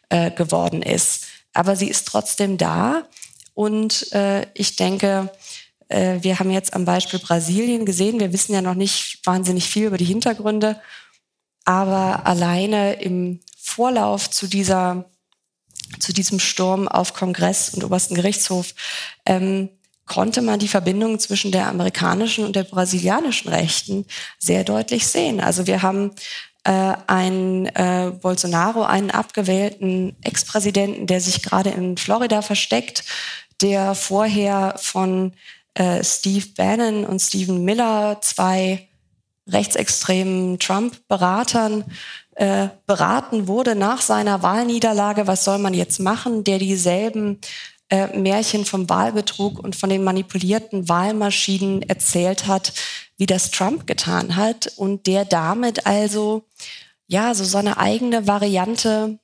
äh, 0.10 0.32
geworden 0.32 0.82
ist 0.84 1.23
aber 1.54 1.76
sie 1.76 1.90
ist 1.90 2.08
trotzdem 2.08 2.58
da. 2.58 3.08
Und 3.54 4.12
äh, 4.14 4.48
ich 4.54 4.76
denke, 4.76 5.30
Äh, 5.90 6.24
wir 6.24 6.40
haben 6.40 6.50
jetzt 6.50 6.74
am 6.74 6.86
Beispiel 6.86 7.20
Brasilien 7.20 7.86
gesehen, 7.86 8.20
wir 8.20 8.32
wissen 8.32 8.54
ja 8.54 8.62
noch 8.62 8.74
nicht 8.74 9.20
wahnsinnig 9.26 9.66
viel 9.70 9.88
über 9.88 9.98
die 9.98 10.06
Hintergründe, 10.14 10.80
aber 11.66 12.26
alleine 12.26 12.94
im 13.02 13.42
Vorlauf 13.62 14.30
zu 14.30 14.48
dieser 14.48 15.06
zu 16.00 16.14
diesem 16.14 16.40
Sturm 16.40 16.88
auf 16.88 17.14
Kongress 17.14 17.70
und 17.74 17.84
obersten 17.84 18.16
Gerichtshof 18.16 18.74
ähm, 19.26 19.70
konnte 20.06 20.42
man 20.42 20.58
die 20.60 20.68
Verbindung 20.68 21.20
zwischen 21.20 21.52
der 21.52 21.68
amerikanischen 21.68 22.46
und 22.46 22.56
der 22.56 22.64
brasilianischen 22.64 23.52
Rechten 23.52 24.06
sehr 24.40 24.64
deutlich 24.64 25.06
sehen. 25.06 25.40
Also 25.40 25.68
wir 25.68 25.82
haben 25.82 26.12
äh, 26.64 26.94
einen 27.08 27.66
äh, 27.68 28.12
Bolsonaro, 28.22 28.84
einen 28.84 29.12
abgewählten 29.12 30.16
Ex-Präsidenten, 30.22 31.08
der 31.08 31.22
sich 31.22 31.42
gerade 31.42 31.70
in 31.72 31.98
Florida 31.98 32.42
versteckt, 32.42 33.04
der 33.62 33.96
vorher 33.96 34.76
von 34.78 35.34
äh, 35.74 36.04
Steve 36.04 36.46
Bannon 36.56 37.06
und 37.06 37.20
Stephen 37.20 37.66
Miller, 37.66 38.20
zwei 38.22 38.88
rechtsextremen 39.48 40.60
Trump-Beratern, 40.60 41.84
äh, 42.36 42.70
beraten 42.88 43.48
wurde 43.48 43.76
nach 43.76 44.02
seiner 44.02 44.42
Wahlniederlage, 44.42 45.28
was 45.28 45.44
soll 45.44 45.60
man 45.60 45.74
jetzt 45.74 46.00
machen, 46.00 46.44
der 46.44 46.58
dieselben 46.58 47.40
äh, 47.94 48.18
Märchen 48.18 48.66
vom 48.66 48.90
Wahlbetrug 48.90 49.60
und 49.60 49.76
von 49.76 49.88
den 49.88 50.04
manipulierten 50.04 50.90
Wahlmaschinen 50.90 51.84
erzählt 51.84 52.48
hat, 52.48 52.74
wie 53.18 53.28
das 53.28 53.52
Trump 53.52 53.86
getan 53.86 54.36
hat 54.36 54.74
und 54.78 55.06
der 55.06 55.26
damit 55.26 55.86
also 55.86 56.44
ja 57.06 57.36
so 57.36 57.44
seine 57.44 57.78
eigene 57.78 58.26
Variante 58.26 59.20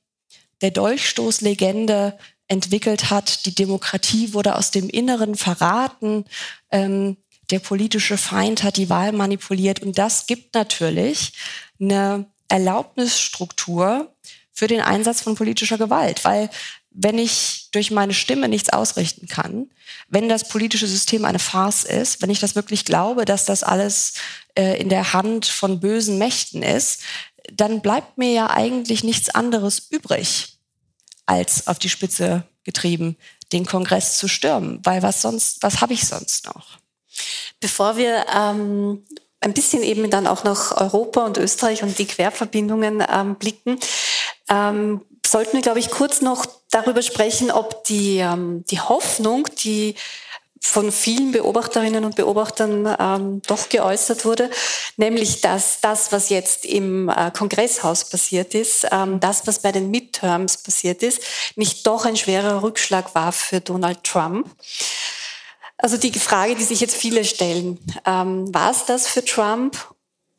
der 0.61 0.70
Dolchstoßlegende 0.70 2.15
entwickelt 2.47 3.09
hat. 3.09 3.47
Die 3.47 3.55
Demokratie 3.55 4.34
wurde 4.34 4.55
aus 4.55 4.70
dem 4.70 4.88
Inneren 4.88 5.34
verraten. 5.34 6.26
Ähm, 6.70 7.17
der 7.49 7.57
politische 7.57 8.20
Feind 8.20 8.61
hat 8.61 8.78
die 8.78 8.91
Wahl 8.91 9.13
manipuliert 9.13 9.82
und 9.82 9.97
das 9.97 10.28
gibt 10.28 10.53
natürlich 10.53 11.34
eine 11.80 12.28
Erlaubnisstruktur 12.49 14.13
für 14.53 14.67
den 14.67 14.82
Einsatz 14.82 15.22
von 15.22 15.34
politischer 15.34 15.80
Gewalt, 15.80 16.24
weil 16.24 16.51
wenn 16.92 17.18
ich 17.18 17.70
durch 17.72 17.92
meine 17.92 18.14
Stimme 18.14 18.50
nichts 18.50 18.70
ausrichten 18.70 19.28
kann, 19.28 19.70
wenn 20.08 20.28
das 20.28 20.48
politische 20.48 20.88
System 20.88 21.26
eine 21.26 21.40
Farce 21.40 21.84
ist, 21.84 22.22
wenn 22.22 22.30
ich 22.30 22.40
das 22.40 22.56
wirklich 22.56 22.86
glaube, 22.86 23.26
dass 23.26 23.46
das 23.46 23.64
alles 23.64 24.14
äh, 24.56 24.80
in 24.80 24.90
der 24.90 25.14
Hand 25.14 25.46
von 25.46 25.80
bösen 25.80 26.18
Mächten 26.18 26.64
ist, 26.64 27.02
dann 27.54 27.82
bleibt 27.82 28.18
mir 28.18 28.32
ja 28.32 28.50
eigentlich 28.50 29.04
nichts 29.04 29.30
anderes 29.30 29.88
übrig, 29.90 30.58
als 31.26 31.68
auf 31.68 31.80
die 31.80 31.90
Spitze 31.90 32.44
getrieben, 32.64 33.18
den 33.52 33.66
Kongress 33.66 34.18
zu 34.18 34.28
stürmen. 34.28 34.80
Weil 34.84 35.02
was 35.02 35.22
sonst, 35.22 35.62
was 35.62 35.82
habe 35.82 35.94
ich 35.94 36.08
sonst 36.08 36.46
noch? 36.46 36.80
Bevor 37.60 37.98
wir 37.98 38.26
ähm, 38.36 39.06
ein 39.42 39.54
bisschen 39.54 39.84
eben 39.84 40.10
dann 40.10 40.28
auch 40.28 40.44
nach 40.44 40.80
Europa 40.80 41.26
und 41.26 41.38
Österreich 41.38 41.84
und 41.84 41.98
die 41.98 42.06
Querverbindungen 42.06 43.04
ähm, 43.08 43.36
blicken, 43.36 43.80
ähm, 44.50 45.02
sollten 45.30 45.54
wir, 45.54 45.62
glaube 45.62 45.80
ich, 45.80 45.92
kurz 45.92 46.22
noch 46.22 46.46
darüber 46.72 47.02
sprechen, 47.02 47.52
ob 47.52 47.84
die, 47.86 48.18
ähm, 48.18 48.64
die 48.70 48.80
Hoffnung, 48.80 49.46
die 49.64 49.96
von 50.62 50.92
vielen 50.92 51.32
Beobachterinnen 51.32 52.04
und 52.04 52.16
Beobachtern 52.16 52.96
ähm, 53.00 53.42
doch 53.48 53.70
geäußert 53.70 54.26
wurde, 54.26 54.50
nämlich 54.98 55.40
dass 55.40 55.80
das, 55.80 56.12
was 56.12 56.30
jetzt 56.30 56.66
im 56.66 57.08
äh, 57.08 57.32
Kongresshaus 57.32 58.10
passiert 58.10 58.54
ist, 58.54 58.86
ähm, 58.92 59.20
das, 59.20 59.48
was 59.48 59.62
bei 59.62 59.72
den 59.72 59.90
Midterms 59.90 60.58
passiert 60.58 61.02
ist, 61.02 61.22
nicht 61.56 61.88
doch 61.88 62.06
ein 62.06 62.18
schwerer 62.18 62.62
Rückschlag 62.62 63.16
war 63.16 63.32
für 63.32 63.62
Donald 63.62 64.04
Trump. 64.04 64.50
Also 65.78 65.96
die 65.96 66.12
Frage, 66.12 66.56
die 66.56 66.66
sich 66.66 66.82
jetzt 66.82 66.96
viele 66.96 67.24
stellen, 67.24 67.80
ähm, 68.06 68.54
war 68.54 68.72
es 68.72 68.86
das 68.86 69.08
für 69.08 69.24
Trump 69.24 69.78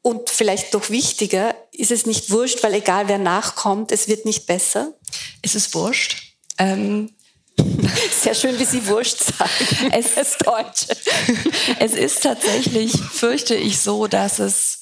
und 0.03 0.31
vielleicht 0.31 0.75
doch 0.75 0.91
wichtiger, 0.91 1.55
ist 1.73 1.91
es 1.91 2.07
nicht 2.07 2.31
wurscht, 2.31 2.63
weil 2.63 2.75
egal 2.75 3.09
wer 3.09 3.19
nachkommt, 3.19 3.93
es 3.93 4.09
wird 4.09 4.25
nicht 4.25 4.47
besser? 4.47 4.95
Es 5.43 5.55
ist 5.55 5.75
wurscht. 5.75 6.35
Ähm, 6.59 7.11
Sehr 8.23 8.35
schön, 8.35 8.59
wie 8.59 8.65
Sie 8.65 8.87
wurscht 8.87 9.19
sagen. 9.19 9.91
Es 9.93 10.17
ist 10.17 10.47
Deutsch. 10.47 10.87
es 11.79 11.93
ist 11.93 12.23
tatsächlich, 12.23 12.93
fürchte 12.93 13.55
ich, 13.55 13.79
so, 13.79 14.07
dass 14.07 14.39
es, 14.39 14.81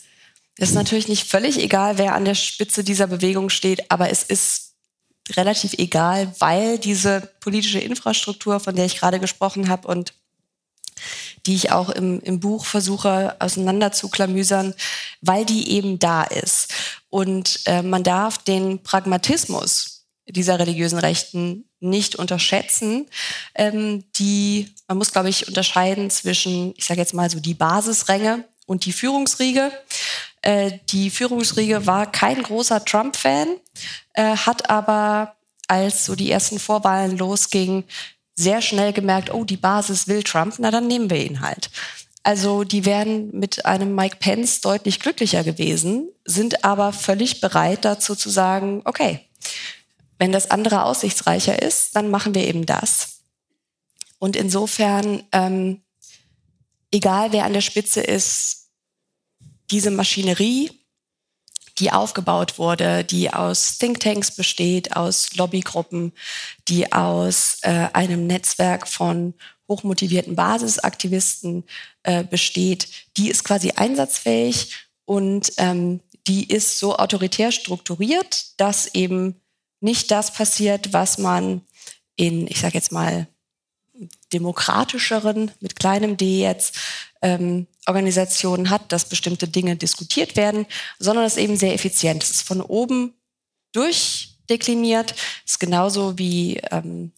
es 0.56 0.70
ist 0.70 0.74
natürlich 0.74 1.08
nicht 1.08 1.28
völlig 1.28 1.58
egal, 1.58 1.98
wer 1.98 2.14
an 2.14 2.24
der 2.24 2.34
Spitze 2.34 2.84
dieser 2.84 3.06
Bewegung 3.06 3.50
steht, 3.50 3.90
aber 3.90 4.10
es 4.10 4.22
ist 4.22 4.74
relativ 5.32 5.74
egal, 5.74 6.34
weil 6.38 6.78
diese 6.78 7.32
politische 7.40 7.80
Infrastruktur, 7.80 8.60
von 8.60 8.74
der 8.74 8.86
ich 8.86 8.98
gerade 8.98 9.20
gesprochen 9.20 9.68
habe 9.68 9.88
und 9.88 10.14
die 11.48 11.54
ich 11.54 11.72
auch 11.72 11.88
im, 11.88 12.20
im 12.20 12.40
Buch 12.40 12.66
versuche 12.66 13.34
auseinander 13.40 13.90
zu 13.90 14.10
klamüsern, 14.10 14.74
weil 15.22 15.46
die 15.46 15.70
eben 15.70 15.98
da 15.98 16.22
ist. 16.22 16.74
Und 17.08 17.60
äh, 17.64 17.80
man 17.80 18.02
darf 18.02 18.36
den 18.36 18.82
Pragmatismus 18.82 20.06
dieser 20.28 20.58
religiösen 20.58 20.98
Rechten 20.98 21.64
nicht 21.80 22.16
unterschätzen. 22.16 23.06
Ähm, 23.54 24.04
die, 24.16 24.74
man 24.88 24.98
muss, 24.98 25.10
glaube 25.10 25.30
ich, 25.30 25.48
unterscheiden 25.48 26.10
zwischen, 26.10 26.74
ich 26.76 26.84
sage 26.84 27.00
jetzt 27.00 27.14
mal 27.14 27.30
so, 27.30 27.40
die 27.40 27.54
Basisränge 27.54 28.44
und 28.66 28.84
die 28.84 28.92
Führungsriege. 28.92 29.72
Äh, 30.42 30.72
die 30.90 31.08
Führungsriege 31.08 31.86
war 31.86 32.12
kein 32.12 32.42
großer 32.42 32.84
Trump-Fan, 32.84 33.48
äh, 34.12 34.36
hat 34.36 34.68
aber, 34.68 35.34
als 35.66 36.04
so 36.04 36.14
die 36.14 36.30
ersten 36.30 36.58
Vorwahlen 36.58 37.16
losgingen, 37.16 37.84
sehr 38.38 38.62
schnell 38.62 38.92
gemerkt, 38.92 39.34
oh, 39.34 39.42
die 39.42 39.56
Basis 39.56 40.06
will 40.06 40.22
Trump, 40.22 40.54
na 40.58 40.70
dann 40.70 40.86
nehmen 40.86 41.10
wir 41.10 41.24
ihn 41.24 41.40
halt. 41.40 41.70
Also 42.22 42.62
die 42.62 42.84
wären 42.84 43.32
mit 43.32 43.66
einem 43.66 43.96
Mike 43.96 44.18
Pence 44.20 44.60
deutlich 44.60 45.00
glücklicher 45.00 45.42
gewesen, 45.42 46.08
sind 46.24 46.64
aber 46.64 46.92
völlig 46.92 47.40
bereit 47.40 47.84
dazu 47.84 48.14
zu 48.14 48.30
sagen, 48.30 48.82
okay, 48.84 49.20
wenn 50.20 50.30
das 50.30 50.52
andere 50.52 50.84
aussichtsreicher 50.84 51.60
ist, 51.60 51.96
dann 51.96 52.10
machen 52.10 52.34
wir 52.34 52.46
eben 52.46 52.64
das. 52.64 53.22
Und 54.20 54.36
insofern, 54.36 55.24
ähm, 55.32 55.82
egal 56.92 57.32
wer 57.32 57.44
an 57.44 57.54
der 57.54 57.60
Spitze 57.60 58.00
ist, 58.00 58.68
diese 59.72 59.90
Maschinerie 59.90 60.77
die 61.78 61.92
aufgebaut 61.92 62.58
wurde, 62.58 63.04
die 63.04 63.32
aus 63.32 63.78
Thinktanks 63.78 64.30
besteht, 64.34 64.96
aus 64.96 65.34
Lobbygruppen, 65.36 66.12
die 66.68 66.92
aus 66.92 67.58
äh, 67.62 67.88
einem 67.92 68.26
Netzwerk 68.26 68.88
von 68.88 69.34
hochmotivierten 69.68 70.34
Basisaktivisten 70.34 71.64
äh, 72.02 72.24
besteht, 72.24 72.88
die 73.16 73.30
ist 73.30 73.44
quasi 73.44 73.72
einsatzfähig 73.72 74.88
und 75.04 75.52
ähm, 75.58 76.00
die 76.26 76.44
ist 76.44 76.78
so 76.78 76.96
autoritär 76.96 77.52
strukturiert, 77.52 78.60
dass 78.60 78.94
eben 78.94 79.40
nicht 79.80 80.10
das 80.10 80.32
passiert, 80.32 80.92
was 80.92 81.18
man 81.18 81.62
in, 82.16 82.46
ich 82.48 82.60
sage 82.60 82.74
jetzt 82.74 82.92
mal, 82.92 83.28
demokratischeren, 84.32 85.50
mit 85.60 85.76
kleinem 85.76 86.16
D 86.16 86.40
jetzt, 86.40 86.76
ähm, 87.22 87.66
Organisationen 87.86 88.70
hat, 88.70 88.92
dass 88.92 89.08
bestimmte 89.08 89.48
Dinge 89.48 89.76
diskutiert 89.76 90.36
werden, 90.36 90.66
sondern 90.98 91.24
es 91.24 91.36
ist 91.36 91.42
eben 91.42 91.56
sehr 91.56 91.74
effizient. 91.74 92.22
Es 92.22 92.30
ist 92.30 92.42
von 92.42 92.60
oben 92.60 93.14
durchdekliniert. 93.72 95.14
Es 95.44 95.52
ist 95.52 95.60
genauso 95.60 96.18
wie 96.18 96.58
ähm, 96.70 97.12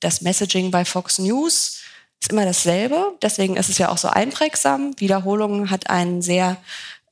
das 0.00 0.20
Messaging 0.20 0.70
bei 0.70 0.84
Fox 0.84 1.18
News. 1.18 1.80
Ist 2.20 2.32
immer 2.32 2.44
dasselbe. 2.44 3.16
Deswegen 3.22 3.56
ist 3.56 3.68
es 3.68 3.78
ja 3.78 3.90
auch 3.90 3.98
so 3.98 4.08
einprägsam. 4.08 4.98
Wiederholung 4.98 5.70
hat 5.70 5.90
einen 5.90 6.22
sehr, 6.22 6.56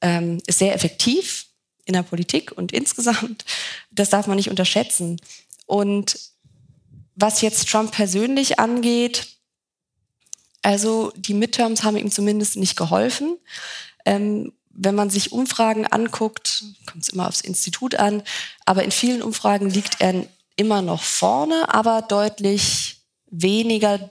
ähm, 0.00 0.40
ist 0.46 0.58
sehr 0.58 0.74
effektiv 0.74 1.46
in 1.84 1.94
der 1.94 2.02
Politik 2.02 2.52
und 2.52 2.72
insgesamt. 2.72 3.44
Das 3.90 4.10
darf 4.10 4.26
man 4.26 4.36
nicht 4.36 4.50
unterschätzen. 4.50 5.20
Und 5.66 6.18
was 7.14 7.42
jetzt 7.42 7.68
Trump 7.68 7.92
persönlich 7.92 8.58
angeht, 8.58 9.28
also 10.62 11.12
die 11.16 11.34
Midterms 11.34 11.82
haben 11.82 11.96
ihm 11.96 12.10
zumindest 12.10 12.56
nicht 12.56 12.76
geholfen. 12.76 13.36
Ähm, 14.04 14.52
wenn 14.74 14.94
man 14.94 15.10
sich 15.10 15.32
Umfragen 15.32 15.86
anguckt, 15.86 16.64
kommt 16.86 17.02
es 17.02 17.10
immer 17.10 17.28
aufs 17.28 17.42
Institut 17.42 17.94
an, 17.96 18.22
aber 18.64 18.84
in 18.84 18.90
vielen 18.90 19.22
Umfragen 19.22 19.68
liegt 19.68 20.00
er 20.00 20.26
immer 20.56 20.82
noch 20.82 21.02
vorne, 21.02 21.66
aber 21.68 22.02
deutlich 22.02 22.96
weniger 23.30 24.10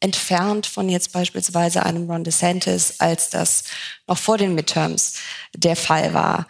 entfernt 0.00 0.66
von 0.66 0.88
jetzt 0.88 1.12
beispielsweise 1.12 1.84
einem 1.84 2.10
Ron 2.10 2.24
DeSantis, 2.24 2.98
als 2.98 3.30
das 3.30 3.64
noch 4.06 4.18
vor 4.18 4.36
den 4.36 4.54
Midterms 4.54 5.14
der 5.56 5.76
Fall 5.76 6.12
war. 6.12 6.48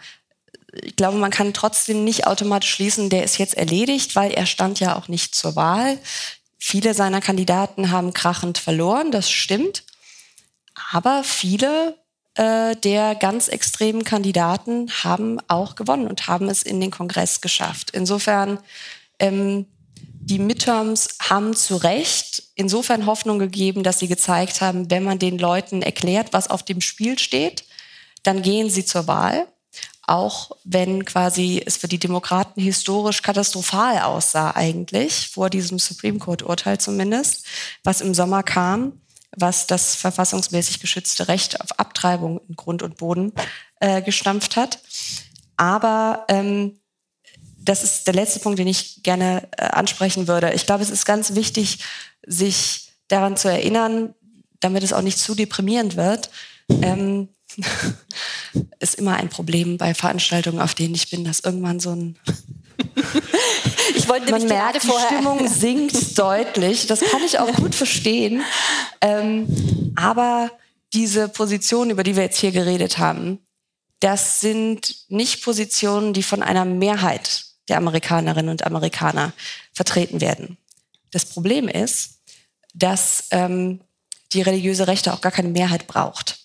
Ich 0.81 0.95
glaube, 0.95 1.17
man 1.17 1.29
kann 1.29 1.53
trotzdem 1.53 2.03
nicht 2.03 2.25
automatisch 2.25 2.71
schließen, 2.71 3.11
der 3.11 3.23
ist 3.23 3.37
jetzt 3.37 3.55
erledigt, 3.55 4.15
weil 4.15 4.31
er 4.31 4.47
stand 4.47 4.79
ja 4.79 4.95
auch 4.95 5.07
nicht 5.07 5.35
zur 5.35 5.55
Wahl. 5.55 5.99
Viele 6.65 6.93
seiner 6.93 7.19
Kandidaten 7.19 7.91
haben 7.91 8.13
krachend 8.13 8.57
verloren, 8.57 9.11
das 9.11 9.29
stimmt. 9.29 9.83
Aber 10.93 11.25
viele 11.25 11.97
äh, 12.35 12.77
der 12.77 13.15
ganz 13.15 13.49
extremen 13.49 14.05
Kandidaten 14.05 14.89
haben 15.03 15.41
auch 15.49 15.75
gewonnen 15.75 16.07
und 16.07 16.27
haben 16.27 16.47
es 16.47 16.63
in 16.63 16.79
den 16.79 16.89
Kongress 16.89 17.41
geschafft. 17.41 17.89
Insofern 17.91 18.59
ähm, 19.19 19.65
die 20.21 20.39
Midterms 20.39 21.17
haben 21.21 21.53
zu 21.53 21.75
Recht 21.75 22.43
insofern 22.55 23.07
Hoffnung 23.07 23.39
gegeben, 23.39 23.83
dass 23.83 23.99
sie 23.99 24.07
gezeigt 24.07 24.61
haben, 24.61 24.89
wenn 24.89 25.03
man 25.03 25.19
den 25.19 25.37
Leuten 25.37 25.81
erklärt, 25.81 26.31
was 26.31 26.49
auf 26.49 26.63
dem 26.63 26.79
Spiel 26.79 27.19
steht, 27.19 27.65
dann 28.23 28.41
gehen 28.41 28.69
sie 28.69 28.85
zur 28.85 29.05
Wahl. 29.07 29.47
Auch 30.05 30.51
wenn 30.65 31.05
quasi 31.05 31.61
es 31.65 31.77
für 31.77 31.87
die 31.87 31.99
Demokraten 31.99 32.61
historisch 32.61 33.21
katastrophal 33.21 33.99
aussah 34.01 34.51
eigentlich, 34.51 35.29
vor 35.29 35.49
diesem 35.49 35.79
Supreme 35.79 36.19
Court-Urteil 36.19 36.77
zumindest, 36.77 37.45
was 37.83 38.01
im 38.01 38.13
Sommer 38.13 38.43
kam, 38.43 39.01
was 39.35 39.65
das 39.65 39.95
verfassungsmäßig 39.95 40.79
geschützte 40.79 41.27
Recht 41.27 41.61
auf 41.61 41.79
Abtreibung 41.79 42.41
in 42.49 42.55
Grund 42.55 42.83
und 42.83 42.97
Boden 42.97 43.31
äh, 43.79 44.01
gestampft 44.01 44.57
hat. 44.57 44.79
Aber 45.55 46.25
ähm, 46.27 46.79
das 47.57 47.83
ist 47.83 48.07
der 48.07 48.13
letzte 48.13 48.39
Punkt, 48.39 48.59
den 48.59 48.67
ich 48.67 49.03
gerne 49.03 49.47
äh, 49.57 49.63
ansprechen 49.67 50.27
würde. 50.27 50.53
Ich 50.53 50.65
glaube, 50.65 50.83
es 50.83 50.89
ist 50.89 51.05
ganz 51.05 51.35
wichtig, 51.35 51.79
sich 52.25 52.91
daran 53.07 53.37
zu 53.37 53.47
erinnern, 53.47 54.13
damit 54.59 54.83
es 54.83 54.93
auch 54.93 55.01
nicht 55.01 55.17
zu 55.17 55.35
deprimierend 55.35 55.95
wird. 55.95 56.29
Ähm, 56.69 57.29
ist 58.79 58.95
immer 58.95 59.15
ein 59.15 59.29
Problem 59.29 59.77
bei 59.77 59.93
Veranstaltungen, 59.93 60.59
auf 60.59 60.73
denen 60.73 60.95
ich 60.95 61.09
bin, 61.09 61.23
dass 61.23 61.39
irgendwann 61.41 61.79
so 61.79 61.91
ein 61.91 62.17
ich 63.95 64.07
wollte 64.07 64.31
Man 64.31 64.47
merkt, 64.47 64.83
die 64.83 64.91
Stimmung 65.05 65.47
sinkt 65.53 66.17
deutlich. 66.17 66.87
Das 66.87 67.01
kann 67.01 67.21
ich 67.25 67.39
auch 67.39 67.51
gut 67.53 67.75
verstehen. 67.75 68.41
Ähm, 69.01 69.93
aber 69.95 70.51
diese 70.93 71.29
Position, 71.29 71.89
über 71.89 72.03
die 72.03 72.15
wir 72.15 72.23
jetzt 72.23 72.39
hier 72.39 72.51
geredet 72.51 72.97
haben, 72.97 73.39
das 73.99 74.41
sind 74.41 74.95
nicht 75.09 75.43
Positionen, 75.43 76.13
die 76.13 76.23
von 76.23 76.43
einer 76.43 76.65
Mehrheit 76.65 77.45
der 77.69 77.77
Amerikanerinnen 77.77 78.51
und 78.51 78.65
Amerikaner 78.65 79.31
vertreten 79.71 80.19
werden. 80.19 80.57
Das 81.11 81.25
Problem 81.25 81.67
ist, 81.67 82.19
dass 82.73 83.25
ähm, 83.31 83.79
die 84.33 84.41
religiöse 84.41 84.87
Rechte 84.87 85.13
auch 85.13 85.21
gar 85.21 85.31
keine 85.31 85.49
Mehrheit 85.49 85.87
braucht, 85.87 86.42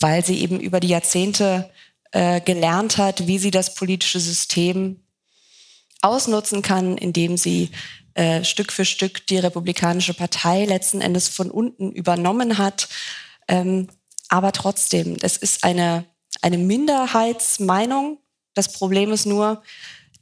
weil 0.00 0.24
sie 0.24 0.40
eben 0.40 0.60
über 0.60 0.80
die 0.80 0.88
Jahrzehnte 0.88 1.70
äh, 2.12 2.40
gelernt 2.40 2.98
hat, 2.98 3.26
wie 3.26 3.38
sie 3.38 3.50
das 3.50 3.74
politische 3.74 4.20
System 4.20 5.00
ausnutzen 6.00 6.62
kann, 6.62 6.96
indem 6.96 7.36
sie 7.36 7.70
äh, 8.14 8.44
Stück 8.44 8.72
für 8.72 8.84
Stück 8.84 9.26
die 9.26 9.38
Republikanische 9.38 10.14
Partei 10.14 10.64
letzten 10.64 11.00
Endes 11.00 11.28
von 11.28 11.50
unten 11.50 11.92
übernommen 11.92 12.58
hat. 12.58 12.88
Ähm, 13.46 13.88
aber 14.28 14.52
trotzdem, 14.52 15.16
das 15.18 15.36
ist 15.36 15.64
eine, 15.64 16.04
eine 16.42 16.58
Minderheitsmeinung. 16.58 18.18
Das 18.54 18.72
Problem 18.72 19.12
ist 19.12 19.26
nur, 19.26 19.62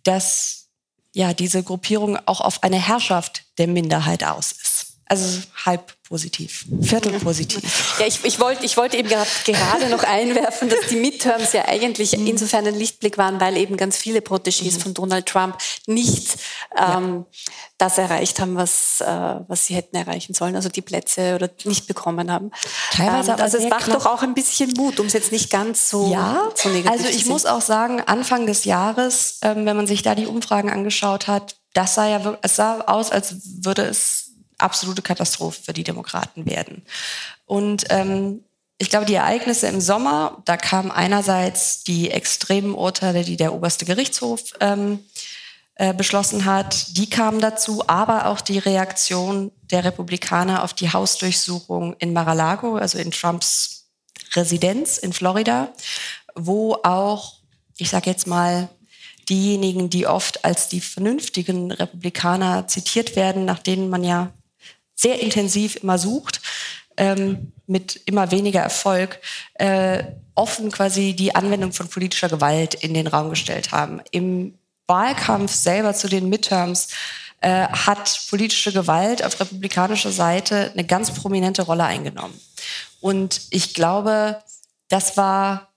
dass 0.03 0.69
ja 1.13 1.33
diese 1.35 1.63
Gruppierung 1.63 2.19
auch 2.27 2.41
auf 2.41 2.63
eine 2.63 2.79
Herrschaft 2.79 3.45
der 3.59 3.67
Minderheit 3.67 4.25
aus 4.25 4.53
ist. 4.53 4.66
Also 5.09 5.41
halb 5.65 5.95
positiv, 6.09 6.65
Viertel 6.83 7.13
positiv. 7.21 7.97
Ja, 8.01 8.07
ich, 8.07 8.25
ich, 8.25 8.41
wollte, 8.41 8.65
ich 8.65 8.77
wollte 8.77 8.97
eben 8.97 9.09
gerade 9.09 9.89
noch 9.89 10.03
einwerfen, 10.03 10.69
dass 10.69 10.89
die 10.89 10.97
Midterms 10.97 11.53
ja 11.53 11.67
eigentlich 11.67 12.17
mhm. 12.17 12.27
insofern 12.27 12.67
ein 12.67 12.75
Lichtblick 12.75 13.17
waren, 13.17 13.41
weil 13.41 13.57
eben 13.57 13.77
ganz 13.77 13.97
viele 13.97 14.19
Protégés 14.19 14.75
mhm. 14.75 14.81
von 14.81 14.95
Donald 14.95 15.27
Trump 15.27 15.59
nicht 15.87 16.39
ähm, 16.77 17.25
ja. 17.29 17.53
das 17.79 17.99
erreicht 17.99 18.41
haben, 18.41 18.57
was, 18.57 19.01
äh, 19.01 19.07
was 19.47 19.67
sie 19.67 19.75
hätten 19.75 19.95
erreichen 19.95 20.35
sollen, 20.35 20.57
also 20.57 20.69
die 20.69 20.83
Plätze 20.83 21.37
oder 21.37 21.51
nicht 21.65 21.87
bekommen 21.87 22.33
haben. 22.33 22.51
Teilweise 22.93 23.33
ähm, 23.33 23.41
also 23.41 23.59
es 23.59 23.69
macht 23.69 23.89
doch 23.89 24.07
auch 24.07 24.23
ein 24.23 24.35
bisschen 24.35 24.73
Mut, 24.77 24.99
um 24.99 25.07
es 25.07 25.13
jetzt 25.13 25.31
nicht 25.31 25.51
ganz 25.51 25.89
so, 25.89 26.11
ja, 26.11 26.51
so 26.55 26.69
negativ 26.69 26.91
Also 26.91 27.17
ich 27.17 27.27
muss 27.27 27.47
auch 27.47 27.63
sagen, 27.63 28.01
Anfang 28.01 28.47
des 28.47 28.65
Jahres, 28.65 29.39
ähm, 29.43 29.67
wenn 29.67 29.77
man 29.77 29.87
sich 29.87 30.03
da 30.03 30.17
die 30.17 30.27
Umfragen 30.27 30.69
angeschaut 30.71 31.29
hat, 31.29 31.57
das 31.75 31.95
sah 31.95 32.09
ja, 32.09 32.39
es 32.43 32.57
sah 32.57 32.81
aus, 32.83 33.11
als 33.11 33.37
würde 33.63 33.83
es 33.83 34.26
absolute 34.59 35.03
Katastrophe 35.03 35.63
für 35.63 35.73
die 35.73 35.85
Demokraten 35.85 36.47
werden. 36.47 36.83
Und 37.45 37.85
ähm, 37.91 38.45
ich 38.79 38.91
glaube, 38.91 39.07
die 39.07 39.15
Ereignisse 39.15 39.69
im 39.69 39.81
Sommer, 39.81 40.43
da 40.45 40.57
kamen 40.57 40.91
einerseits 40.91 41.83
die 41.83 42.11
extremen 42.11 42.75
Urteile, 42.75 43.25
die 43.25 43.37
der 43.37 43.55
oberste 43.55 43.87
Gerichtshof 43.87 44.53
ähm, 44.61 45.01
äh, 45.77 45.95
beschlossen 45.95 46.45
hat, 46.45 46.97
die 46.97 47.09
kamen 47.09 47.41
dazu, 47.41 47.85
aber 47.87 48.27
auch 48.27 48.41
die 48.41 48.59
Reaktion 48.59 49.51
der 49.71 49.85
Republikaner 49.85 50.63
auf 50.63 50.75
die 50.75 50.93
Hausdurchsuchung 50.93 51.95
in 51.99 52.13
Mar-a-Lago, 52.13 52.77
also 52.77 52.99
in 52.99 53.11
Trumps 53.11 53.89
Residenz 54.35 54.99
in 54.99 55.13
Florida, 55.13 55.73
wo 56.35 56.75
auch, 56.83 57.35
ich 57.79 57.91
sage 57.91 58.11
jetzt 58.11 58.27
mal, 58.27 58.69
diejenigen, 59.29 59.91
die 59.91 60.07
oft 60.07 60.45
als 60.45 60.69
die 60.69 60.81
vernünftigen 60.81 61.73
Republikaner 61.73 62.69
zitiert 62.69 63.17
werden, 63.17 63.45
nach 63.45 63.59
denen 63.59 63.91
man 63.91 64.05
ja 64.05 64.33
sehr 64.97 65.21
intensiv 65.21 65.77
immer 65.77 65.99
sucht, 65.99 66.41
ähm, 66.97 67.53
mit 67.67 68.01
immer 68.07 68.31
weniger 68.31 68.61
Erfolg, 68.61 69.21
äh, 69.55 70.03
offen 70.35 70.71
quasi 70.71 71.15
die 71.15 71.35
Anwendung 71.35 71.73
von 71.73 71.89
politischer 71.89 72.29
Gewalt 72.29 72.75
in 72.75 72.95
den 72.95 73.07
Raum 73.07 73.31
gestellt 73.31 73.73
haben. 73.73 74.01
Im 74.11 74.59
Wahlkampf 74.87 75.53
selber 75.53 75.95
zu 75.95 76.09
den 76.09 76.29
Midterms 76.29 76.89
äh, 77.41 77.69
hat 77.69 78.21
politische 78.31 78.73
Gewalt 78.73 79.23
auf 79.23 79.39
republikanischer 79.41 80.13
Seite 80.13 80.71
eine 80.73 80.85
ganz 80.85 81.13
prominente 81.13 81.63
Rolle 81.63 81.85
eingenommen. 81.85 82.39
Und 83.01 83.43
ich 83.51 83.75
glaube, 83.75 84.43
das 84.89 85.17
war 85.17 85.69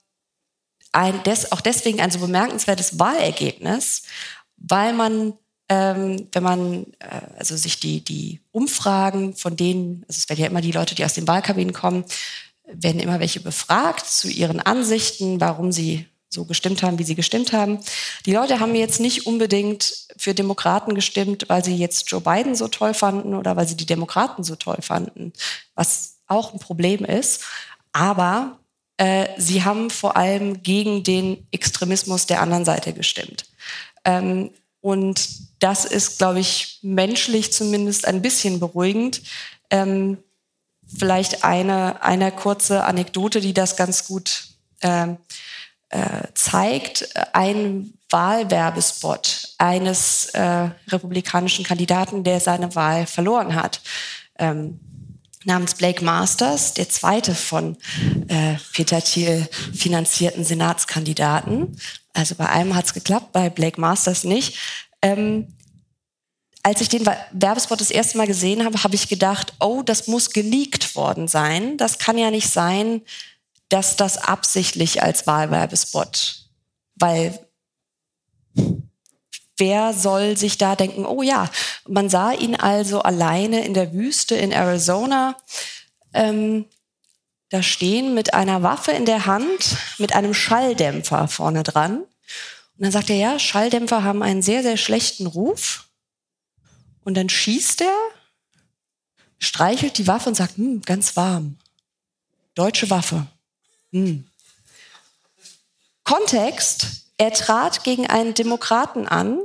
ein, 0.92 1.22
des, 1.24 1.52
auch 1.52 1.60
deswegen 1.60 2.00
ein 2.00 2.10
so 2.10 2.18
bemerkenswertes 2.18 2.98
Wahlergebnis, 2.98 4.02
weil 4.56 4.92
man 4.92 5.34
ähm, 5.70 6.26
wenn 6.32 6.42
man 6.42 6.86
äh, 6.98 7.20
also 7.38 7.56
sich 7.56 7.78
die, 7.78 8.02
die 8.02 8.40
Umfragen 8.50 9.34
von 9.36 9.56
denen, 9.56 10.04
also 10.08 10.18
es 10.18 10.28
werden 10.28 10.40
ja 10.40 10.48
immer 10.48 10.60
die 10.60 10.72
Leute, 10.72 10.96
die 10.96 11.04
aus 11.04 11.14
den 11.14 11.28
Wahlkabinen 11.28 11.72
kommen, 11.72 12.04
werden 12.64 13.00
immer 13.00 13.20
welche 13.20 13.40
befragt 13.40 14.04
zu 14.06 14.28
ihren 14.28 14.60
Ansichten, 14.60 15.40
warum 15.40 15.70
sie 15.70 16.06
so 16.28 16.44
gestimmt 16.44 16.82
haben, 16.82 16.98
wie 16.98 17.04
sie 17.04 17.14
gestimmt 17.14 17.52
haben. 17.52 17.78
Die 18.26 18.32
Leute 18.32 18.58
haben 18.58 18.74
jetzt 18.74 18.98
nicht 19.00 19.26
unbedingt 19.26 20.06
für 20.16 20.34
Demokraten 20.34 20.94
gestimmt, 20.94 21.44
weil 21.48 21.64
sie 21.64 21.76
jetzt 21.76 22.10
Joe 22.10 22.20
Biden 22.20 22.56
so 22.56 22.66
toll 22.66 22.92
fanden 22.92 23.34
oder 23.34 23.56
weil 23.56 23.66
sie 23.66 23.76
die 23.76 23.86
Demokraten 23.86 24.42
so 24.42 24.56
toll 24.56 24.78
fanden, 24.80 25.32
was 25.76 26.18
auch 26.26 26.52
ein 26.52 26.60
Problem 26.60 27.04
ist. 27.04 27.44
Aber 27.92 28.58
äh, 28.96 29.28
sie 29.38 29.64
haben 29.64 29.88
vor 29.90 30.16
allem 30.16 30.62
gegen 30.64 31.04
den 31.04 31.46
Extremismus 31.52 32.26
der 32.26 32.40
anderen 32.40 32.64
Seite 32.64 32.92
gestimmt. 32.92 33.46
Ähm, 34.04 34.50
und 34.80 35.28
das 35.62 35.84
ist, 35.84 36.18
glaube 36.18 36.40
ich, 36.40 36.78
menschlich 36.82 37.52
zumindest 37.52 38.06
ein 38.06 38.22
bisschen 38.22 38.60
beruhigend. 38.60 39.22
Ähm, 39.70 40.18
vielleicht 40.98 41.44
eine, 41.44 42.02
eine 42.02 42.32
kurze 42.32 42.84
Anekdote, 42.84 43.40
die 43.40 43.54
das 43.54 43.76
ganz 43.76 44.06
gut 44.06 44.48
äh, 44.80 45.08
äh, 45.90 45.98
zeigt. 46.34 47.08
Ein 47.34 47.92
Wahlwerbespot 48.08 49.54
eines 49.58 50.26
äh, 50.26 50.70
republikanischen 50.88 51.64
Kandidaten, 51.64 52.24
der 52.24 52.40
seine 52.40 52.74
Wahl 52.74 53.06
verloren 53.06 53.54
hat, 53.54 53.80
ähm, 54.38 54.80
namens 55.44 55.74
Blake 55.74 56.04
Masters, 56.04 56.74
der 56.74 56.88
zweite 56.88 57.34
von 57.34 57.76
äh, 58.28 58.56
Peter 58.72 59.00
Thiel 59.00 59.48
finanzierten 59.74 60.44
Senatskandidaten. 60.44 61.76
Also 62.12 62.34
bei 62.34 62.48
einem 62.48 62.74
hat 62.74 62.86
es 62.86 62.94
geklappt, 62.94 63.32
bei 63.32 63.50
Blake 63.50 63.80
Masters 63.80 64.24
nicht. 64.24 64.58
Ähm, 65.02 65.54
als 66.62 66.80
ich 66.80 66.88
den 66.88 67.06
Werbespot 67.32 67.80
das 67.80 67.90
erste 67.90 68.18
Mal 68.18 68.26
gesehen 68.26 68.64
habe, 68.64 68.82
habe 68.82 68.94
ich 68.94 69.08
gedacht, 69.08 69.54
oh, 69.60 69.82
das 69.82 70.08
muss 70.08 70.30
geleakt 70.30 70.94
worden 70.94 71.26
sein. 71.26 71.78
Das 71.78 71.98
kann 71.98 72.18
ja 72.18 72.30
nicht 72.30 72.50
sein, 72.50 73.02
dass 73.70 73.96
das 73.96 74.18
absichtlich 74.18 75.02
als 75.02 75.26
Wahlwerbespot, 75.26 76.48
weil 76.96 77.38
wer 79.56 79.92
soll 79.92 80.36
sich 80.36 80.58
da 80.58 80.74
denken, 80.74 81.06
oh 81.06 81.22
ja, 81.22 81.48
man 81.86 82.08
sah 82.08 82.32
ihn 82.32 82.56
also 82.56 83.00
alleine 83.00 83.64
in 83.64 83.74
der 83.74 83.92
Wüste 83.92 84.34
in 84.34 84.52
Arizona 84.52 85.36
ähm, 86.12 86.66
da 87.50 87.62
stehen 87.62 88.14
mit 88.14 88.32
einer 88.32 88.62
Waffe 88.62 88.92
in 88.92 89.04
der 89.04 89.26
Hand, 89.26 89.76
mit 89.98 90.14
einem 90.14 90.34
Schalldämpfer 90.34 91.28
vorne 91.28 91.64
dran. 91.64 91.98
Und 91.98 92.08
dann 92.78 92.92
sagt 92.92 93.10
er, 93.10 93.16
ja, 93.16 93.38
Schalldämpfer 93.38 94.04
haben 94.04 94.22
einen 94.22 94.40
sehr, 94.40 94.62
sehr 94.62 94.76
schlechten 94.76 95.26
Ruf. 95.26 95.88
Und 97.02 97.14
dann 97.14 97.28
schießt 97.28 97.82
er, 97.82 97.96
streichelt 99.38 99.98
die 99.98 100.06
Waffe 100.06 100.28
und 100.28 100.36
sagt, 100.36 100.56
hm, 100.56 100.82
ganz 100.82 101.16
warm. 101.16 101.58
Deutsche 102.54 102.88
Waffe. 102.88 103.26
Hm. 103.92 104.26
Kontext, 106.04 106.86
er 107.18 107.32
trat 107.32 107.82
gegen 107.82 108.06
einen 108.06 108.34
Demokraten 108.34 109.08
an, 109.08 109.40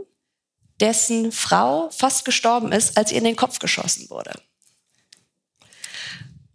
dessen 0.79 1.31
Frau 1.31 1.89
fast 1.89 2.23
gestorben 2.23 2.71
ist, 2.71 2.97
als 2.97 3.11
ihr 3.11 3.17
in 3.17 3.23
den 3.23 3.35
Kopf 3.35 3.59
geschossen 3.59 4.09
wurde. 4.09 4.39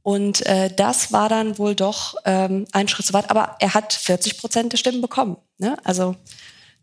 Und 0.02 0.44
äh, 0.46 0.74
das 0.74 1.12
war 1.12 1.28
dann 1.28 1.58
wohl 1.58 1.74
doch 1.74 2.14
ähm, 2.24 2.66
ein 2.72 2.88
Schritt 2.88 3.06
zu 3.06 3.12
weit. 3.12 3.30
Aber 3.30 3.56
er 3.58 3.74
hat 3.74 3.92
40 3.92 4.38
Prozent 4.38 4.72
der 4.72 4.78
Stimmen 4.78 5.00
bekommen. 5.00 5.36
Ne? 5.58 5.76
Also 5.84 6.16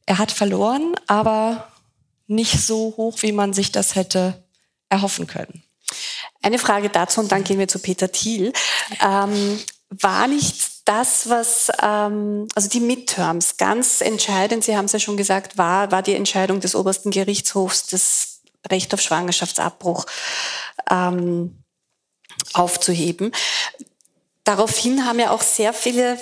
er 0.05 0.19
hat 0.19 0.31
verloren, 0.31 0.95
aber 1.07 1.67
nicht 2.27 2.61
so 2.61 2.93
hoch, 2.97 3.21
wie 3.21 3.31
man 3.31 3.53
sich 3.53 3.71
das 3.71 3.95
hätte 3.95 4.43
erhoffen 4.89 5.27
können. 5.27 5.63
Eine 6.41 6.59
Frage 6.59 6.89
dazu 6.89 7.21
und 7.21 7.31
dann 7.31 7.43
gehen 7.43 7.59
wir 7.59 7.67
zu 7.67 7.79
Peter 7.79 8.11
Thiel. 8.11 8.53
Ähm, 9.01 9.59
war 9.89 10.27
nicht 10.27 10.87
das, 10.87 11.29
was, 11.29 11.71
ähm, 11.81 12.47
also 12.55 12.69
die 12.69 12.79
Midterms, 12.79 13.57
ganz 13.57 14.01
entscheidend, 14.01 14.63
Sie 14.63 14.75
haben 14.75 14.85
es 14.85 14.91
ja 14.93 14.99
schon 14.99 15.17
gesagt, 15.17 15.57
war, 15.57 15.91
war 15.91 16.01
die 16.01 16.15
Entscheidung 16.15 16.59
des 16.59 16.75
obersten 16.75 17.11
Gerichtshofs, 17.11 17.87
das 17.87 18.41
Recht 18.69 18.93
auf 18.93 19.01
Schwangerschaftsabbruch 19.01 20.05
ähm, 20.89 21.56
aufzuheben. 22.53 23.31
Daraufhin 24.43 25.05
haben 25.05 25.19
ja 25.19 25.31
auch 25.31 25.41
sehr 25.41 25.73
viele 25.73 26.19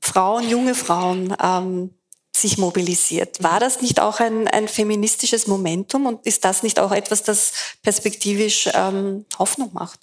Frauen, 0.00 0.48
junge 0.48 0.74
Frauen, 0.74 1.36
ähm, 1.42 1.94
sich 2.34 2.58
mobilisiert. 2.58 3.42
War 3.42 3.60
das 3.60 3.82
nicht 3.82 4.00
auch 4.00 4.20
ein, 4.20 4.48
ein 4.48 4.68
feministisches 4.68 5.46
Momentum 5.46 6.06
und 6.06 6.24
ist 6.24 6.44
das 6.44 6.62
nicht 6.62 6.78
auch 6.78 6.92
etwas, 6.92 7.22
das 7.22 7.52
perspektivisch 7.82 8.68
ähm, 8.74 9.24
Hoffnung 9.38 9.70
macht? 9.72 10.00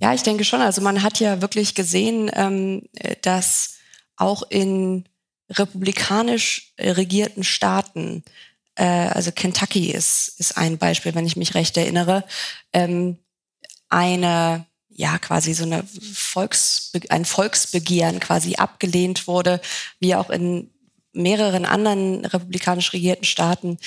Ja, 0.00 0.14
ich 0.14 0.22
denke 0.22 0.44
schon. 0.44 0.60
Also 0.60 0.80
man 0.80 1.02
hat 1.02 1.20
ja 1.20 1.40
wirklich 1.40 1.74
gesehen, 1.74 2.30
ähm, 2.34 2.82
dass 3.22 3.76
auch 4.16 4.42
in 4.48 5.04
republikanisch 5.50 6.72
regierten 6.78 7.44
Staaten, 7.44 8.24
äh, 8.76 8.84
also 8.84 9.32
Kentucky 9.32 9.90
ist, 9.90 10.34
ist 10.38 10.56
ein 10.56 10.78
Beispiel, 10.78 11.14
wenn 11.14 11.26
ich 11.26 11.36
mich 11.36 11.54
recht 11.54 11.76
erinnere, 11.76 12.24
ähm, 12.72 13.18
eine 13.88 14.66
ja 14.94 15.18
quasi 15.18 15.54
so 15.54 15.64
eine 15.64 15.84
Volksbe 16.14 17.00
ein 17.08 17.24
Volksbegehren 17.24 18.20
quasi 18.20 18.54
abgelehnt 18.56 19.26
wurde, 19.26 19.60
wie 19.98 20.14
auch 20.14 20.30
in 20.30 20.70
mehreren 21.12 21.64
anderen 21.64 22.24
republikanisch 22.24 22.92
regierten 22.92 23.24
Staaten, 23.24 23.78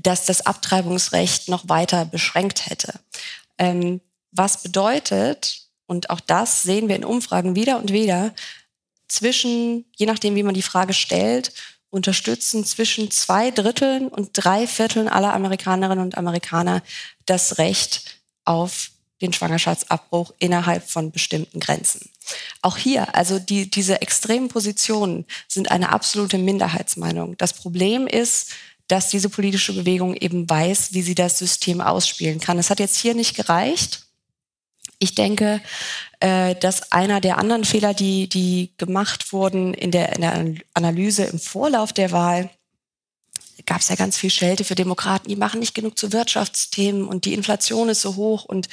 dass 0.00 0.24
das 0.24 0.46
Abtreibungsrecht 0.46 1.48
noch 1.48 1.68
weiter 1.68 2.04
beschränkt 2.04 2.66
hätte. 2.68 3.00
Ähm, 3.58 4.00
was 4.30 4.62
bedeutet, 4.62 5.68
und 5.86 6.10
auch 6.10 6.20
das 6.20 6.62
sehen 6.62 6.88
wir 6.88 6.96
in 6.96 7.04
Umfragen 7.04 7.56
wieder 7.56 7.78
und 7.78 7.92
wieder, 7.92 8.34
zwischen, 9.08 9.84
je 9.96 10.06
nachdem, 10.06 10.34
wie 10.34 10.42
man 10.42 10.54
die 10.54 10.62
Frage 10.62 10.92
stellt, 10.92 11.52
unterstützen 11.90 12.64
zwischen 12.64 13.10
zwei 13.10 13.50
Dritteln 13.50 14.08
und 14.08 14.30
drei 14.34 14.66
Vierteln 14.66 15.08
aller 15.08 15.32
Amerikanerinnen 15.32 16.04
und 16.04 16.18
Amerikaner 16.18 16.82
das 17.24 17.58
Recht 17.58 18.20
auf 18.44 18.90
den 19.20 19.32
Schwangerschaftsabbruch 19.32 20.32
innerhalb 20.38 20.88
von 20.88 21.10
bestimmten 21.10 21.60
Grenzen. 21.60 22.10
Auch 22.62 22.76
hier, 22.76 23.14
also 23.14 23.38
die, 23.38 23.70
diese 23.70 24.02
extremen 24.02 24.48
Positionen 24.48 25.24
sind 25.48 25.70
eine 25.70 25.90
absolute 25.90 26.38
Minderheitsmeinung. 26.38 27.36
Das 27.38 27.52
Problem 27.52 28.06
ist, 28.06 28.50
dass 28.88 29.08
diese 29.08 29.28
politische 29.28 29.72
Bewegung 29.72 30.14
eben 30.14 30.48
weiß, 30.48 30.92
wie 30.92 31.02
sie 31.02 31.14
das 31.14 31.38
System 31.38 31.80
ausspielen 31.80 32.40
kann. 32.40 32.58
Es 32.58 32.70
hat 32.70 32.80
jetzt 32.80 32.96
hier 32.96 33.14
nicht 33.14 33.34
gereicht. 33.34 34.06
Ich 34.98 35.14
denke, 35.14 35.60
äh, 36.20 36.54
dass 36.54 36.92
einer 36.92 37.20
der 37.20 37.38
anderen 37.38 37.64
Fehler, 37.64 37.94
die, 37.94 38.28
die 38.28 38.72
gemacht 38.78 39.32
wurden 39.32 39.74
in 39.74 39.90
der, 39.90 40.14
in 40.14 40.20
der 40.22 40.54
Analyse 40.74 41.24
im 41.24 41.38
Vorlauf 41.38 41.92
der 41.92 42.12
Wahl, 42.12 42.50
gab 43.64 43.80
es 43.80 43.88
ja 43.88 43.94
ganz 43.94 44.18
viel 44.18 44.30
Schelte 44.30 44.64
für 44.64 44.74
Demokraten, 44.74 45.28
die 45.28 45.36
machen 45.36 45.60
nicht 45.60 45.74
genug 45.74 45.98
zu 45.98 46.12
Wirtschaftsthemen 46.12 47.06
und 47.06 47.24
die 47.24 47.32
Inflation 47.32 47.88
ist 47.88 48.02
so 48.02 48.16
hoch 48.16 48.44
und 48.44 48.68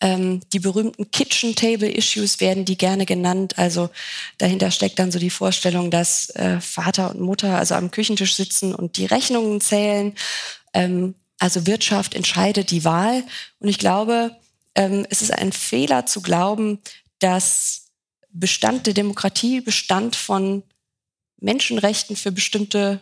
ähm, 0.00 0.40
die 0.52 0.60
berühmten 0.60 1.10
Kitchen 1.10 1.56
Table 1.56 1.90
Issues 1.90 2.40
werden 2.40 2.64
die 2.64 2.78
gerne 2.78 3.04
genannt. 3.04 3.58
Also 3.58 3.90
dahinter 4.38 4.70
steckt 4.70 4.98
dann 4.98 5.10
so 5.10 5.18
die 5.18 5.30
Vorstellung, 5.30 5.90
dass 5.90 6.30
äh, 6.30 6.60
Vater 6.60 7.10
und 7.10 7.20
Mutter 7.20 7.58
also 7.58 7.74
am 7.74 7.90
Küchentisch 7.90 8.36
sitzen 8.36 8.74
und 8.74 8.96
die 8.96 9.06
Rechnungen 9.06 9.60
zählen. 9.60 10.14
Ähm, 10.72 11.14
also 11.38 11.66
Wirtschaft 11.66 12.14
entscheidet 12.14 12.70
die 12.70 12.84
Wahl. 12.84 13.24
Und 13.58 13.68
ich 13.68 13.78
glaube, 13.78 14.36
ähm, 14.76 15.06
es 15.10 15.22
ist 15.22 15.32
ein 15.32 15.52
Fehler 15.52 16.06
zu 16.06 16.22
glauben, 16.22 16.78
dass 17.18 17.86
Bestand 18.30 18.86
der 18.86 18.94
Demokratie 18.94 19.60
Bestand 19.60 20.16
von 20.16 20.62
Menschenrechten 21.40 22.16
für 22.16 22.32
bestimmte 22.32 23.00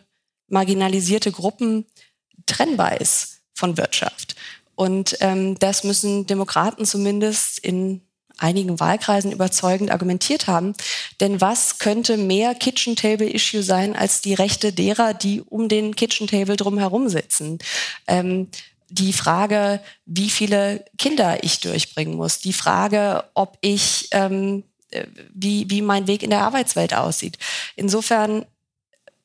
marginalisierte 0.51 1.33
Gruppen 1.33 1.87
trennbar 2.47 3.01
ist 3.01 3.41
von 3.55 3.77
Wirtschaft. 3.77 4.37
Und 4.75 5.17
ähm, 5.21 5.59
das 5.59 5.85
müssen 5.85 6.27
Demokraten 6.27 6.85
zumindest 6.85 7.59
in 7.59 8.03
einigen 8.39 8.81
Wahlkreisen 8.81 9.33
überzeugend 9.33 9.91
argumentiert 9.91 10.47
haben. 10.47 10.75
Denn 11.21 11.41
was 11.41 11.79
könnte 11.79 12.17
mehr 12.17 12.55
Kitchen 12.55 12.97
Table 12.97 13.29
Issue 13.29 13.63
sein 13.63 13.95
als 13.95 14.23
die 14.23 14.35
Rechte 14.35 14.73
derer, 14.73 15.15
die 15.15 15.43
um 15.43 15.69
den 15.69 15.95
Kitchen 15.95 16.27
Table 16.27 16.57
drumherum 16.57 17.09
sitzen? 17.09 17.59
Ähm, 18.07 18.49
die 18.89 19.13
Frage, 19.13 19.81
wie 20.05 20.31
viele 20.31 20.85
Kinder 20.99 21.45
ich 21.45 21.61
durchbringen 21.61 22.17
muss, 22.17 22.41
die 22.41 22.53
Frage, 22.53 23.25
ob 23.35 23.57
ich, 23.61 24.09
ähm, 24.11 24.65
äh, 24.91 25.05
wie, 25.33 25.71
wie 25.71 25.83
mein 25.83 26.07
Weg 26.07 26.23
in 26.23 26.31
der 26.31 26.43
Arbeitswelt 26.43 26.95
aussieht. 26.95 27.39
Insofern 27.77 28.47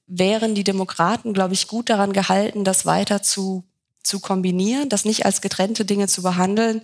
wären 0.08 0.56
die 0.56 0.64
Demokraten, 0.64 1.34
glaube 1.34 1.54
ich, 1.54 1.68
gut 1.68 1.90
daran 1.90 2.14
gehalten, 2.14 2.64
das 2.64 2.86
weiter 2.86 3.22
zu, 3.24 3.64
zu 4.04 4.20
kombinieren, 4.20 4.90
das 4.90 5.06
nicht 5.06 5.26
als 5.26 5.42
getrennte 5.42 5.86
Dinge 5.86 6.08
zu 6.08 6.22
behandeln 6.22 6.82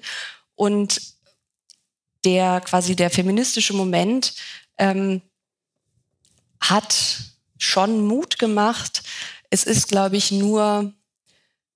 und 0.55 1.01
der 2.25 2.61
quasi 2.61 2.95
der 2.95 3.09
feministische 3.09 3.73
Moment 3.73 4.33
ähm, 4.77 5.21
hat 6.59 7.23
schon 7.57 8.05
Mut 8.05 8.39
gemacht. 8.39 9.03
Es 9.49 9.63
ist, 9.63 9.87
glaube 9.87 10.17
ich, 10.17 10.31
nur 10.31 10.93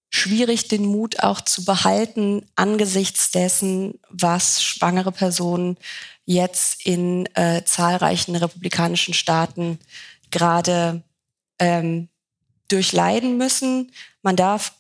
schwierig, 0.10 0.68
den 0.68 0.86
Mut 0.86 1.20
auch 1.22 1.42
zu 1.42 1.66
behalten 1.66 2.46
angesichts 2.56 3.32
dessen, 3.32 4.00
was 4.10 4.64
schwangere 4.64 5.12
Personen 5.12 5.78
jetzt 6.26 6.86
in 6.86 7.28
äh, 7.36 7.64
zahlreichen 7.66 8.36
republikanischen 8.36 9.14
Staaten 9.14 9.80
gerade 10.32 11.04
ähm, 11.60 12.10
durchleiden 12.68 13.38
müssen. 13.38 13.92
Man 14.22 14.36
darf 14.36 14.74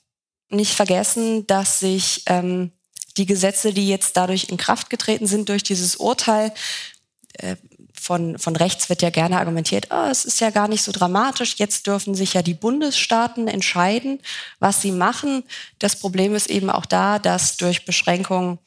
nicht 0.50 0.74
vergessen, 0.74 1.48
dass 1.48 1.80
sich 1.80 2.24
ähm, 2.28 2.72
die 3.18 3.26
Gesetze, 3.26 3.74
die 3.74 3.88
jetzt 3.88 4.18
dadurch 4.18 4.50
in 4.50 4.58
Kraft 4.58 4.90
getreten 4.90 5.28
sind 5.28 5.50
durch 5.50 5.64
dieses 5.64 5.96
Urteil, 5.96 6.54
äh, 7.34 7.56
von, 8.06 8.38
von 8.38 8.56
rechts 8.56 8.90
wird 8.90 9.02
ja 9.02 9.10
gerne 9.10 9.40
argumentiert, 9.40 9.88
oh, 9.90 10.08
es 10.12 10.26
ist 10.26 10.40
ja 10.40 10.52
gar 10.52 10.68
nicht 10.68 10.84
so 10.84 10.92
dramatisch, 10.92 11.56
jetzt 11.58 11.88
dürfen 11.88 12.14
sich 12.14 12.34
ja 12.34 12.44
die 12.44 12.54
Bundesstaaten 12.54 13.48
entscheiden, 13.48 14.20
was 14.60 14.82
sie 14.82 14.92
machen. 14.92 15.44
Das 15.80 15.98
Problem 15.98 16.36
ist 16.36 16.50
eben 16.50 16.70
auch 16.70 16.86
da, 16.86 17.18
dass 17.18 17.58
durch 17.58 17.86
Beschränkung 17.86 18.60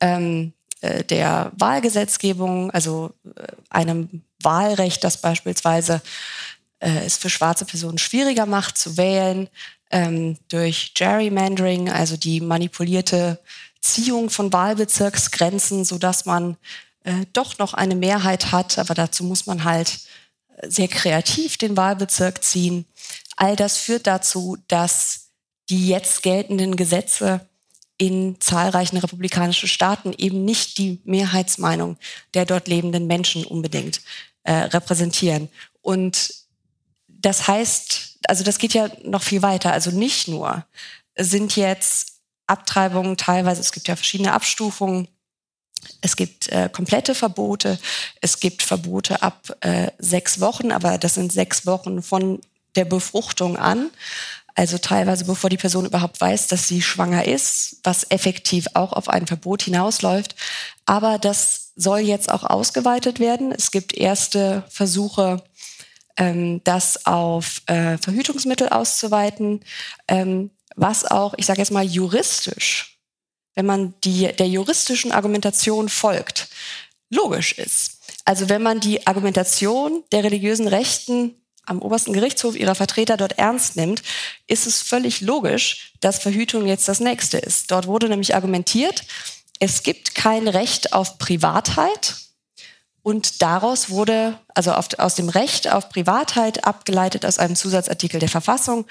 ähm, 0.00 0.54
äh, 0.80 1.04
der 1.04 1.52
Wahlgesetzgebung, 1.56 2.72
also 2.72 3.12
äh, 3.36 3.52
einem 3.68 4.22
Wahlrecht, 4.42 5.04
das 5.04 5.20
beispielsweise 5.20 6.02
äh, 6.80 7.04
es 7.04 7.16
für 7.16 7.30
schwarze 7.30 7.64
Personen 7.64 7.98
schwieriger 7.98 8.46
macht 8.46 8.76
zu 8.76 8.96
wählen, 8.96 9.48
ähm, 9.90 10.36
durch 10.48 10.94
Gerrymandering, 10.94 11.90
also 11.90 12.16
die 12.16 12.40
manipulierte 12.40 13.38
Ziehung 13.80 14.30
von 14.30 14.52
Wahlbezirksgrenzen, 14.52 15.84
sodass 15.84 16.26
man 16.26 16.56
äh, 17.04 17.26
doch 17.32 17.58
noch 17.58 17.74
eine 17.74 17.94
Mehrheit 17.94 18.52
hat, 18.52 18.78
aber 18.78 18.94
dazu 18.94 19.24
muss 19.24 19.46
man 19.46 19.64
halt 19.64 20.00
sehr 20.62 20.88
kreativ 20.88 21.56
den 21.56 21.76
Wahlbezirk 21.76 22.44
ziehen. 22.44 22.84
All 23.36 23.56
das 23.56 23.78
führt 23.78 24.06
dazu, 24.06 24.58
dass 24.68 25.30
die 25.70 25.88
jetzt 25.88 26.22
geltenden 26.22 26.76
Gesetze 26.76 27.46
in 27.96 28.40
zahlreichen 28.40 28.96
republikanischen 28.96 29.68
Staaten 29.68 30.12
eben 30.16 30.44
nicht 30.44 30.78
die 30.78 31.00
Mehrheitsmeinung 31.04 31.96
der 32.34 32.44
dort 32.44 32.66
lebenden 32.66 33.06
Menschen 33.06 33.44
unbedingt 33.44 34.00
äh, 34.42 34.52
repräsentieren. 34.52 35.48
Und 35.82 36.34
das 37.22 37.48
heißt, 37.48 38.18
also 38.26 38.44
das 38.44 38.58
geht 38.58 38.74
ja 38.74 38.88
noch 39.04 39.22
viel 39.22 39.42
weiter. 39.42 39.72
Also 39.72 39.90
nicht 39.90 40.28
nur 40.28 40.64
sind 41.16 41.56
jetzt 41.56 42.14
Abtreibungen 42.46 43.16
teilweise, 43.16 43.60
es 43.60 43.72
gibt 43.72 43.88
ja 43.88 43.96
verschiedene 43.96 44.32
Abstufungen, 44.32 45.08
es 46.00 46.16
gibt 46.16 46.48
äh, 46.48 46.68
komplette 46.70 47.14
Verbote, 47.14 47.78
es 48.20 48.40
gibt 48.40 48.62
Verbote 48.62 49.22
ab 49.22 49.56
äh, 49.60 49.90
sechs 49.98 50.40
Wochen, 50.40 50.72
aber 50.72 50.98
das 50.98 51.14
sind 51.14 51.32
sechs 51.32 51.66
Wochen 51.66 52.02
von 52.02 52.40
der 52.76 52.84
Befruchtung 52.84 53.56
an. 53.56 53.90
Also 54.54 54.78
teilweise 54.78 55.24
bevor 55.24 55.48
die 55.48 55.56
Person 55.56 55.86
überhaupt 55.86 56.20
weiß, 56.20 56.48
dass 56.48 56.68
sie 56.68 56.82
schwanger 56.82 57.24
ist, 57.26 57.76
was 57.82 58.10
effektiv 58.10 58.66
auch 58.74 58.92
auf 58.92 59.08
ein 59.08 59.26
Verbot 59.26 59.62
hinausläuft. 59.62 60.34
Aber 60.86 61.18
das 61.18 61.72
soll 61.76 62.00
jetzt 62.00 62.30
auch 62.30 62.44
ausgeweitet 62.44 63.20
werden. 63.20 63.52
Es 63.52 63.70
gibt 63.70 63.94
erste 63.94 64.64
Versuche, 64.68 65.42
ähm, 66.20 66.62
das 66.62 67.06
auf 67.06 67.62
äh, 67.66 67.98
Verhütungsmittel 67.98 68.68
auszuweiten, 68.68 69.60
ähm, 70.06 70.50
was 70.76 71.04
auch, 71.04 71.34
ich 71.36 71.46
sage 71.46 71.58
jetzt 71.58 71.72
mal, 71.72 71.84
juristisch, 71.84 72.98
wenn 73.54 73.66
man 73.66 73.94
die, 74.04 74.30
der 74.32 74.46
juristischen 74.46 75.10
Argumentation 75.10 75.88
folgt, 75.88 76.48
logisch 77.08 77.52
ist. 77.52 77.98
Also 78.24 78.48
wenn 78.48 78.62
man 78.62 78.78
die 78.78 79.06
Argumentation 79.06 80.04
der 80.12 80.22
religiösen 80.22 80.68
Rechten 80.68 81.34
am 81.64 81.82
obersten 81.82 82.12
Gerichtshof 82.12 82.54
ihrer 82.54 82.74
Vertreter 82.74 83.16
dort 83.16 83.38
ernst 83.38 83.76
nimmt, 83.76 84.02
ist 84.46 84.66
es 84.66 84.82
völlig 84.82 85.20
logisch, 85.20 85.92
dass 86.00 86.18
Verhütung 86.18 86.66
jetzt 86.66 86.88
das 86.88 87.00
nächste 87.00 87.38
ist. 87.38 87.70
Dort 87.70 87.86
wurde 87.86 88.08
nämlich 88.08 88.34
argumentiert, 88.34 89.04
es 89.58 89.82
gibt 89.82 90.14
kein 90.14 90.48
Recht 90.48 90.92
auf 90.92 91.18
Privatheit. 91.18 92.16
Und 93.02 93.40
daraus 93.40 93.90
wurde, 93.90 94.38
also 94.54 94.72
auf, 94.72 94.88
aus 94.98 95.14
dem 95.14 95.28
Recht 95.28 95.72
auf 95.72 95.88
Privatheit 95.88 96.64
abgeleitet 96.64 97.24
aus 97.24 97.38
einem 97.38 97.56
Zusatzartikel 97.56 98.20
der 98.20 98.28
Verfassung, 98.28 98.86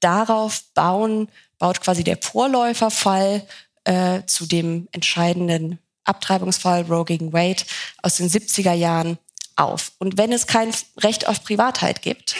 darauf 0.00 0.62
bauen, 0.74 1.28
baut 1.58 1.80
quasi 1.80 2.02
der 2.02 2.18
Vorläuferfall 2.20 3.46
äh, 3.84 4.22
zu 4.26 4.46
dem 4.46 4.88
entscheidenden 4.92 5.78
Abtreibungsfall 6.04 6.82
Roe 6.82 7.04
gegen 7.04 7.32
Wade 7.32 7.62
aus 8.02 8.16
den 8.16 8.28
70er 8.28 8.72
Jahren 8.72 9.18
auf. 9.56 9.92
Und 9.98 10.18
wenn 10.18 10.32
es 10.32 10.46
kein 10.46 10.72
Recht 10.98 11.28
auf 11.28 11.44
Privatheit 11.44 12.02
gibt, 12.02 12.34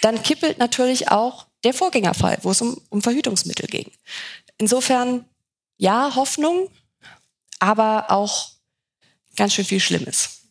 dann 0.00 0.22
kippelt 0.22 0.58
natürlich 0.58 1.10
auch 1.10 1.46
der 1.64 1.74
Vorgängerfall, 1.74 2.38
wo 2.42 2.50
es 2.50 2.62
um, 2.62 2.80
um 2.88 3.02
Verhütungsmittel 3.02 3.66
ging. 3.66 3.90
Insofern, 4.58 5.24
ja, 5.76 6.14
Hoffnung, 6.14 6.68
aber 7.58 8.10
auch 8.10 8.50
ganz 9.36 9.54
schön 9.54 9.64
viel 9.64 9.80
Schlimmes. 9.80 10.41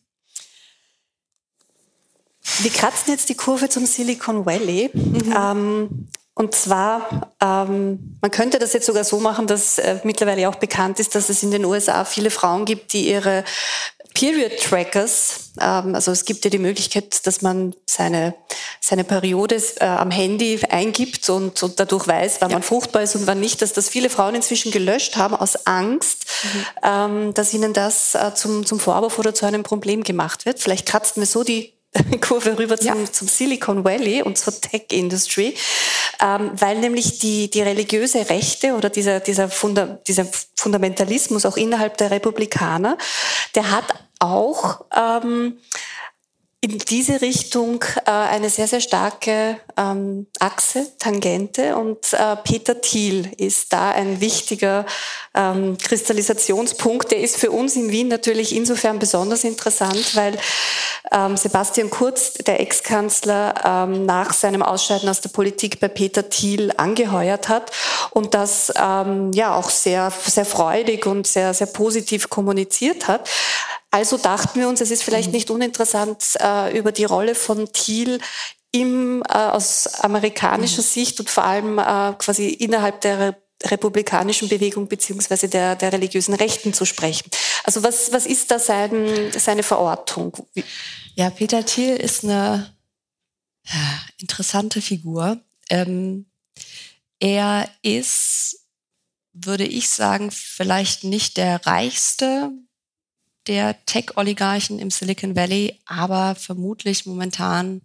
Wir 2.62 2.70
kratzen 2.70 3.12
jetzt 3.12 3.28
die 3.28 3.34
Kurve 3.34 3.68
zum 3.68 3.86
Silicon 3.86 4.46
Valley. 4.46 4.90
Mhm. 4.92 5.34
Ähm, 5.36 6.08
und 6.34 6.54
zwar, 6.54 7.32
ähm, 7.42 8.16
man 8.20 8.30
könnte 8.30 8.58
das 8.58 8.72
jetzt 8.72 8.86
sogar 8.86 9.04
so 9.04 9.20
machen, 9.20 9.46
dass 9.46 9.78
äh, 9.78 10.00
mittlerweile 10.04 10.48
auch 10.48 10.54
bekannt 10.54 10.98
ist, 10.98 11.14
dass 11.14 11.28
es 11.28 11.42
in 11.42 11.50
den 11.50 11.64
USA 11.64 12.04
viele 12.04 12.30
Frauen 12.30 12.64
gibt, 12.64 12.94
die 12.94 13.10
ihre 13.10 13.44
Period 14.14 14.52
Trackers, 14.58 15.52
ähm, 15.60 15.94
also 15.94 16.10
es 16.10 16.24
gibt 16.24 16.44
ja 16.44 16.50
die 16.50 16.58
Möglichkeit, 16.58 17.26
dass 17.26 17.42
man 17.42 17.74
seine, 17.86 18.34
seine 18.80 19.04
Periode 19.04 19.62
äh, 19.76 19.84
am 19.84 20.10
Handy 20.10 20.60
eingibt 20.70 21.28
und, 21.28 21.62
und 21.62 21.80
dadurch 21.80 22.06
weiß, 22.06 22.36
wann 22.40 22.50
ja. 22.50 22.56
man 22.56 22.62
fruchtbar 22.62 23.02
ist 23.02 23.14
und 23.16 23.26
wann 23.26 23.40
nicht, 23.40 23.62
dass 23.62 23.72
das 23.72 23.88
viele 23.88 24.10
Frauen 24.10 24.34
inzwischen 24.34 24.72
gelöscht 24.72 25.16
haben 25.16 25.34
aus 25.34 25.66
Angst, 25.66 26.26
mhm. 26.42 26.66
ähm, 26.82 27.34
dass 27.34 27.52
ihnen 27.52 27.72
das 27.72 28.14
äh, 28.14 28.34
zum, 28.34 28.64
zum 28.64 28.80
Vorwurf 28.80 29.18
oder 29.18 29.34
zu 29.34 29.46
einem 29.46 29.62
Problem 29.62 30.02
gemacht 30.02 30.46
wird. 30.46 30.60
Vielleicht 30.60 30.86
kratzen 30.86 31.20
wir 31.20 31.26
so 31.26 31.44
die 31.44 31.72
Kurve 32.20 32.58
rüber 32.58 32.78
zum, 32.78 33.04
ja. 33.04 33.12
zum 33.12 33.28
Silicon 33.28 33.84
Valley 33.84 34.22
und 34.22 34.38
zur 34.38 34.58
Tech 34.58 34.86
Industry, 34.92 35.54
ähm, 36.20 36.50
weil 36.54 36.78
nämlich 36.78 37.18
die, 37.18 37.50
die 37.50 37.60
religiöse 37.60 38.30
Rechte 38.30 38.74
oder 38.74 38.88
dieser, 38.88 39.20
dieser, 39.20 39.48
Funda, 39.48 39.98
dieser 40.06 40.26
Fundamentalismus 40.56 41.44
auch 41.44 41.56
innerhalb 41.56 41.98
der 41.98 42.10
Republikaner, 42.10 42.96
der 43.54 43.70
hat 43.70 43.84
auch 44.18 44.84
ähm, 44.96 45.58
in 46.64 46.78
diese 46.78 47.20
Richtung 47.20 47.84
äh, 48.06 48.10
eine 48.10 48.48
sehr, 48.48 48.68
sehr 48.68 48.80
starke 48.80 49.58
ähm, 49.76 50.28
Achse, 50.38 50.86
Tangente. 50.96 51.76
Und 51.76 52.12
äh, 52.12 52.36
Peter 52.36 52.80
Thiel 52.80 53.32
ist 53.36 53.72
da 53.72 53.90
ein 53.90 54.20
wichtiger 54.20 54.86
ähm, 55.34 55.76
Kristallisationspunkt. 55.76 57.10
Der 57.10 57.18
ist 57.18 57.36
für 57.36 57.50
uns 57.50 57.74
in 57.74 57.90
Wien 57.90 58.06
natürlich 58.06 58.54
insofern 58.54 59.00
besonders 59.00 59.42
interessant, 59.42 60.14
weil 60.14 60.38
ähm, 61.10 61.36
Sebastian 61.36 61.90
Kurz, 61.90 62.34
der 62.34 62.60
Ex-Kanzler, 62.60 63.54
ähm, 63.64 64.06
nach 64.06 64.32
seinem 64.32 64.62
Ausscheiden 64.62 65.08
aus 65.08 65.20
der 65.20 65.30
Politik 65.30 65.80
bei 65.80 65.88
Peter 65.88 66.28
Thiel 66.28 66.72
angeheuert 66.76 67.48
hat 67.48 67.72
und 68.12 68.34
das 68.34 68.72
ähm, 68.80 69.32
ja 69.32 69.56
auch 69.56 69.68
sehr, 69.68 70.12
sehr 70.12 70.44
freudig 70.44 71.06
und 71.06 71.26
sehr, 71.26 71.54
sehr 71.54 71.66
positiv 71.66 72.30
kommuniziert 72.30 73.08
hat. 73.08 73.28
Also 73.92 74.16
dachten 74.16 74.58
wir 74.58 74.68
uns, 74.68 74.80
es 74.80 74.90
ist 74.90 75.04
vielleicht 75.04 75.28
mhm. 75.28 75.34
nicht 75.34 75.50
uninteressant, 75.50 76.36
äh, 76.40 76.76
über 76.76 76.92
die 76.92 77.04
Rolle 77.04 77.34
von 77.34 77.72
Thiel 77.72 78.20
im, 78.72 79.22
äh, 79.28 79.34
aus 79.34 79.86
amerikanischer 80.00 80.80
mhm. 80.80 80.86
Sicht 80.86 81.20
und 81.20 81.28
vor 81.28 81.44
allem 81.44 81.78
äh, 81.78 82.14
quasi 82.18 82.48
innerhalb 82.48 83.02
der 83.02 83.36
republikanischen 83.64 84.48
Bewegung 84.48 84.88
beziehungsweise 84.88 85.48
der, 85.48 85.76
der 85.76 85.92
religiösen 85.92 86.34
Rechten 86.34 86.72
zu 86.72 86.86
sprechen. 86.86 87.30
Also 87.64 87.84
was, 87.84 88.12
was 88.12 88.24
ist 88.24 88.50
da 88.50 88.58
sein, 88.58 89.30
seine 89.36 89.62
Verortung? 89.62 90.36
Ja, 91.14 91.28
Peter 91.28 91.64
Thiel 91.64 91.94
ist 91.94 92.24
eine 92.24 92.74
interessante 94.18 94.80
Figur. 94.80 95.38
Ähm, 95.68 96.26
er 97.20 97.68
ist, 97.82 98.66
würde 99.34 99.64
ich 99.64 99.90
sagen, 99.90 100.30
vielleicht 100.32 101.04
nicht 101.04 101.36
der 101.36 101.64
reichste 101.66 102.50
der 103.46 103.84
Tech-Oligarchen 103.86 104.78
im 104.78 104.90
Silicon 104.90 105.36
Valley, 105.36 105.80
aber 105.86 106.34
vermutlich 106.34 107.06
momentan, 107.06 107.82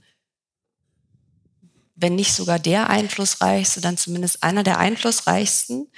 wenn 1.95 2.15
nicht 2.15 2.33
sogar 2.33 2.59
der 2.59 2.89
einflussreichste, 2.89 3.81
dann 3.81 3.97
zumindest 3.97 4.43
einer 4.43 4.63
der 4.63 4.77
einflussreichsten. 4.77 5.91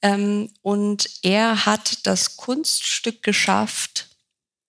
Ähm, 0.00 0.50
und 0.62 1.10
er 1.22 1.66
hat 1.66 2.06
das 2.06 2.36
Kunststück 2.36 3.22
geschafft, 3.22 4.08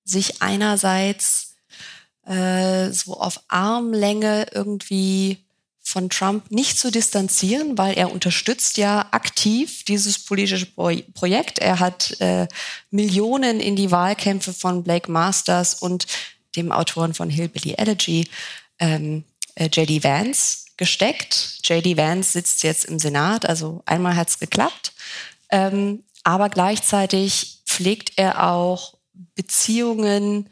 sich 0.04 0.42
einerseits 0.42 1.56
äh, 2.26 2.92
so 2.92 3.18
auf 3.20 3.42
Armlänge 3.48 4.48
irgendwie 4.52 5.43
von 5.94 6.10
Trump 6.10 6.50
nicht 6.50 6.80
zu 6.80 6.92
distanzieren, 6.92 7.78
weil 7.78 7.94
er 7.94 8.12
unterstützt 8.12 8.78
ja 8.78 9.06
aktiv 9.12 9.86
dieses 9.86 10.18
politische 10.18 10.66
Projekt. 10.66 11.60
Er 11.60 11.80
hat 11.80 12.20
äh, 12.20 12.48
Millionen 12.90 13.60
in 13.60 13.76
die 13.76 13.92
Wahlkämpfe 13.92 14.54
von 14.54 14.84
Blake 14.84 15.12
Masters 15.12 15.76
und 15.76 16.08
dem 16.56 16.72
Autoren 16.72 17.14
von 17.14 17.30
Hillbilly 17.30 17.76
Elegy, 17.78 18.28
ähm, 18.80 19.24
äh, 19.54 19.70
JD 19.72 20.04
Vance, 20.04 20.66
gesteckt. 20.78 21.60
JD 21.64 21.96
Vance 21.96 22.32
sitzt 22.32 22.64
jetzt 22.64 22.86
im 22.86 22.98
Senat, 22.98 23.46
also 23.46 23.84
einmal 23.86 24.16
hat 24.16 24.30
es 24.30 24.40
geklappt. 24.40 24.94
Ähm, 25.52 26.04
aber 26.24 26.50
gleichzeitig 26.50 27.60
pflegt 27.68 28.14
er 28.16 28.50
auch 28.50 28.96
Beziehungen 29.36 30.50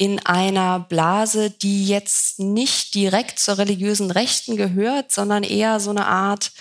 in 0.00 0.18
einer 0.24 0.80
Blase, 0.80 1.50
die 1.50 1.86
jetzt 1.86 2.38
nicht 2.38 2.94
direkt 2.94 3.38
zur 3.38 3.58
religiösen 3.58 4.10
Rechten 4.10 4.56
gehört, 4.56 5.12
sondern 5.12 5.42
eher 5.42 5.78
so 5.78 5.90
eine 5.90 6.06
Art, 6.06 6.52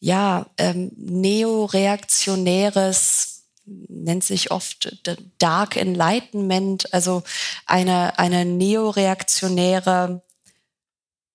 ja, 0.00 0.46
ähm, 0.58 0.90
neoreaktionäres, 0.96 3.44
nennt 3.64 4.24
sich 4.24 4.50
oft 4.50 4.98
Dark 5.38 5.76
Enlightenment, 5.76 6.92
also 6.92 7.22
eine, 7.66 8.18
eine 8.18 8.44
neoreaktionäre, 8.44 10.20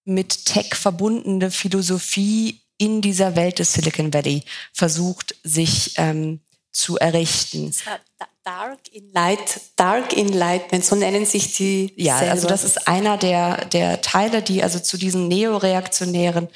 mit 0.03 0.43
Tech 0.43 0.75
verbundene 0.75 1.49
Philosophie 1.49 2.59
in 2.77 3.01
dieser 3.01 3.37
Welt 3.37 3.59
des 3.59 3.71
Silicon 3.71 4.13
Valley 4.13 4.43
versucht, 4.73 5.33
sich 5.45 5.93
ähm, 5.95 6.41
zu 6.77 6.97
errichten. 6.97 7.73
Dark 8.43 8.79
Enlight, 8.93 9.59
Dark 9.75 10.15
Enlightenment, 10.15 10.85
so 10.85 10.95
nennen 10.95 11.25
sich 11.25 11.53
die. 11.57 11.91
Ja, 11.97 12.19
selber. 12.19 12.31
also 12.31 12.47
das 12.47 12.63
ist 12.63 12.87
einer 12.87 13.17
der, 13.17 13.65
der 13.65 14.01
Teile, 14.01 14.41
die 14.41 14.63
also 14.63 14.79
zu 14.79 14.95
diesen 14.95 15.27
Neoreaktionären 15.27 16.47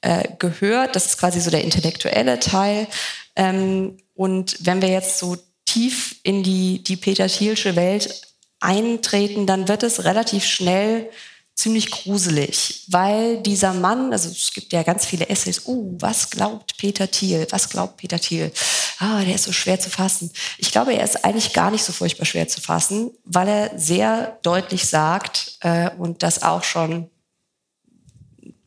äh, 0.00 0.24
gehört. 0.38 0.96
Das 0.96 1.06
ist 1.06 1.18
quasi 1.18 1.40
so 1.40 1.50
der 1.50 1.62
intellektuelle 1.62 2.40
Teil. 2.40 2.88
Ähm, 3.36 3.98
und 4.14 4.56
wenn 4.66 4.82
wir 4.82 4.88
jetzt 4.88 5.18
so 5.18 5.36
tief 5.66 6.16
in 6.24 6.42
die, 6.42 6.82
die 6.82 6.96
Peter 6.96 7.28
Thielsche 7.28 7.76
Welt 7.76 8.22
eintreten, 8.58 9.46
dann 9.46 9.68
wird 9.68 9.84
es 9.84 10.04
relativ 10.04 10.44
schnell 10.44 11.08
ziemlich 11.56 11.90
gruselig, 11.90 12.84
weil 12.88 13.40
dieser 13.42 13.72
Mann, 13.72 14.12
also 14.12 14.28
es 14.28 14.52
gibt 14.52 14.72
ja 14.74 14.82
ganz 14.82 15.06
viele 15.06 15.28
Essays, 15.30 15.62
oh, 15.64 15.94
was 15.98 16.28
glaubt 16.28 16.76
Peter 16.76 17.10
Thiel? 17.10 17.46
Was 17.50 17.70
glaubt 17.70 17.96
Peter 17.96 18.20
Thiel? 18.20 18.52
Ah, 18.98 19.24
der 19.24 19.34
ist 19.34 19.44
so 19.44 19.52
schwer 19.52 19.80
zu 19.80 19.88
fassen. 19.88 20.30
Ich 20.58 20.70
glaube, 20.70 20.94
er 20.94 21.02
ist 21.02 21.24
eigentlich 21.24 21.54
gar 21.54 21.70
nicht 21.70 21.82
so 21.82 21.92
furchtbar 21.92 22.26
schwer 22.26 22.46
zu 22.46 22.60
fassen, 22.60 23.10
weil 23.24 23.48
er 23.48 23.78
sehr 23.78 24.38
deutlich 24.42 24.86
sagt 24.86 25.56
äh, 25.60 25.90
und 25.96 26.22
das 26.22 26.42
auch 26.42 26.62
schon 26.62 27.10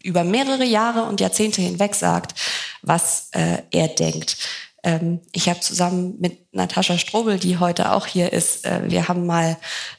über 0.01 0.23
mehrere 0.23 0.65
Jahre 0.65 1.03
und 1.03 1.19
Jahrzehnte 1.19 1.61
hinweg 1.61 1.93
sagt, 1.93 2.33
was 2.81 3.29
äh, 3.31 3.61
er 3.69 3.87
denkt. 3.89 4.37
Ähm, 4.83 5.21
ich 5.31 5.49
habe 5.49 5.59
zusammen 5.59 6.15
mit 6.19 6.53
Natascha 6.53 6.97
Strobel, 6.97 7.37
die 7.37 7.57
heute 7.57 7.91
auch 7.91 8.05
hier 8.05 8.31
ist, 8.31 8.65
äh, 8.65 8.81
wir 8.85 9.07
haben 9.07 9.25
mal 9.25 9.57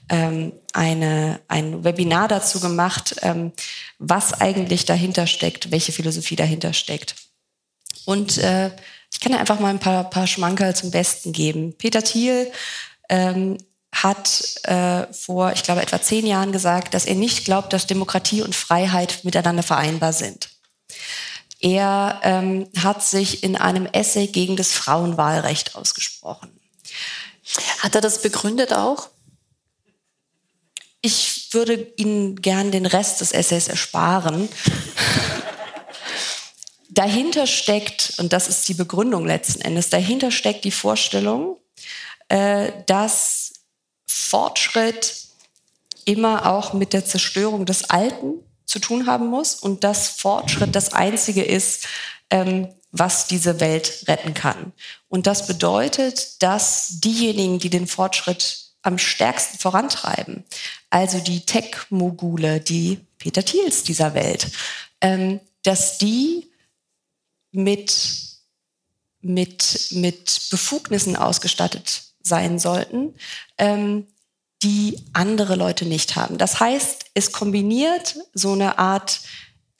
ähm, 0.09 0.53
eine, 0.73 1.41
ein 1.49 1.85
Webinar 1.85 2.29
dazu 2.29 2.61
gemacht, 2.61 3.17
ähm, 3.23 3.53
was 3.99 4.41
eigentlich 4.41 4.85
dahinter 4.85 5.27
steckt, 5.27 5.71
welche 5.71 5.93
Philosophie 5.93 6.37
dahinter 6.37 6.73
steckt. 6.73 7.15
Und 8.07 8.39
äh, 8.39 8.71
ich 9.13 9.21
kann 9.21 9.35
einfach 9.35 9.61
mal 9.61 9.69
ein 9.69 9.81
paar, 9.81 10.09
paar 10.09 10.27
Schmankerl 10.27 10.75
zum 10.75 10.91
Besten 10.91 11.33
geben. 11.33 11.75
Peter 11.77 12.03
Thiel 12.03 12.51
ähm, 13.09 13.59
hat 13.93 14.55
äh, 14.65 15.13
vor, 15.13 15.53
ich 15.53 15.63
glaube, 15.63 15.83
etwa 15.83 16.01
zehn 16.01 16.27
Jahren 16.27 16.53
gesagt, 16.53 16.95
dass 16.95 17.07
er 17.07 17.17
nicht 17.17 17.45
glaubt, 17.45 17.73
dass 17.73 17.87
Demokratie 17.87 18.43
und 18.43 18.55
Freiheit 18.55 19.25
miteinander 19.25 19.63
vereinbar 19.63 20.13
sind. 20.13 20.49
Er 21.61 22.21
ähm, 22.23 22.69
hat 22.79 23.03
sich 23.03 23.43
in 23.43 23.57
einem 23.57 23.87
Essay 23.87 24.27
gegen 24.27 24.57
das 24.57 24.73
Frauenwahlrecht 24.73 25.77
ausgesprochen. 25.77 26.51
Hat 27.81 27.95
er 27.95 28.01
das 28.01 28.23
begründet 28.23 28.73
auch? 28.73 29.09
ich 31.03 31.49
würde 31.53 31.93
Ihnen 31.97 32.37
gern 32.37 32.71
den 32.71 32.87
Rest 32.87 33.21
des 33.21 33.33
Essays 33.33 33.69
ersparen. 33.69 34.49
dahinter 36.91 37.47
steckt, 37.47 38.15
und 38.19 38.33
das 38.33 38.49
ist 38.49 38.69
die 38.69 38.75
Begründung 38.75 39.25
letzten 39.27 39.61
Endes, 39.63 39.91
dahinter 39.91 40.31
steckt 40.31 40.65
die 40.65 40.71
Vorstellung, 40.71 41.57
äh, 42.29 42.73
dass 42.87 43.53
Fortschritt 44.07 45.29
immer 46.05 46.51
auch 46.51 46.73
mit 46.73 46.93
der 46.93 47.05
Zerstörung 47.05 47.65
des 47.65 47.89
Alten 47.89 48.45
zu 48.71 48.79
tun 48.79 49.09
haben 49.09 49.27
muss 49.27 49.57
und 49.57 49.83
dass 49.83 50.07
Fortschritt 50.09 50.77
das 50.77 50.93
Einzige 50.93 51.43
ist, 51.43 51.89
ähm, 52.31 52.69
was 52.93 53.27
diese 53.27 53.59
Welt 53.59 54.05
retten 54.07 54.33
kann. 54.33 54.73
Und 55.09 55.27
das 55.27 55.49
bedeutet, 55.49 56.41
dass 56.45 57.01
diejenigen, 57.01 57.59
die 57.59 57.69
den 57.69 57.89
Fortschritt 57.89 58.71
am 58.83 58.97
stärksten 58.97 59.59
vorantreiben, 59.59 60.45
also 60.89 61.19
die 61.19 61.45
Tech-Mogule, 61.45 62.61
die 62.61 63.01
Peter 63.19 63.45
Thiels 63.45 63.83
dieser 63.83 64.15
Welt, 64.15 64.47
ähm, 65.01 65.41
dass 65.65 65.99
die 65.99 66.49
mit, 67.51 68.39
mit, 69.21 69.89
mit 69.91 70.47
Befugnissen 70.49 71.17
ausgestattet 71.17 72.05
sein 72.23 72.61
sollten, 72.61 73.15
ähm, 73.59 74.07
die 74.63 74.99
andere 75.13 75.57
Leute 75.57 75.87
nicht 75.87 76.17
haben. 76.17 76.39
Das 76.39 76.61
heißt, 76.61 77.07
es 77.15 77.33
kombiniert 77.33 78.17
so 78.35 78.53
eine 78.53 78.79
Art 78.79 79.21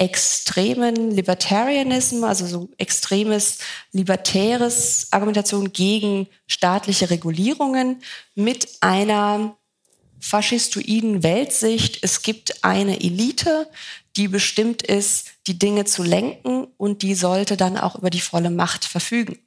extremen 0.01 1.11
Libertarianism, 1.11 2.25
also 2.25 2.47
so 2.47 2.71
extremes 2.79 3.59
libertäres 3.93 5.09
Argumentation 5.11 5.75
gegen 5.75 6.27
staatliche 6.47 7.11
Regulierungen 7.11 8.03
mit 8.35 8.67
einer 8.81 9.59
faschistoiden 10.19 11.23
Weltsicht. 11.23 11.99
Es 12.03 12.23
gibt 12.23 12.65
eine 12.65 13.01
Elite, 13.01 13.69
die 14.17 14.29
bestimmt 14.29 14.83
ist, 14.83 15.29
die 15.47 15.59
Dinge 15.59 15.85
zu 15.85 16.03
lenken 16.03 16.67
und 16.79 17.03
die 17.03 17.15
sollte 17.15 17.59
dann 17.59 17.77
auch 17.77 17.97
über 17.97 18.09
die 18.09 18.21
volle 18.21 18.51
Macht 18.51 18.87
verfügen. 18.87 19.39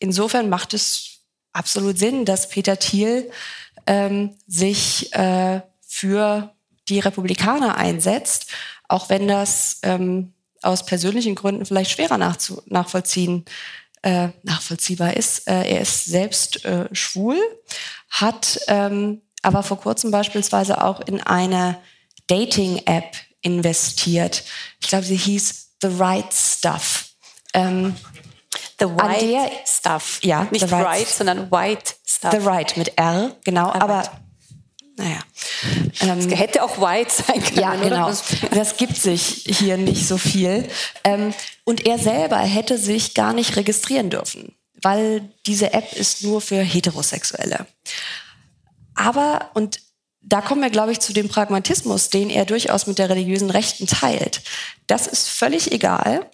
Insofern 0.00 0.48
macht 0.48 0.74
es 0.74 1.19
absolut 1.52 1.98
Sinn, 1.98 2.24
dass 2.24 2.48
Peter 2.48 2.78
Thiel 2.78 3.30
ähm, 3.86 4.36
sich 4.46 5.12
äh, 5.14 5.60
für 5.80 6.54
die 6.88 7.00
Republikaner 7.00 7.76
einsetzt, 7.76 8.46
auch 8.88 9.08
wenn 9.08 9.28
das 9.28 9.80
ähm, 9.82 10.32
aus 10.62 10.84
persönlichen 10.84 11.34
Gründen 11.34 11.64
vielleicht 11.64 11.90
schwerer 11.90 12.18
nachvollziehen, 12.18 13.44
äh, 14.02 14.28
nachvollziehbar 14.42 15.16
ist. 15.16 15.48
Äh, 15.48 15.74
er 15.74 15.80
ist 15.80 16.04
selbst 16.04 16.64
äh, 16.64 16.88
schwul, 16.92 17.38
hat 18.08 18.60
ähm, 18.66 19.22
aber 19.42 19.62
vor 19.62 19.80
kurzem 19.80 20.10
beispielsweise 20.10 20.84
auch 20.84 21.00
in 21.00 21.20
eine 21.20 21.78
Dating-App 22.26 23.16
investiert. 23.40 24.44
Ich 24.80 24.88
glaube, 24.88 25.04
sie 25.04 25.16
hieß 25.16 25.70
The 25.80 25.88
Right 25.98 26.32
Stuff. 26.32 27.06
Ähm, 27.54 27.96
The 28.80 28.86
White 28.86 29.26
der, 29.26 29.50
Stuff. 29.66 30.20
Ja, 30.22 30.48
nicht 30.50 30.66
the 30.66 30.74
right, 30.74 30.86
right, 30.86 31.08
sondern 31.08 31.50
White 31.50 31.94
Stuff. 32.06 32.32
The 32.32 32.38
Right 32.38 32.76
mit 32.76 32.98
R, 32.98 33.36
genau. 33.44 33.72
The 33.72 33.80
aber 33.80 33.96
right. 33.98 34.10
naja. 34.96 35.18
Ähm, 36.00 36.18
es 36.18 36.38
hätte 36.38 36.62
auch 36.62 36.78
White 36.78 37.12
sein 37.12 37.42
können. 37.44 37.60
Ja, 37.60 37.74
genau. 37.74 38.08
Oder? 38.08 38.18
Das 38.54 38.76
gibt 38.78 38.96
sich 38.96 39.44
hier 39.46 39.76
nicht 39.76 40.08
so 40.08 40.16
viel. 40.16 40.66
Ähm, 41.04 41.34
und 41.64 41.86
er 41.86 41.98
selber 41.98 42.38
hätte 42.38 42.78
sich 42.78 43.14
gar 43.14 43.34
nicht 43.34 43.56
registrieren 43.56 44.08
dürfen, 44.08 44.56
weil 44.82 45.28
diese 45.46 45.74
App 45.74 45.92
ist 45.92 46.22
nur 46.22 46.40
für 46.40 46.62
Heterosexuelle. 46.62 47.66
Aber, 48.94 49.50
und 49.54 49.80
da 50.22 50.40
kommen 50.40 50.62
wir, 50.62 50.70
glaube 50.70 50.92
ich, 50.92 51.00
zu 51.00 51.12
dem 51.12 51.28
Pragmatismus, 51.28 52.08
den 52.08 52.30
er 52.30 52.46
durchaus 52.46 52.86
mit 52.86 52.98
der 52.98 53.10
religiösen 53.10 53.50
Rechten 53.50 53.86
teilt. 53.86 54.42
Das 54.86 55.06
ist 55.06 55.28
völlig 55.28 55.72
egal. 55.72 56.30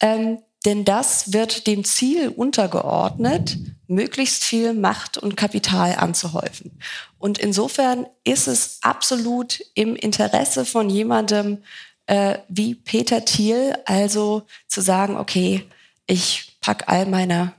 Ähm, 0.00 0.38
denn 0.66 0.84
das 0.84 1.32
wird 1.32 1.66
dem 1.66 1.84
Ziel 1.84 2.28
untergeordnet, 2.28 3.56
möglichst 3.86 4.44
viel 4.44 4.74
Macht 4.74 5.16
und 5.16 5.36
Kapital 5.36 5.94
anzuhäufen. 5.94 6.78
Und 7.18 7.38
insofern 7.38 8.06
ist 8.24 8.48
es 8.48 8.78
absolut 8.82 9.60
im 9.74 9.96
Interesse 9.96 10.64
von 10.64 10.90
jemandem 10.90 11.62
äh, 12.06 12.38
wie 12.48 12.74
Peter 12.74 13.24
Thiel, 13.24 13.74
also 13.86 14.42
zu 14.66 14.80
sagen, 14.80 15.16
okay, 15.16 15.64
ich 16.06 16.58
pack 16.60 16.84
all 16.88 17.06
meine 17.06 17.54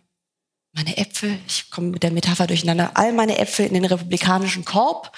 meine 0.73 0.97
Äpfel, 0.97 1.39
ich 1.47 1.71
komme 1.71 1.87
mit 1.87 2.03
der 2.03 2.11
Metapher 2.11 2.45
durcheinander, 2.45 2.91
all 2.93 3.11
meine 3.11 3.39
Äpfel 3.39 3.65
in 3.65 3.73
den 3.73 3.85
republikanischen 3.85 4.63
Korb. 4.63 5.11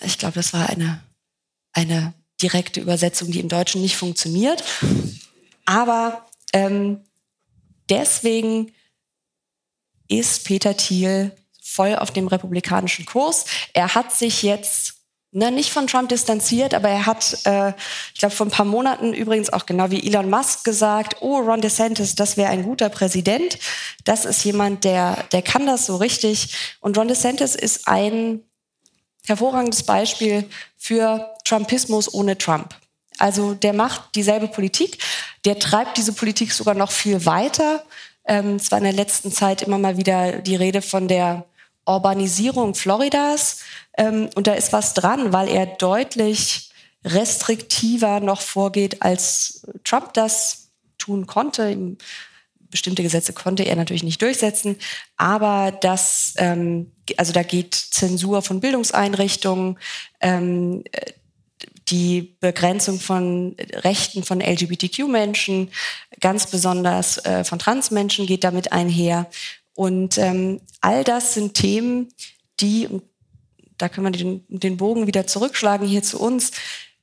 Ich 0.00 0.18
glaube, 0.18 0.34
das 0.34 0.52
war 0.52 0.68
eine, 0.68 1.00
eine 1.72 2.14
direkte 2.42 2.80
Übersetzung, 2.80 3.30
die 3.30 3.38
im 3.38 3.48
Deutschen 3.48 3.80
nicht 3.80 3.96
funktioniert. 3.96 4.64
Aber 5.66 6.26
ähm, 6.52 7.00
deswegen 7.88 8.72
ist 10.08 10.44
Peter 10.44 10.76
Thiel 10.76 11.32
voll 11.62 11.96
auf 11.96 12.10
dem 12.10 12.28
republikanischen 12.28 13.06
Kurs. 13.06 13.46
Er 13.72 13.94
hat 13.94 14.12
sich 14.12 14.42
jetzt 14.42 15.02
na, 15.34 15.50
nicht 15.50 15.72
von 15.72 15.86
Trump 15.86 16.10
distanziert, 16.10 16.74
aber 16.74 16.90
er 16.90 17.06
hat, 17.06 17.38
äh, 17.44 17.72
ich 18.12 18.20
glaube, 18.20 18.34
vor 18.34 18.46
ein 18.46 18.50
paar 18.50 18.66
Monaten 18.66 19.14
übrigens 19.14 19.50
auch 19.50 19.64
genau 19.64 19.90
wie 19.90 20.06
Elon 20.06 20.28
Musk 20.28 20.62
gesagt, 20.62 21.16
oh, 21.20 21.38
Ron 21.38 21.62
DeSantis, 21.62 22.14
das 22.14 22.36
wäre 22.36 22.50
ein 22.50 22.62
guter 22.64 22.90
Präsident. 22.90 23.58
Das 24.04 24.26
ist 24.26 24.44
jemand, 24.44 24.84
der, 24.84 25.24
der 25.32 25.40
kann 25.40 25.66
das 25.66 25.86
so 25.86 25.96
richtig. 25.96 26.54
Und 26.80 26.98
Ron 26.98 27.08
DeSantis 27.08 27.54
ist 27.54 27.88
ein 27.88 28.42
hervorragendes 29.26 29.84
Beispiel 29.84 30.50
für 30.76 31.34
Trumpismus 31.44 32.12
ohne 32.12 32.36
Trump. 32.36 32.74
Also 33.18 33.54
der 33.54 33.72
macht 33.72 34.14
dieselbe 34.14 34.48
Politik, 34.48 34.98
der 35.44 35.58
treibt 35.58 35.96
diese 35.96 36.12
Politik 36.12 36.52
sogar 36.52 36.74
noch 36.74 36.90
viel 36.90 37.26
weiter. 37.26 37.82
Ähm, 38.24 38.56
es 38.56 38.70
war 38.70 38.78
in 38.78 38.84
der 38.84 38.92
letzten 38.92 39.32
Zeit 39.32 39.62
immer 39.62 39.78
mal 39.78 39.96
wieder 39.96 40.38
die 40.38 40.56
Rede 40.56 40.82
von 40.82 41.08
der 41.08 41.44
Urbanisierung 41.86 42.74
Floridas. 42.74 43.60
Ähm, 43.96 44.30
und 44.34 44.46
da 44.46 44.54
ist 44.54 44.72
was 44.72 44.94
dran, 44.94 45.32
weil 45.32 45.48
er 45.48 45.66
deutlich 45.66 46.70
restriktiver 47.04 48.20
noch 48.20 48.40
vorgeht, 48.40 49.02
als 49.02 49.66
Trump 49.84 50.14
das 50.14 50.70
tun 50.98 51.26
konnte. 51.26 51.96
Bestimmte 52.70 53.02
Gesetze 53.02 53.32
konnte 53.32 53.64
er 53.64 53.76
natürlich 53.76 54.04
nicht 54.04 54.22
durchsetzen, 54.22 54.76
aber 55.16 55.72
das, 55.72 56.34
ähm, 56.38 56.92
also 57.18 57.32
da 57.32 57.42
geht 57.42 57.74
Zensur 57.74 58.40
von 58.40 58.60
Bildungseinrichtungen, 58.60 59.78
ähm, 60.20 60.84
die 61.88 62.36
Begrenzung 62.40 63.00
von 63.00 63.56
Rechten 63.72 64.22
von 64.22 64.40
LGBTQ-Menschen, 64.40 65.70
ganz 66.20 66.46
besonders 66.46 67.18
äh, 67.24 67.44
von 67.44 67.58
Transmenschen 67.58 68.26
geht 68.26 68.44
damit 68.44 68.72
einher. 68.72 69.28
Und 69.74 70.18
ähm, 70.18 70.60
all 70.80 71.04
das 71.04 71.34
sind 71.34 71.54
Themen, 71.54 72.08
die, 72.60 72.88
da 73.78 73.88
können 73.88 74.06
wir 74.06 74.12
den, 74.12 74.44
den 74.48 74.76
Bogen 74.76 75.06
wieder 75.06 75.26
zurückschlagen 75.26 75.86
hier 75.86 76.02
zu 76.02 76.20
uns, 76.20 76.52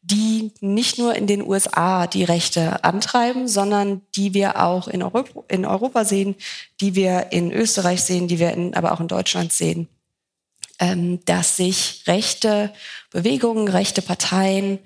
die 0.02 0.54
nicht 0.62 0.98
nur 0.98 1.16
in 1.16 1.28
den 1.28 1.46
USA 1.46 2.08
die 2.08 2.24
Rechte 2.24 2.84
antreiben, 2.84 3.48
sondern 3.48 4.02
die 4.16 4.34
wir 4.34 4.64
auch 4.64 4.88
in 4.88 5.04
Europa, 5.04 5.44
in 5.50 5.66
Europa 5.66 6.06
sehen, 6.06 6.36
die 6.80 6.96
wir 6.96 7.32
in 7.32 7.52
Österreich 7.52 8.02
sehen, 8.04 8.28
die 8.28 8.40
wir 8.40 8.52
in, 8.52 8.74
aber 8.76 8.94
auch 8.94 9.02
in 9.02 9.10
Deutschland 9.10 9.52
sehen 9.52 9.90
dass 11.26 11.58
sich 11.58 12.04
rechte 12.08 12.74
Bewegungen, 13.12 13.68
rechte 13.68 14.02
Parteien, 14.02 14.80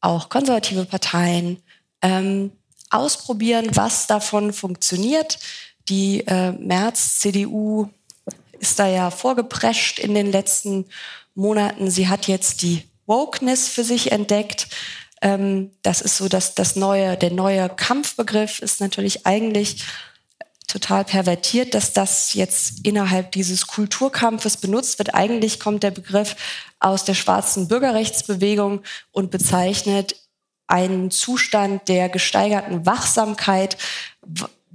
auch 0.00 0.28
konservative 0.28 0.84
Parteien 0.84 1.62
ähm, 2.02 2.52
ausprobieren, 2.90 3.70
was 3.74 4.06
davon 4.06 4.52
funktioniert. 4.52 5.38
Die 5.88 6.20
äh, 6.26 6.52
März-CDU 6.52 7.88
ist 8.60 8.78
da 8.78 8.86
ja 8.86 9.10
vorgeprescht 9.10 9.98
in 9.98 10.14
den 10.14 10.30
letzten 10.30 10.86
Monaten. 11.34 11.90
Sie 11.90 12.08
hat 12.08 12.28
jetzt 12.28 12.62
die 12.62 12.84
Wokeness 13.06 13.68
für 13.68 13.84
sich 13.84 14.12
entdeckt. 14.12 14.68
Ähm, 15.20 15.70
das 15.82 16.00
ist 16.00 16.16
so, 16.16 16.28
dass 16.28 16.54
das 16.54 16.76
neue, 16.76 17.16
der 17.16 17.32
neue 17.32 17.68
Kampfbegriff 17.68 18.60
ist 18.60 18.80
natürlich 18.80 19.26
eigentlich 19.26 19.84
total 20.68 21.04
pervertiert, 21.04 21.74
dass 21.74 21.92
das 21.92 22.34
jetzt 22.34 22.86
innerhalb 22.86 23.32
dieses 23.32 23.66
Kulturkampfes 23.66 24.56
benutzt 24.56 24.98
wird. 24.98 25.14
Eigentlich 25.14 25.60
kommt 25.60 25.82
der 25.82 25.90
Begriff 25.90 26.36
aus 26.80 27.04
der 27.04 27.14
schwarzen 27.14 27.68
Bürgerrechtsbewegung 27.68 28.82
und 29.10 29.30
bezeichnet 29.30 30.16
einen 30.66 31.10
Zustand 31.10 31.88
der 31.88 32.08
gesteigerten 32.08 32.86
Wachsamkeit, 32.86 33.76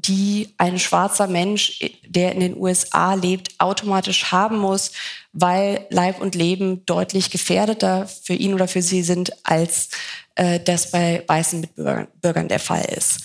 die 0.07 0.53
ein 0.57 0.79
schwarzer 0.79 1.27
Mensch, 1.27 1.79
der 2.05 2.31
in 2.33 2.39
den 2.39 2.57
USA 2.57 3.15
lebt, 3.15 3.59
automatisch 3.59 4.31
haben 4.31 4.57
muss, 4.59 4.91
weil 5.33 5.85
Leib 5.89 6.21
und 6.21 6.35
Leben 6.35 6.85
deutlich 6.85 7.31
gefährdeter 7.31 8.07
für 8.07 8.33
ihn 8.33 8.53
oder 8.53 8.67
für 8.67 8.81
sie 8.81 9.01
sind, 9.01 9.33
als 9.43 9.89
äh, 10.35 10.59
das 10.59 10.91
bei 10.91 11.23
weißen 11.27 11.61
Mitbürgern 11.61 12.47
der 12.47 12.59
Fall 12.59 12.85
ist. 12.95 13.21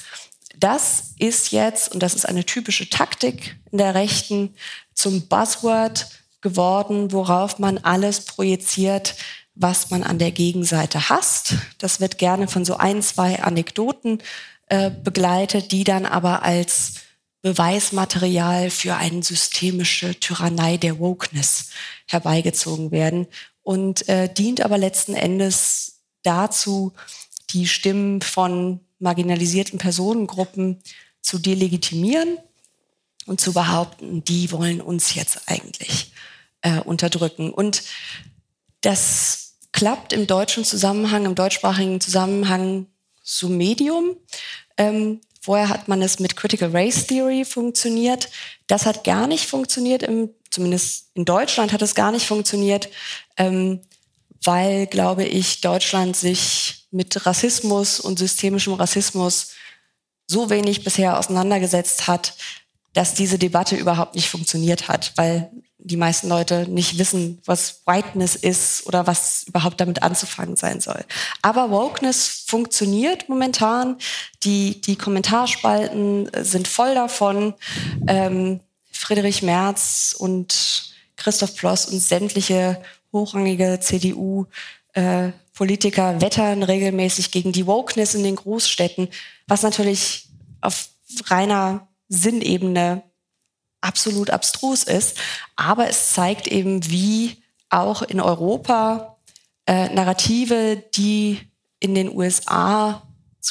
Das 0.63 1.15
ist 1.19 1.51
jetzt, 1.51 1.93
und 1.93 2.05
das 2.05 2.15
ist 2.15 2.25
eine 2.25 2.47
typische 2.47 2.89
Taktik 2.89 3.57
in 3.73 3.79
der 3.79 3.97
Rechten, 3.97 4.55
zum 4.95 5.27
Buzzword 5.27 6.07
geworden, 6.41 7.11
worauf 7.11 7.59
man 7.59 7.79
alles 7.79 8.27
projiziert, 8.27 9.17
was 9.57 9.91
man 9.91 10.05
an 10.05 10.21
der 10.21 10.31
Gegenseite 10.31 11.09
hasst. 11.09 11.55
Das 11.79 11.99
wird 11.99 12.17
gerne 12.17 12.47
von 12.47 12.65
so 12.65 12.77
ein, 12.77 13.03
zwei 13.03 13.43
Anekdoten 13.43 14.23
äh, 14.69 14.93
begleitet, 14.93 15.73
die 15.73 15.83
dann 15.83 16.07
aber 16.07 16.45
als 16.45 16.95
Beweismaterial 17.41 18.71
für 18.71 18.95
eine 18.95 19.25
systemische 19.25 20.15
Tyrannei 20.21 20.77
der 20.77 21.01
Wokeness 21.01 21.71
herbeigezogen 22.07 22.93
werden 22.93 23.27
und 23.65 24.09
äh, 24.09 24.33
dient 24.33 24.61
aber 24.61 24.79
letzten 24.79 25.17
Endes 25.17 26.03
dazu, 26.23 26.93
die 27.51 27.67
Stimmen 27.67 28.23
von 28.23 28.79
marginalisierten 29.03 29.79
Personengruppen 29.79 30.81
zu 31.21 31.39
delegitimieren 31.39 32.39
und 33.27 33.41
zu 33.41 33.53
behaupten, 33.53 34.25
die 34.25 34.51
wollen 34.51 34.81
uns 34.81 35.15
jetzt 35.15 35.43
eigentlich 35.47 36.13
äh, 36.63 36.81
unterdrücken. 36.81 37.51
Und 37.51 37.83
das 38.81 39.55
klappt 39.73 40.13
im 40.13 40.27
deutschen 40.27 40.65
Zusammenhang, 40.65 41.27
im 41.27 41.35
deutschsprachigen 41.35 42.01
Zusammenhang 42.01 42.87
so 43.23 43.49
medium. 43.49 44.17
Ähm, 44.77 45.21
vorher 45.41 45.69
hat 45.69 45.89
man 45.89 46.03
es 46.03 46.19
mit 46.19 46.37
Critical 46.37 46.71
Race 46.71 47.07
Theory 47.07 47.45
funktioniert. 47.45 48.29
Das 48.67 48.87
hat 48.87 49.05
gar 49.05 49.27
nicht 49.27 49.47
funktioniert, 49.47 50.03
im, 50.03 50.31
zumindest 50.51 51.11
in 51.15 51.25
Deutschland 51.25 51.73
hat 51.73 51.83
es 51.83 51.95
gar 51.95 52.13
nicht 52.13 52.27
funktioniert, 52.27 52.89
ähm, 53.37 53.81
weil, 54.45 54.87
glaube 54.87 55.25
ich, 55.25 55.61
Deutschland 55.61 56.17
sich 56.17 56.82
mit 56.93 57.27
Rassismus 57.27 57.99
und 57.99 58.19
systemischem 58.19 58.75
Rassismus 58.75 59.53
so 60.27 60.51
wenig 60.51 60.85
bisher 60.85 61.19
auseinandergesetzt 61.19 62.07
hat, 62.07 62.35
dass 62.93 63.15
diese 63.15 63.39
Debatte 63.39 63.77
überhaupt 63.77 64.15
nicht 64.15 64.29
funktioniert 64.29 64.89
hat, 64.89 65.13
weil 65.17 65.51
die 65.85 65.97
meisten 65.97 66.29
Leute 66.29 66.69
nicht 66.69 66.99
wissen, 66.99 67.41
was 67.45 67.83
Whiteness 67.87 68.37
ist 68.37 68.87
oder 68.87 69.07
was 69.07 69.45
überhaupt 69.49 69.81
damit 69.81 70.03
anzufangen 70.03 70.57
sein 70.57 70.81
soll. 70.81 71.05
Aber 71.41 71.71
Wokeness 71.71 72.45
funktioniert 72.47 73.29
momentan. 73.29 73.97
Die, 74.45 74.81
die 74.81 74.97
Kommentarspalten 74.97 76.31
sind 76.43 76.69
voll 76.69 76.95
davon. 76.95 77.55
Ähm, 78.07 78.61
Friedrich 78.93 79.43
Merz 79.43 80.15
und 80.17 80.95
Christoph 81.17 81.57
Ploss 81.57 81.87
und 81.87 81.99
sämtliche 81.99 82.81
hochrangige 83.13 83.81
CDU 83.81 84.47
äh, 84.95 85.33
Politiker 85.55 86.21
wettern 86.21 86.63
regelmäßig 86.63 87.31
gegen 87.31 87.53
die 87.53 87.67
Wokeness 87.67 88.15
in 88.15 88.25
den 88.25 88.37
Großstädten, 88.37 89.09
was 89.47 89.63
natürlich 89.63 90.29
auf 90.61 90.89
reiner 91.27 91.89
Sinnebene 92.09 93.03
absolut 93.81 94.31
abstrus 94.31 94.85
ist. 94.85 95.19
Aber 95.57 95.89
es 95.89 96.13
zeigt 96.13 96.47
eben, 96.47 96.91
wie 96.91 97.43
auch 97.69 98.03
in 98.03 98.21
Europa 98.21 99.19
äh, 99.67 99.89
Narrative, 99.91 100.83
die 100.95 101.41
in 101.81 101.95
den 101.95 102.15
USA 102.17 103.03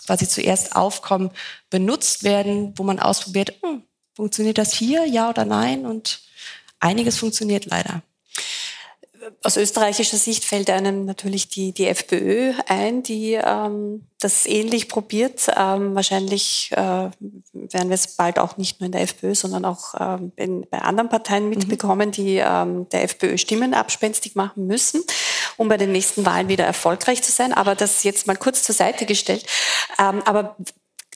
quasi 0.06 0.28
zuerst 0.28 0.76
aufkommen, 0.76 1.32
benutzt 1.70 2.24
werden, 2.24 2.74
wo 2.78 2.84
man 2.84 3.00
ausprobiert, 3.00 3.54
hm, 3.62 3.84
funktioniert 4.14 4.58
das 4.58 4.74
hier, 4.74 5.06
ja 5.06 5.30
oder 5.30 5.46
nein? 5.46 5.86
Und 5.86 6.22
einiges 6.80 7.18
funktioniert 7.18 7.66
leider 7.66 8.02
aus 9.44 9.58
österreichischer 9.58 10.18
Sicht 10.18 10.46
fällt 10.46 10.70
einem 10.70 11.06
natürlich 11.06 11.48
die, 11.48 11.74
die 11.74 11.88
FPÖ 11.88 12.54
ein, 12.68 13.04
die 13.04 13.34
ähm, 13.34 14.08
das 14.20 14.46
ähnlich 14.46 14.88
probiert. 14.88 15.48
Ähm, 15.56 15.96
wahrscheinlich 15.96 16.70
äh, 16.72 16.78
werden 16.78 17.90
wir 17.90 17.94
es 17.94 18.16
bald 18.16 18.40
auch 18.40 18.58
nicht 18.58 18.80
nur 18.80 18.86
in 18.86 18.92
der 18.92 19.02
FPÖ, 19.02 19.36
sondern 19.36 19.66
auch 19.66 19.94
ähm, 20.00 20.32
in, 20.36 20.68
bei 20.70 20.80
anderen 20.80 21.10
Parteien 21.10 21.46
mhm. 21.46 21.50
mitbekommen, 21.50 22.10
mhm. 22.10 22.12
die 22.12 22.38
ähm, 22.38 22.90
der 22.90 23.04
FPÖ 23.04 23.38
Stimmen 23.38 23.74
abspenstig 23.74 24.36
machen 24.36 24.68
müssen, 24.68 25.04
um 25.58 25.68
bei 25.68 25.78
den 25.78 25.92
nächsten 25.92 26.26
Wahlen 26.26 26.48
wieder 26.48 26.66
erfolgreich 26.66 27.22
zu 27.22 27.32
sein. 27.32 27.54
Aber 27.54 27.76
das 27.76 28.04
jetzt 28.04 28.28
mal 28.28 28.38
kurz 28.38 28.64
zur 28.64 28.76
Seite 28.76 29.06
gestellt. 29.06 29.46
Ähm, 30.00 30.22
aber 30.26 30.56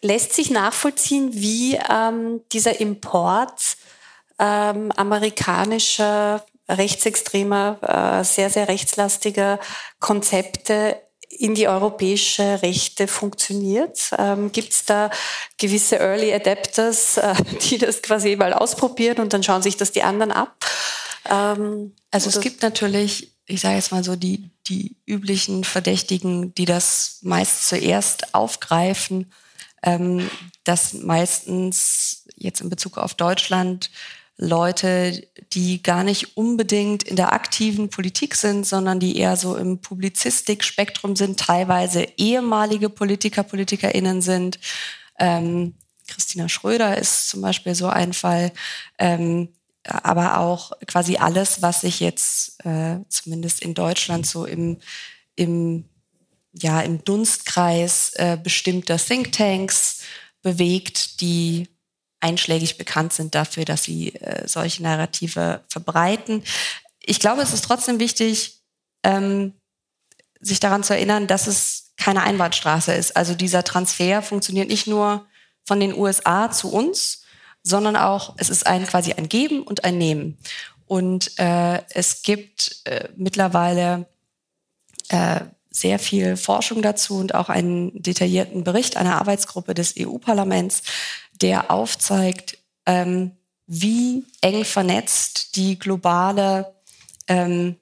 lässt 0.01 0.33
sich 0.33 0.51
nachvollziehen, 0.51 1.29
wie 1.33 1.79
ähm, 1.89 2.41
dieser 2.51 2.79
Import 2.79 3.77
ähm, 4.39 4.91
amerikanischer 4.91 6.45
rechtsextremer, 6.67 8.19
äh, 8.21 8.23
sehr, 8.23 8.49
sehr 8.49 8.67
rechtslastiger 8.67 9.59
Konzepte 9.99 11.01
in 11.29 11.55
die 11.55 11.67
europäische 11.67 12.61
Rechte 12.61 13.07
funktioniert? 13.07 14.11
Ähm, 14.17 14.51
Gibt 14.51 14.73
es 14.73 14.85
da 14.85 15.09
gewisse 15.57 15.97
Early 15.97 16.33
Adapters, 16.33 17.17
äh, 17.17 17.35
die 17.69 17.77
das 17.77 18.01
quasi 18.01 18.35
mal 18.35 18.53
ausprobieren 18.53 19.19
und 19.19 19.33
dann 19.33 19.43
schauen 19.43 19.61
sich 19.61 19.77
das 19.77 19.91
die 19.91 20.03
anderen 20.03 20.31
ab? 20.31 20.65
Ähm, 21.29 21.93
also 22.11 22.29
es 22.29 22.39
gibt 22.39 22.61
natürlich, 22.61 23.31
ich 23.45 23.61
sage 23.61 23.75
jetzt 23.75 23.91
mal 23.91 24.03
so, 24.03 24.15
die, 24.15 24.49
die 24.67 24.95
üblichen 25.05 25.63
Verdächtigen, 25.63 26.53
die 26.55 26.65
das 26.65 27.19
meist 27.21 27.67
zuerst 27.67 28.33
aufgreifen, 28.33 29.31
ähm, 29.83 30.29
dass 30.63 30.93
meistens 30.93 32.25
jetzt 32.35 32.61
in 32.61 32.69
Bezug 32.69 32.97
auf 32.97 33.13
Deutschland 33.13 33.91
Leute, 34.37 35.25
die 35.53 35.81
gar 35.81 36.03
nicht 36.03 36.35
unbedingt 36.35 37.03
in 37.03 37.15
der 37.15 37.31
aktiven 37.31 37.89
Politik 37.89 38.35
sind, 38.35 38.65
sondern 38.65 38.99
die 38.99 39.17
eher 39.17 39.37
so 39.37 39.55
im 39.55 39.79
Publizistikspektrum 39.79 41.15
sind, 41.15 41.39
teilweise 41.39 42.05
ehemalige 42.17 42.89
Politiker, 42.89 43.43
PolitikerInnen 43.43 44.21
sind. 44.21 44.59
Ähm, 45.19 45.75
Christina 46.07 46.49
Schröder 46.49 46.97
ist 46.97 47.29
zum 47.29 47.41
Beispiel 47.41 47.75
so 47.75 47.87
ein 47.87 48.13
Fall. 48.13 48.51
Ähm, 48.99 49.49
aber 49.85 50.39
auch 50.39 50.71
quasi 50.87 51.17
alles, 51.17 51.61
was 51.61 51.81
sich 51.81 51.99
jetzt 51.99 52.65
äh, 52.65 52.97
zumindest 53.07 53.61
in 53.61 53.73
Deutschland 53.73 54.25
so 54.25 54.45
im, 54.45 54.79
im, 55.35 55.85
ja, 56.53 56.81
im 56.81 57.03
Dunstkreis 57.03 58.13
äh, 58.15 58.37
bestimmter 58.41 58.97
Thinktanks 58.97 60.01
bewegt, 60.41 61.21
die 61.21 61.67
einschlägig 62.25 62.77
bekannt 62.77 63.13
sind 63.13 63.35
dafür, 63.35 63.65
dass 63.65 63.83
sie 63.83 64.15
äh, 64.15 64.47
solche 64.47 64.81
Narrative 64.81 65.61
verbreiten. 65.69 66.43
Ich 66.99 67.19
glaube, 67.19 67.43
es 67.43 67.53
ist 67.53 67.65
trotzdem 67.65 67.99
wichtig, 67.99 68.61
ähm, 69.03 69.53
sich 70.41 70.59
daran 70.59 70.83
zu 70.83 70.93
erinnern, 70.93 71.27
dass 71.27 71.45
es 71.45 71.93
keine 71.97 72.23
Einbahnstraße 72.23 72.93
ist. 72.93 73.15
Also 73.15 73.35
dieser 73.35 73.63
Transfer 73.63 74.23
funktioniert 74.23 74.69
nicht 74.69 74.87
nur 74.87 75.25
von 75.63 75.79
den 75.79 75.95
USA 75.95 76.51
zu 76.51 76.71
uns, 76.71 77.23
sondern 77.61 77.95
auch, 77.95 78.35
es 78.37 78.49
ist 78.49 78.65
ein 78.65 78.85
quasi 78.87 79.13
ein 79.13 79.29
Geben 79.29 79.61
und 79.61 79.83
ein 79.83 79.97
Nehmen. 79.97 80.37
Und 80.87 81.39
äh, 81.39 81.81
es 81.89 82.23
gibt 82.23 82.81
äh, 82.85 83.09
mittlerweile 83.15 84.07
äh, 85.09 85.41
sehr 85.69 85.99
viel 85.99 86.37
Forschung 86.37 86.81
dazu 86.81 87.17
und 87.17 87.35
auch 87.35 87.49
einen 87.49 87.91
detaillierten 88.01 88.63
Bericht 88.63 88.97
einer 88.97 89.19
Arbeitsgruppe 89.19 89.73
des 89.73 89.95
EU-Parlaments, 89.99 90.83
der 91.41 91.71
aufzeigt, 91.71 92.57
ähm, 92.85 93.31
wie 93.67 94.23
eng 94.41 94.63
vernetzt 94.63 95.55
die 95.55 95.79
globale 95.79 96.73
ähm, 97.27 97.77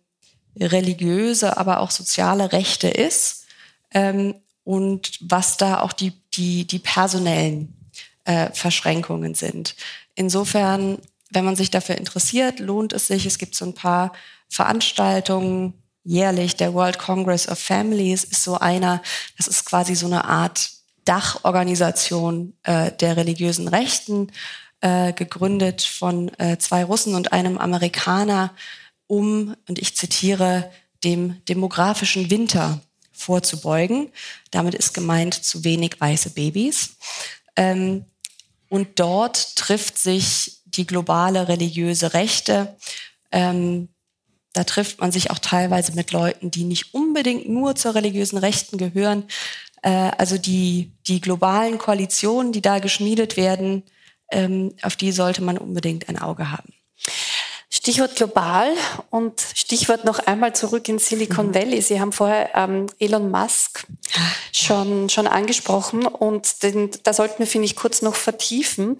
religiöse, 0.60 1.58
aber 1.58 1.80
auch 1.80 1.92
soziale 1.92 2.52
Rechte 2.52 2.88
ist 2.88 3.46
ähm, 3.92 4.36
und 4.64 5.18
was 5.22 5.58
da 5.58 5.82
auch 5.82 5.94
die, 5.94 6.14
die, 6.34 6.66
die 6.66 6.80
personellen 6.80 7.76
äh, 8.26 8.52
Verschränkungen 8.52 9.36
sind. 9.36 9.76
Insofern, 10.16 11.00
wenn 11.32 11.46
man 11.46 11.56
sich 11.56 11.72
dafür 11.72 11.98
interessiert, 11.98 12.60
lohnt 12.60 12.94
es 12.94 13.08
sich. 13.08 13.26
Es 13.26 13.38
gibt 13.38 13.56
so 13.56 13.66
ein 13.66 13.74
paar 13.74 14.14
Veranstaltungen 14.50 15.74
jährlich. 16.04 16.56
Der 16.56 16.74
World 16.74 17.00
Congress 17.00 17.48
of 17.48 17.60
Families 17.60 18.24
ist 18.24 18.44
so 18.44 18.58
einer. 18.58 19.02
Das 19.38 19.48
ist 19.48 19.66
quasi 19.66 19.96
so 19.96 20.06
eine 20.06 20.26
Art 20.26 20.73
Dachorganisation 21.06 22.54
äh, 22.64 22.92
der 22.92 23.18
religiösen 23.18 23.68
Rechten, 23.68 24.32
äh, 24.82 25.14
gegründet 25.14 25.82
von 25.82 26.30
äh, 26.40 26.58
zwei 26.58 26.84
Russen 26.84 27.16
und 27.16 27.32
einem 27.32 27.58
Amerikaner, 27.58 28.54
um, 29.08 29.56
und 29.68 29.80
ich 29.80 29.96
zitiere, 29.96 30.72
dem 31.04 31.44
demografischen 31.46 32.30
Winter 32.30 32.82
vorzubeugen. 33.12 34.10
Damit 34.52 34.76
ist 34.76 34.94
gemeint 34.94 35.34
zu 35.34 35.64
wenig 35.64 36.00
weiße 36.00 36.32
Babys. 36.32 36.96
Ähm, 37.56 38.06
und 38.70 39.00
dort 39.00 39.56
trifft 39.56 39.98
sich 39.98 40.62
die 40.66 40.88
globale 40.88 41.48
religiöse 41.48 42.14
Rechte. 42.14 42.76
Ähm, 43.32 43.90
da 44.54 44.64
trifft 44.64 45.00
man 45.00 45.12
sich 45.12 45.32
auch 45.32 45.40
teilweise 45.40 45.94
mit 45.94 46.12
Leuten, 46.12 46.52
die 46.52 46.64
nicht 46.64 46.94
unbedingt 46.94 47.50
nur 47.50 47.76
zur 47.76 47.96
religiösen 47.96 48.38
Rechten 48.38 48.78
gehören, 48.78 49.26
also 49.90 50.38
die, 50.38 50.92
die 51.08 51.22
globalen 51.22 51.78
Koalitionen, 51.78 52.52
die 52.52 52.62
da 52.62 52.80
geschmiedet 52.80 53.38
werden, 53.38 53.84
ähm, 54.32 54.74
auf 54.82 54.96
die 54.96 55.12
sollte 55.12 55.44
man 55.44 55.58
unbedingt 55.58 56.10
ein 56.10 56.20
Auge 56.20 56.52
haben. 56.52 56.74
Stichwort 57.70 58.16
global 58.16 58.72
und 59.10 59.42
Stichwort 59.56 60.06
noch 60.06 60.20
einmal 60.20 60.54
zurück 60.54 60.88
in 60.88 61.00
Silicon 61.00 61.48
mhm. 61.48 61.56
Valley. 61.56 61.82
Sie 61.82 62.00
haben 62.00 62.12
vorher 62.12 62.56
ähm, 62.56 62.86
Elon 63.00 63.32
Musk 63.32 63.86
schon, 64.52 65.10
schon 65.10 65.28
angesprochen 65.28 66.06
und 66.06 66.64
den, 66.64 66.92
da 67.04 67.14
sollten 67.14 67.40
wir, 67.40 67.48
finde 67.48 67.66
ich, 67.66 67.76
kurz 67.76 68.02
noch 68.02 68.16
vertiefen. 68.16 68.96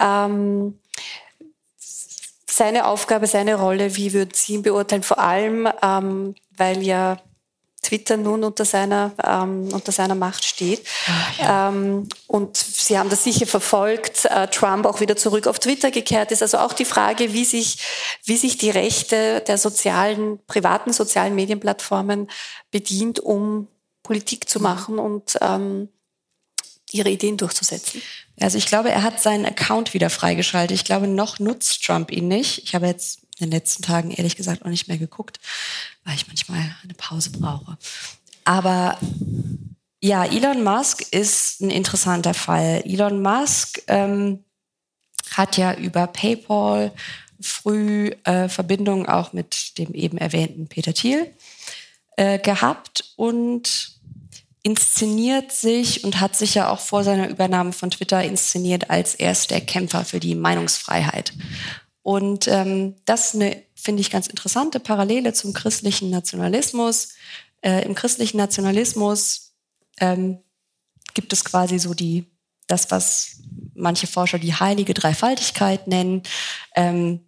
Ähm, 0.00 0.78
seine 2.46 2.86
Aufgabe, 2.86 3.26
seine 3.26 3.54
Rolle, 3.54 3.96
wie 3.96 4.12
würden 4.12 4.34
Sie 4.34 4.54
ihn 4.54 4.62
beurteilen? 4.62 5.02
Vor 5.02 5.18
allem, 5.18 5.68
ähm, 5.82 6.34
weil 6.56 6.82
ja 6.82 7.16
Twitter 7.82 8.16
nun 8.16 8.44
unter 8.44 8.64
seiner, 8.64 9.12
ähm, 9.24 9.68
unter 9.72 9.90
seiner 9.90 10.14
Macht 10.14 10.44
steht. 10.44 10.86
Ach, 11.06 11.38
ja. 11.38 11.68
ähm, 11.68 12.08
und 12.28 12.56
Sie 12.56 12.96
haben 12.96 13.10
das 13.10 13.24
sicher 13.24 13.46
verfolgt, 13.46 14.24
äh, 14.26 14.46
Trump 14.46 14.86
auch 14.86 15.00
wieder 15.00 15.16
zurück 15.16 15.48
auf 15.48 15.58
Twitter 15.58 15.90
gekehrt 15.90 16.30
ist. 16.30 16.42
Also 16.42 16.58
auch 16.58 16.72
die 16.72 16.84
Frage, 16.84 17.32
wie 17.32 17.44
sich, 17.44 17.78
wie 18.24 18.36
sich 18.36 18.56
die 18.56 18.70
Rechte 18.70 19.42
der 19.46 19.58
sozialen, 19.58 20.38
privaten 20.46 20.92
sozialen 20.92 21.34
Medienplattformen 21.34 22.30
bedient, 22.70 23.18
um 23.18 23.66
Politik 24.04 24.48
zu 24.48 24.60
machen 24.60 24.98
und 24.98 25.36
ähm, 25.40 25.88
ihre 26.92 27.10
Ideen 27.10 27.36
durchzusetzen. 27.36 28.02
Also 28.40 28.58
ich 28.58 28.66
glaube, 28.66 28.90
er 28.90 29.02
hat 29.02 29.20
seinen 29.20 29.46
Account 29.46 29.94
wieder 29.94 30.10
freigeschaltet. 30.10 30.76
Ich 30.76 30.84
glaube, 30.84 31.08
noch 31.08 31.38
nutzt 31.38 31.84
Trump 31.84 32.12
ihn 32.12 32.28
nicht. 32.28 32.64
Ich 32.64 32.74
habe 32.74 32.86
jetzt 32.86 33.21
in 33.42 33.50
den 33.50 33.58
letzten 33.58 33.82
Tagen 33.82 34.10
ehrlich 34.10 34.36
gesagt 34.36 34.64
auch 34.64 34.70
nicht 34.70 34.88
mehr 34.88 34.98
geguckt, 34.98 35.40
weil 36.04 36.14
ich 36.14 36.28
manchmal 36.28 36.74
eine 36.82 36.94
Pause 36.94 37.30
brauche. 37.30 37.76
Aber 38.44 38.98
ja, 40.00 40.24
Elon 40.24 40.64
Musk 40.64 41.02
ist 41.12 41.60
ein 41.60 41.70
interessanter 41.70 42.34
Fall. 42.34 42.82
Elon 42.84 43.22
Musk 43.22 43.82
ähm, 43.86 44.44
hat 45.30 45.56
ja 45.56 45.74
über 45.74 46.06
PayPal 46.06 46.92
früh 47.40 48.10
äh, 48.24 48.48
Verbindungen 48.48 49.06
auch 49.06 49.32
mit 49.32 49.78
dem 49.78 49.94
eben 49.94 50.18
erwähnten 50.18 50.68
Peter 50.68 50.94
Thiel 50.94 51.32
äh, 52.16 52.38
gehabt 52.38 53.12
und 53.16 53.92
inszeniert 54.62 55.50
sich 55.50 56.04
und 56.04 56.20
hat 56.20 56.36
sich 56.36 56.54
ja 56.54 56.68
auch 56.68 56.78
vor 56.78 57.02
seiner 57.02 57.28
Übernahme 57.28 57.72
von 57.72 57.90
Twitter 57.90 58.22
inszeniert 58.22 58.90
als 58.90 59.14
erst 59.14 59.50
der 59.50 59.60
Kämpfer 59.60 60.04
für 60.04 60.20
die 60.20 60.36
Meinungsfreiheit. 60.36 61.32
Und 62.02 62.48
ähm, 62.48 62.96
das 63.04 63.28
ist 63.28 63.34
eine, 63.36 63.62
finde 63.74 64.00
ich, 64.00 64.10
ganz 64.10 64.26
interessante 64.26 64.80
Parallele 64.80 65.32
zum 65.32 65.52
christlichen 65.52 66.10
Nationalismus. 66.10 67.10
Äh, 67.60 67.84
Im 67.84 67.94
christlichen 67.94 68.38
Nationalismus 68.38 69.54
ähm, 70.00 70.38
gibt 71.14 71.32
es 71.32 71.44
quasi 71.44 71.78
so 71.78 71.94
die, 71.94 72.26
das, 72.66 72.90
was 72.90 73.42
manche 73.74 74.06
Forscher 74.06 74.38
die 74.38 74.54
heilige 74.54 74.94
Dreifaltigkeit 74.94 75.86
nennen. 75.86 76.22
Ähm, 76.74 77.20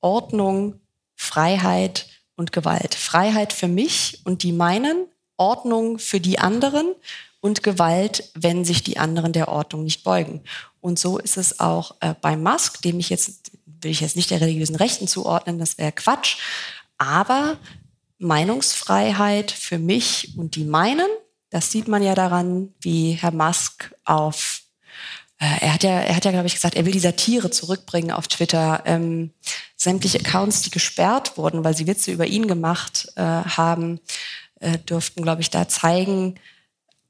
Ordnung, 0.00 0.80
Freiheit 1.16 2.06
und 2.36 2.52
Gewalt. 2.52 2.94
Freiheit 2.94 3.52
für 3.52 3.68
mich 3.68 4.20
und 4.24 4.44
die 4.44 4.52
meinen, 4.52 5.06
Ordnung 5.36 5.98
für 5.98 6.20
die 6.20 6.38
anderen 6.38 6.94
und 7.40 7.62
Gewalt, 7.62 8.30
wenn 8.34 8.64
sich 8.64 8.82
die 8.82 8.98
anderen 8.98 9.32
der 9.32 9.48
Ordnung 9.48 9.84
nicht 9.84 10.04
beugen. 10.04 10.42
Und 10.80 10.98
so 10.98 11.18
ist 11.18 11.36
es 11.36 11.60
auch 11.60 11.96
äh, 12.00 12.14
bei 12.20 12.36
Musk, 12.36 12.82
dem 12.82 12.98
ich 13.00 13.10
jetzt 13.10 13.52
will 13.80 13.90
ich 13.90 14.00
jetzt 14.00 14.16
nicht 14.16 14.30
der 14.30 14.40
religiösen 14.40 14.76
Rechten 14.76 15.08
zuordnen, 15.08 15.58
das 15.58 15.78
wäre 15.78 15.92
Quatsch. 15.92 16.36
Aber 16.98 17.58
Meinungsfreiheit 18.18 19.50
für 19.50 19.78
mich 19.78 20.34
und 20.36 20.56
die 20.56 20.64
meinen, 20.64 21.08
das 21.50 21.70
sieht 21.70 21.88
man 21.88 22.02
ja 22.02 22.14
daran, 22.14 22.74
wie 22.80 23.12
Herr 23.12 23.32
Musk 23.32 23.94
auf 24.04 24.62
äh, 25.40 25.64
er 25.64 25.74
hat 25.74 25.84
ja, 25.84 26.00
er 26.00 26.16
hat 26.16 26.24
ja, 26.24 26.32
glaube 26.32 26.48
ich, 26.48 26.54
gesagt, 26.54 26.74
er 26.74 26.84
will 26.84 26.92
die 26.92 26.98
Satire 26.98 27.50
zurückbringen 27.50 28.10
auf 28.10 28.26
Twitter. 28.26 28.82
Ähm, 28.86 29.30
sämtliche 29.76 30.18
Accounts, 30.18 30.62
die 30.62 30.70
gesperrt 30.70 31.38
wurden, 31.38 31.62
weil 31.62 31.76
sie 31.76 31.86
Witze 31.86 32.10
über 32.10 32.26
ihn 32.26 32.48
gemacht 32.48 33.12
äh, 33.14 33.22
haben, 33.22 34.00
äh, 34.60 34.78
dürften, 34.78 35.22
glaube 35.22 35.40
ich, 35.40 35.50
da 35.50 35.68
zeigen, 35.68 36.40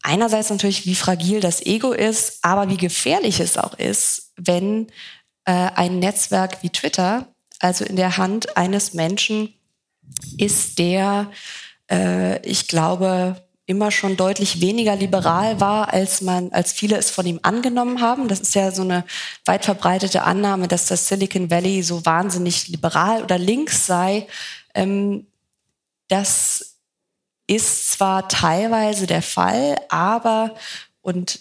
einerseits 0.03 0.51
natürlich, 0.51 0.86
wie 0.86 0.95
fragil 0.95 1.40
das 1.40 1.65
Ego 1.65 1.93
ist, 1.93 2.39
aber 2.43 2.69
wie 2.69 2.77
gefährlich 2.77 3.40
es 3.40 3.57
auch 3.57 3.74
ist, 3.74 4.32
wenn 4.36 4.89
ein 5.52 5.98
Netzwerk 5.98 6.62
wie 6.62 6.70
Twitter, 6.70 7.26
also 7.60 7.84
in 7.84 7.96
der 7.96 8.16
Hand 8.16 8.56
eines 8.56 8.94
Menschen, 8.94 9.54
ist, 10.36 10.78
der, 10.78 11.30
äh, 11.90 12.40
ich 12.46 12.68
glaube, 12.68 13.36
immer 13.66 13.90
schon 13.90 14.16
deutlich 14.16 14.62
weniger 14.62 14.96
liberal 14.96 15.60
war, 15.60 15.92
als 15.92 16.22
man, 16.22 16.50
als 16.52 16.72
viele 16.72 16.96
es 16.96 17.10
von 17.10 17.26
ihm 17.26 17.40
angenommen 17.42 18.00
haben. 18.00 18.26
Das 18.26 18.40
ist 18.40 18.54
ja 18.54 18.70
so 18.72 18.80
eine 18.80 19.04
weit 19.44 19.66
verbreitete 19.66 20.22
Annahme, 20.22 20.68
dass 20.68 20.86
das 20.86 21.06
Silicon 21.06 21.50
Valley 21.50 21.82
so 21.82 22.06
wahnsinnig 22.06 22.68
liberal 22.68 23.22
oder 23.22 23.36
links 23.36 23.84
sei. 23.84 24.26
Ähm, 24.74 25.26
das 26.08 26.76
ist 27.46 27.92
zwar 27.92 28.28
teilweise 28.28 29.06
der 29.06 29.22
Fall, 29.22 29.76
aber 29.90 30.54
und 31.02 31.40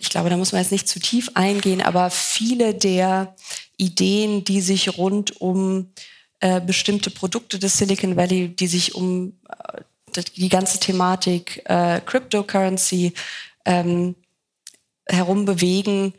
ich 0.00 0.10
glaube, 0.10 0.30
da 0.30 0.36
muss 0.36 0.52
man 0.52 0.62
jetzt 0.62 0.72
nicht 0.72 0.88
zu 0.88 1.00
tief 1.00 1.30
eingehen, 1.34 1.82
aber 1.82 2.10
viele 2.10 2.74
der 2.74 3.34
Ideen, 3.76 4.44
die 4.44 4.60
sich 4.60 4.98
rund 4.98 5.40
um 5.40 5.92
äh, 6.40 6.60
bestimmte 6.60 7.10
Produkte 7.10 7.58
des 7.58 7.78
Silicon 7.78 8.16
Valley, 8.16 8.48
die 8.48 8.66
sich 8.66 8.94
um 8.94 9.38
äh, 9.48 10.22
die 10.36 10.48
ganze 10.48 10.78
Thematik 10.78 11.62
äh, 11.64 12.00
Cryptocurrency 12.00 13.14
ähm, 13.64 14.14
herum 15.06 15.44
bewegen, 15.44 16.14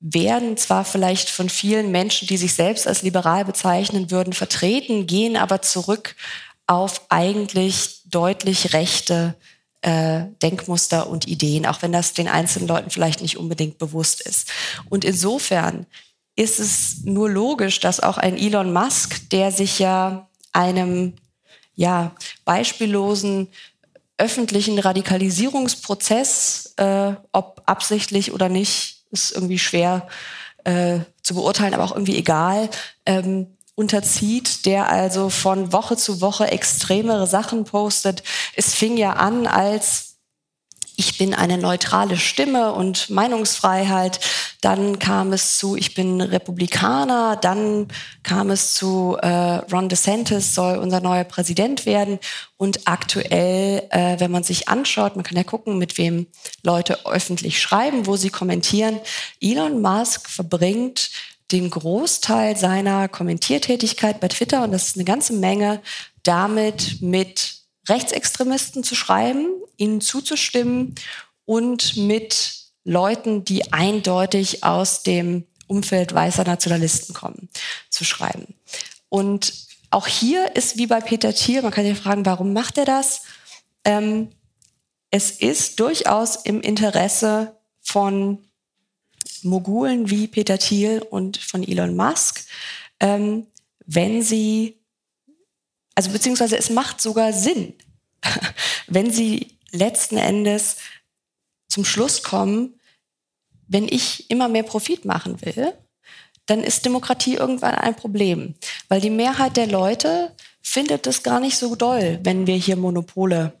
werden 0.00 0.56
zwar 0.56 0.84
vielleicht 0.84 1.30
von 1.30 1.48
vielen 1.48 1.90
Menschen, 1.90 2.28
die 2.28 2.36
sich 2.36 2.54
selbst 2.54 2.86
als 2.86 3.02
liberal 3.02 3.44
bezeichnen 3.44 4.10
würden, 4.10 4.32
vertreten, 4.32 5.06
gehen 5.06 5.36
aber 5.36 5.62
zurück 5.62 6.14
auf 6.66 7.06
eigentlich 7.08 8.02
deutlich 8.04 8.72
rechte 8.72 9.34
äh, 9.82 10.24
Denkmuster 10.42 11.08
und 11.08 11.26
Ideen, 11.26 11.66
auch 11.66 11.82
wenn 11.82 11.92
das 11.92 12.12
den 12.12 12.28
einzelnen 12.28 12.68
Leuten 12.68 12.90
vielleicht 12.90 13.22
nicht 13.22 13.36
unbedingt 13.36 13.78
bewusst 13.78 14.20
ist. 14.20 14.50
Und 14.88 15.04
insofern 15.04 15.86
ist 16.34 16.60
es 16.60 17.04
nur 17.04 17.30
logisch, 17.30 17.80
dass 17.80 18.00
auch 18.00 18.18
ein 18.18 18.36
Elon 18.36 18.72
Musk, 18.72 19.30
der 19.30 19.52
sich 19.52 19.78
ja 19.78 20.28
einem 20.52 21.14
ja, 21.74 22.14
beispiellosen 22.44 23.48
öffentlichen 24.18 24.78
Radikalisierungsprozess, 24.78 26.74
äh, 26.76 27.12
ob 27.32 27.62
absichtlich 27.66 28.32
oder 28.32 28.48
nicht, 28.48 29.04
ist 29.10 29.32
irgendwie 29.32 29.58
schwer 29.58 30.08
äh, 30.64 31.00
zu 31.22 31.34
beurteilen, 31.34 31.74
aber 31.74 31.84
auch 31.84 31.92
irgendwie 31.92 32.16
egal, 32.16 32.70
ähm, 33.04 33.55
unterzieht, 33.76 34.66
der 34.66 34.88
also 34.88 35.30
von 35.30 35.72
Woche 35.72 35.96
zu 35.96 36.20
Woche 36.20 36.50
extremere 36.50 37.28
Sachen 37.28 37.64
postet. 37.64 38.24
Es 38.56 38.74
fing 38.74 38.96
ja 38.96 39.12
an 39.12 39.46
als 39.46 40.06
ich 40.98 41.18
bin 41.18 41.34
eine 41.34 41.58
neutrale 41.58 42.16
Stimme 42.16 42.72
und 42.72 43.10
Meinungsfreiheit. 43.10 44.18
Dann 44.62 44.98
kam 44.98 45.34
es 45.34 45.58
zu, 45.58 45.76
ich 45.76 45.92
bin 45.94 46.22
Republikaner. 46.22 47.36
Dann 47.36 47.88
kam 48.22 48.48
es 48.50 48.72
zu, 48.72 49.18
äh, 49.20 49.56
Ron 49.70 49.90
DeSantis 49.90 50.54
soll 50.54 50.78
unser 50.78 51.00
neuer 51.00 51.24
Präsident 51.24 51.84
werden. 51.84 52.18
Und 52.56 52.88
aktuell, 52.88 53.86
äh, 53.90 54.18
wenn 54.18 54.30
man 54.30 54.42
sich 54.42 54.68
anschaut, 54.68 55.16
man 55.16 55.22
kann 55.22 55.36
ja 55.36 55.44
gucken, 55.44 55.76
mit 55.76 55.98
wem 55.98 56.28
Leute 56.62 57.04
öffentlich 57.04 57.60
schreiben, 57.60 58.06
wo 58.06 58.16
sie 58.16 58.30
kommentieren. 58.30 58.98
Elon 59.38 59.82
Musk 59.82 60.30
verbringt 60.30 61.10
den 61.52 61.70
Großteil 61.70 62.56
seiner 62.56 63.08
Kommentiertätigkeit 63.08 64.20
bei 64.20 64.28
Twitter, 64.28 64.64
und 64.64 64.72
das 64.72 64.88
ist 64.88 64.96
eine 64.96 65.04
ganze 65.04 65.32
Menge, 65.32 65.80
damit 66.22 67.00
mit 67.00 67.62
Rechtsextremisten 67.88 68.82
zu 68.82 68.94
schreiben, 68.94 69.46
ihnen 69.76 70.00
zuzustimmen 70.00 70.94
und 71.44 71.96
mit 71.96 72.56
Leuten, 72.84 73.44
die 73.44 73.72
eindeutig 73.72 74.64
aus 74.64 75.02
dem 75.02 75.44
Umfeld 75.66 76.14
weißer 76.14 76.44
Nationalisten 76.44 77.14
kommen, 77.14 77.48
zu 77.90 78.04
schreiben. 78.04 78.54
Und 79.08 79.52
auch 79.90 80.06
hier 80.06 80.54
ist 80.56 80.78
wie 80.78 80.86
bei 80.86 81.00
Peter 81.00 81.32
Thiel, 81.32 81.62
man 81.62 81.72
kann 81.72 81.84
sich 81.84 81.98
fragen, 81.98 82.26
warum 82.26 82.52
macht 82.52 82.78
er 82.78 82.84
das? 82.84 83.22
Ähm, 83.84 84.30
es 85.10 85.30
ist 85.30 85.80
durchaus 85.80 86.36
im 86.36 86.60
Interesse 86.60 87.56
von 87.80 88.45
Mogulen 89.46 90.10
wie 90.10 90.26
Peter 90.26 90.58
Thiel 90.58 91.02
und 91.02 91.36
von 91.36 91.62
Elon 91.62 91.96
Musk, 91.96 92.44
ähm, 93.00 93.46
wenn 93.86 94.22
sie, 94.22 94.78
also 95.94 96.10
beziehungsweise 96.10 96.56
es 96.56 96.70
macht 96.70 97.00
sogar 97.00 97.32
Sinn, 97.32 97.74
wenn 98.86 99.10
sie 99.10 99.58
letzten 99.70 100.16
Endes 100.16 100.76
zum 101.68 101.84
Schluss 101.84 102.22
kommen, 102.22 102.80
wenn 103.68 103.88
ich 103.88 104.30
immer 104.30 104.48
mehr 104.48 104.62
Profit 104.62 105.04
machen 105.04 105.40
will, 105.42 105.72
dann 106.46 106.62
ist 106.62 106.84
Demokratie 106.84 107.34
irgendwann 107.34 107.74
ein 107.74 107.96
Problem, 107.96 108.54
weil 108.88 109.00
die 109.00 109.10
Mehrheit 109.10 109.56
der 109.56 109.66
Leute 109.66 110.34
findet 110.62 111.06
es 111.06 111.22
gar 111.22 111.40
nicht 111.40 111.58
so 111.58 111.74
doll, 111.74 112.20
wenn 112.22 112.46
wir 112.46 112.56
hier 112.56 112.76
Monopole 112.76 113.52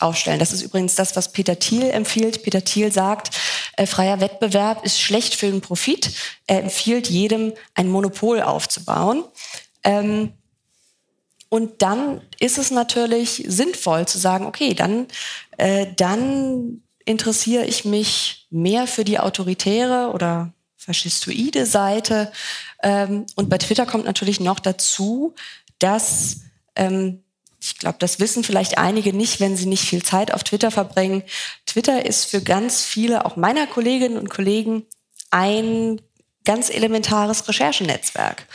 aufstellen. 0.00 0.38
Das 0.38 0.52
ist 0.52 0.62
übrigens 0.62 0.94
das, 0.94 1.16
was 1.16 1.32
Peter 1.32 1.58
Thiel 1.58 1.90
empfiehlt. 1.90 2.42
Peter 2.42 2.64
Thiel 2.64 2.92
sagt, 2.92 3.30
äh, 3.76 3.86
freier 3.86 4.20
Wettbewerb 4.20 4.84
ist 4.84 5.00
schlecht 5.00 5.34
für 5.34 5.50
den 5.50 5.60
Profit. 5.60 6.10
Er 6.46 6.62
empfiehlt 6.62 7.08
jedem, 7.08 7.52
ein 7.74 7.88
Monopol 7.88 8.42
aufzubauen. 8.42 9.24
Ähm, 9.84 10.32
und 11.48 11.82
dann 11.82 12.20
ist 12.40 12.58
es 12.58 12.70
natürlich 12.70 13.44
sinnvoll 13.46 14.06
zu 14.06 14.18
sagen, 14.18 14.46
okay, 14.46 14.74
dann, 14.74 15.06
äh, 15.56 15.86
dann 15.96 16.82
interessiere 17.04 17.64
ich 17.64 17.84
mich 17.84 18.46
mehr 18.50 18.86
für 18.86 19.04
die 19.04 19.20
autoritäre 19.20 20.10
oder 20.12 20.52
faschistoide 20.76 21.66
Seite. 21.66 22.32
Ähm, 22.82 23.26
und 23.36 23.48
bei 23.48 23.58
Twitter 23.58 23.86
kommt 23.86 24.04
natürlich 24.04 24.40
noch 24.40 24.58
dazu, 24.58 25.34
dass 25.78 26.40
ähm, 26.76 27.23
ich 27.64 27.78
glaube, 27.78 27.96
das 27.98 28.20
wissen 28.20 28.44
vielleicht 28.44 28.76
einige 28.76 29.14
nicht, 29.14 29.40
wenn 29.40 29.56
sie 29.56 29.66
nicht 29.66 29.84
viel 29.84 30.02
Zeit 30.02 30.34
auf 30.34 30.44
Twitter 30.44 30.70
verbringen. 30.70 31.22
Twitter 31.64 32.04
ist 32.04 32.26
für 32.26 32.42
ganz 32.42 32.82
viele, 32.84 33.24
auch 33.24 33.36
meiner 33.36 33.66
Kolleginnen 33.66 34.18
und 34.18 34.28
Kollegen, 34.28 34.84
ein 35.30 36.00
ganz 36.44 36.68
elementares 36.68 37.48
Recherchenetzwerk. 37.48 38.46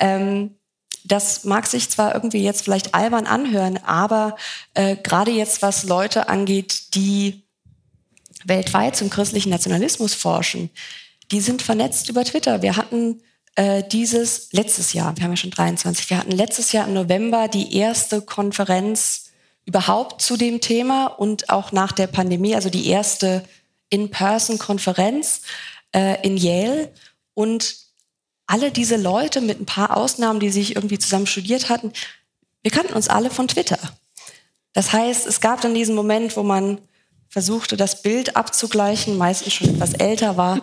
Ähm, 0.00 0.56
das 1.04 1.44
mag 1.44 1.66
sich 1.68 1.88
zwar 1.88 2.14
irgendwie 2.14 2.42
jetzt 2.42 2.62
vielleicht 2.62 2.94
albern 2.94 3.26
anhören, 3.26 3.78
aber 3.84 4.36
äh, 4.74 4.96
gerade 4.96 5.30
jetzt, 5.30 5.62
was 5.62 5.84
Leute 5.84 6.28
angeht, 6.28 6.94
die 6.96 7.44
weltweit 8.44 8.96
zum 8.96 9.10
christlichen 9.10 9.50
Nationalismus 9.50 10.14
forschen, 10.14 10.70
die 11.30 11.40
sind 11.40 11.62
vernetzt 11.62 12.08
über 12.08 12.24
Twitter. 12.24 12.62
Wir 12.62 12.76
hatten 12.76 13.22
äh, 13.56 13.82
dieses 13.82 14.52
letztes 14.52 14.92
Jahr, 14.92 15.16
wir 15.16 15.24
haben 15.24 15.32
ja 15.32 15.36
schon 15.36 15.50
23, 15.50 16.10
wir 16.10 16.18
hatten 16.18 16.30
letztes 16.30 16.72
Jahr 16.72 16.86
im 16.86 16.94
November 16.94 17.48
die 17.48 17.76
erste 17.76 18.22
Konferenz 18.22 19.30
überhaupt 19.64 20.22
zu 20.22 20.36
dem 20.36 20.60
Thema 20.60 21.06
und 21.06 21.50
auch 21.50 21.72
nach 21.72 21.92
der 21.92 22.06
Pandemie, 22.06 22.54
also 22.54 22.70
die 22.70 22.86
erste 22.86 23.42
In-Person-Konferenz 23.90 25.42
äh, 25.92 26.24
in 26.24 26.36
Yale. 26.36 26.92
Und 27.34 27.76
alle 28.46 28.70
diese 28.70 28.96
Leute 28.96 29.40
mit 29.40 29.60
ein 29.60 29.66
paar 29.66 29.96
Ausnahmen, 29.96 30.38
die 30.38 30.50
sich 30.50 30.76
irgendwie 30.76 30.98
zusammen 30.98 31.26
studiert 31.26 31.68
hatten, 31.68 31.92
wir 32.62 32.70
kannten 32.70 32.94
uns 32.94 33.08
alle 33.08 33.30
von 33.30 33.48
Twitter. 33.48 33.78
Das 34.72 34.92
heißt, 34.92 35.26
es 35.26 35.40
gab 35.40 35.60
dann 35.62 35.74
diesen 35.74 35.94
Moment, 35.94 36.36
wo 36.36 36.42
man 36.42 36.78
versuchte, 37.28 37.76
das 37.76 38.02
Bild 38.02 38.36
abzugleichen, 38.36 39.16
meistens 39.16 39.54
schon 39.54 39.68
etwas 39.68 39.94
älter 39.94 40.36
war. 40.36 40.60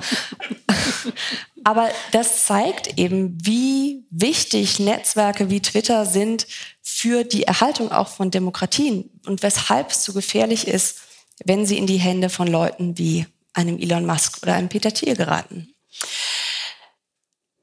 Aber 1.63 1.89
das 2.11 2.45
zeigt 2.45 2.99
eben, 2.99 3.37
wie 3.43 4.05
wichtig 4.09 4.79
Netzwerke 4.79 5.49
wie 5.49 5.61
Twitter 5.61 6.05
sind 6.05 6.47
für 6.81 7.23
die 7.23 7.43
Erhaltung 7.43 7.91
auch 7.91 8.09
von 8.09 8.31
Demokratien 8.31 9.09
und 9.25 9.43
weshalb 9.43 9.91
es 9.91 10.03
so 10.03 10.13
gefährlich 10.13 10.67
ist, 10.67 10.99
wenn 11.45 11.65
sie 11.65 11.77
in 11.77 11.87
die 11.87 11.97
Hände 11.97 12.29
von 12.29 12.47
Leuten 12.47 12.97
wie 12.97 13.25
einem 13.53 13.77
Elon 13.77 14.05
Musk 14.05 14.39
oder 14.43 14.53
einem 14.53 14.69
Peter 14.69 14.93
Thiel 14.93 15.15
geraten. 15.15 15.73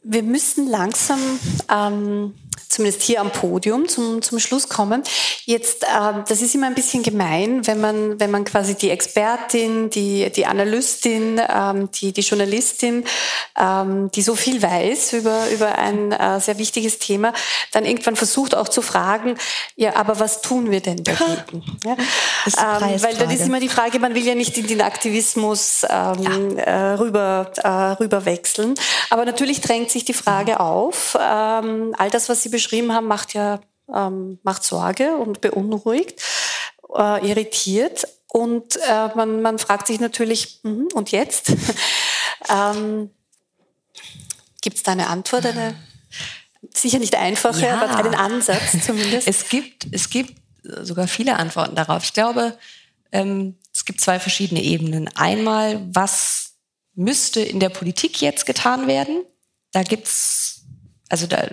Wir 0.03 0.23
müssen 0.23 0.67
langsam 0.67 1.21
ähm, 1.71 2.35
zumindest 2.71 3.03
hier 3.03 3.21
am 3.21 3.31
Podium 3.31 3.89
zum, 3.89 4.23
zum 4.23 4.39
Schluss 4.39 4.69
kommen. 4.69 5.03
Jetzt, 5.45 5.83
äh, 5.83 5.87
das 6.27 6.41
ist 6.41 6.55
immer 6.55 6.69
ein 6.69 6.75
bisschen 6.75 7.03
gemein, 7.03 7.67
wenn 7.67 7.81
man, 7.81 8.19
wenn 8.21 8.31
man 8.31 8.45
quasi 8.45 8.75
die 8.75 8.91
Expertin, 8.91 9.91
die, 9.91 10.31
die 10.31 10.47
Analystin, 10.47 11.41
ähm, 11.53 11.91
die, 11.91 12.13
die 12.13 12.21
Journalistin, 12.21 13.05
ähm, 13.59 14.11
die 14.13 14.23
so 14.23 14.37
viel 14.37 14.63
weiß 14.63 15.15
über, 15.15 15.51
über 15.51 15.77
ein 15.77 16.13
äh, 16.13 16.41
sehr 16.41 16.59
wichtiges 16.59 16.99
Thema, 16.99 17.33
dann 17.73 17.85
irgendwann 17.85 18.15
versucht 18.15 18.55
auch 18.55 18.69
zu 18.69 18.83
fragen, 18.83 19.37
ja, 19.75 19.97
aber 19.97 20.21
was 20.21 20.41
tun 20.41 20.71
wir 20.71 20.81
denn 20.81 21.03
dagegen? 21.03 21.65
Ja? 21.85 21.97
Ähm, 22.47 23.03
weil 23.03 23.17
dann 23.17 23.31
ist 23.31 23.47
immer 23.47 23.61
die 23.61 23.69
Frage, 23.69 23.99
man 23.99 24.15
will 24.15 24.25
ja 24.25 24.35
nicht 24.37 24.57
in 24.57 24.69
den 24.69 24.81
Aktivismus 24.81 25.85
ähm, 25.89 26.57
ja. 26.57 26.63
äh, 26.63 26.93
rüber, 26.95 27.51
äh, 27.57 27.69
rüber 28.03 28.25
wechseln. 28.25 28.75
Aber 29.11 29.25
natürlich 29.25 29.61
drängt 29.61 29.91
sich 29.91 30.05
die 30.05 30.15
Frage 30.15 30.61
auf, 30.61 31.19
ähm, 31.21 31.95
all 31.99 32.11
das, 32.11 32.29
was 32.29 32.43
Sie 32.43 32.60
beschrieben 32.63 32.93
haben, 32.93 33.07
macht 33.07 33.35
ja 33.35 33.61
ähm, 33.95 34.39
macht 34.43 34.65
Sorge 34.65 35.17
und 35.17 35.41
beunruhigt, 35.41 36.23
äh, 36.95 37.29
irritiert. 37.29 38.07
Und 38.29 38.77
äh, 38.77 39.09
man, 39.15 39.43
man 39.43 39.59
fragt 39.59 39.89
sich 39.89 40.01
natürlich, 40.01 40.61
mh, 40.63 40.95
und 40.95 41.11
jetzt? 41.11 41.53
ähm, 42.49 43.11
Gibt 44.63 44.77
es 44.77 44.83
da 44.83 44.93
eine 44.93 45.09
Antwort? 45.09 45.47
Eine, 45.47 45.75
sicher 46.75 46.99
nicht 46.99 47.17
einfache, 47.17 47.67
ja. 47.67 47.81
aber 47.81 47.97
einen 47.97 48.15
Ansatz 48.15 48.77
zumindest. 48.87 49.27
Es 49.27 49.49
gibt, 49.49 49.87
es 49.91 50.11
gibt 50.11 50.35
sogar 50.63 51.09
viele 51.09 51.37
Antworten 51.37 51.75
darauf. 51.75 52.05
Ich 52.05 52.13
glaube, 52.13 52.57
ähm, 53.13 53.57
es 53.75 53.85
gibt 53.85 54.01
zwei 54.01 54.21
verschiedene 54.21 54.63
Ebenen. 54.63 55.09
Einmal, 55.17 55.81
was 55.93 56.55
müsste 56.95 57.41
in 57.41 57.59
der 57.59 57.71
Politik 57.71 58.21
jetzt 58.21 58.47
getan 58.47 58.87
werden? 58.87 59.25
Da 59.73 59.83
gibt's, 59.83 60.63
also 61.09 61.27
da 61.27 61.49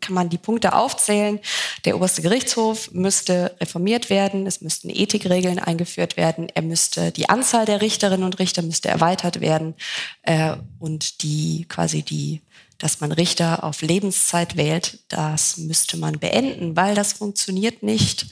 kann 0.00 0.14
man 0.14 0.28
die 0.28 0.38
Punkte 0.38 0.74
aufzählen. 0.74 1.40
Der 1.84 1.96
oberste 1.96 2.22
Gerichtshof 2.22 2.90
müsste 2.92 3.56
reformiert 3.60 4.10
werden, 4.10 4.46
es 4.46 4.60
müssten 4.60 4.90
Ethikregeln 4.90 5.58
eingeführt 5.58 6.16
werden, 6.16 6.48
er 6.54 6.62
müsste 6.62 7.12
die 7.12 7.28
Anzahl 7.28 7.64
der 7.64 7.80
Richterinnen 7.80 8.24
und 8.24 8.38
Richter 8.38 8.62
müsste 8.62 8.88
erweitert 8.88 9.40
werden 9.40 9.74
äh, 10.22 10.56
und 10.78 11.22
die 11.22 11.66
quasi 11.68 12.02
die 12.02 12.42
dass 12.78 13.00
man 13.00 13.10
Richter 13.10 13.64
auf 13.64 13.82
Lebenszeit 13.82 14.56
wählt, 14.56 15.00
das 15.08 15.56
müsste 15.56 15.96
man 15.96 16.20
beenden, 16.20 16.76
weil 16.76 16.94
das 16.94 17.12
funktioniert 17.12 17.82
nicht 17.82 18.26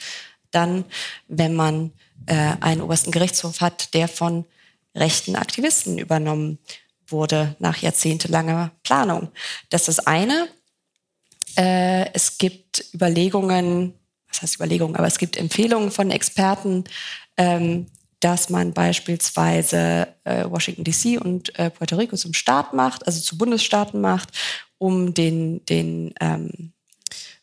dann, 0.52 0.84
wenn 1.26 1.54
man 1.54 1.92
äh, 2.26 2.52
einen 2.60 2.80
obersten 2.80 3.10
Gerichtshof 3.10 3.60
hat, 3.60 3.92
der 3.92 4.08
von 4.08 4.44
rechten 4.94 5.36
Aktivisten 5.36 5.98
übernommen 5.98 6.58
wurde 7.06 7.54
nach 7.58 7.78
jahrzehntelanger 7.78 8.72
Planung. 8.82 9.28
Das 9.68 9.88
ist 9.88 10.06
eine. 10.08 10.48
Äh, 11.56 12.12
es 12.12 12.38
gibt 12.38 12.84
Überlegungen, 12.94 13.94
was 14.28 14.42
heißt 14.42 14.56
Überlegungen, 14.56 14.96
aber 14.96 15.06
es 15.06 15.18
gibt 15.18 15.36
Empfehlungen 15.36 15.90
von 15.90 16.10
Experten, 16.10 16.84
ähm, 17.36 17.86
dass 18.20 18.50
man 18.50 18.72
beispielsweise 18.72 20.08
äh, 20.24 20.44
Washington 20.48 20.84
DC 20.84 21.20
und 21.20 21.56
äh, 21.58 21.70
Puerto 21.70 21.96
Rico 21.96 22.16
zum 22.16 22.32
Staat 22.32 22.72
macht, 22.72 23.06
also 23.06 23.20
zu 23.20 23.38
Bundesstaaten 23.38 24.00
macht, 24.00 24.30
um 24.78 25.14
den, 25.14 25.64
den 25.66 26.14
ähm, 26.20 26.72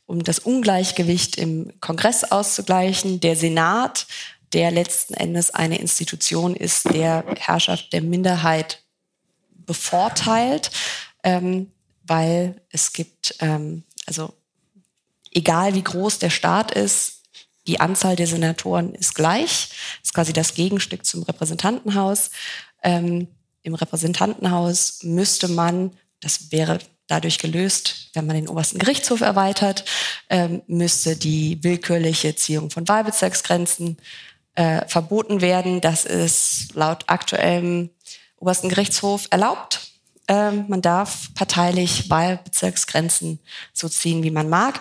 um 0.06 0.24
das 0.24 0.40
Ungleichgewicht 0.40 1.38
im 1.38 1.72
Kongress 1.80 2.24
auszugleichen. 2.24 3.20
Der 3.20 3.36
Senat, 3.36 4.08
der 4.52 4.72
letzten 4.72 5.14
Endes 5.14 5.52
eine 5.52 5.80
Institution 5.80 6.56
ist, 6.56 6.92
der 6.94 7.24
Herrschaft 7.40 7.94
der 7.94 8.02
Minderheit 8.02 8.84
bevorteilt, 9.52 10.72
ähm, 11.24 11.72
weil 12.06 12.62
es 12.70 12.94
gibt 12.94 13.36
ähm, 13.40 13.84
also 14.06 14.34
egal 15.32 15.74
wie 15.76 15.84
groß 15.84 16.20
der 16.20 16.30
Staat 16.30 16.72
ist, 16.72 17.24
die 17.68 17.80
Anzahl 17.80 18.16
der 18.16 18.28
Senatoren 18.28 18.94
ist 18.94 19.16
gleich. 19.16 19.70
Das 20.00 20.10
ist 20.10 20.14
quasi 20.14 20.34
das 20.34 20.54
Gegenstück 20.54 21.06
zum 21.06 21.24
Repräsentantenhaus. 21.24 22.30
Ähm, 22.82 23.28
Im 23.62 23.74
Repräsentantenhaus 23.76 25.00
müsste 25.04 25.48
man, 25.48 25.92
das 26.20 26.52
wäre 26.52 26.80
dadurch 27.08 27.38
gelöst, 27.40 28.10
wenn 28.14 28.26
man 28.26 28.36
den 28.36 28.50
obersten 28.50 28.80
Gerichtshof 28.80 29.22
erweitert, 29.22 29.86
ähm, 30.30 30.62
müsste 30.68 31.16
die 31.16 31.64
willkürliche 31.64 32.36
Ziehung 32.36 32.70
von 32.70 32.88
Wahlbezirksgrenzen 32.88 33.98
äh, 34.56 34.86
verboten 34.88 35.42
werden. 35.42 35.82
Das 35.82 36.06
ist 36.06 36.74
laut 36.74 37.06
aktuellem 37.08 37.90
obersten 38.38 38.70
Gerichtshof 38.70 39.28
erlaubt. 39.30 39.93
Ähm, 40.28 40.66
man 40.68 40.82
darf 40.82 41.34
parteilich 41.36 42.10
Wahlbezirksgrenzen 42.10 43.40
so 43.74 43.90
ziehen, 43.90 44.24
wie 44.24 44.32
man 44.32 44.50
mag. 44.50 44.80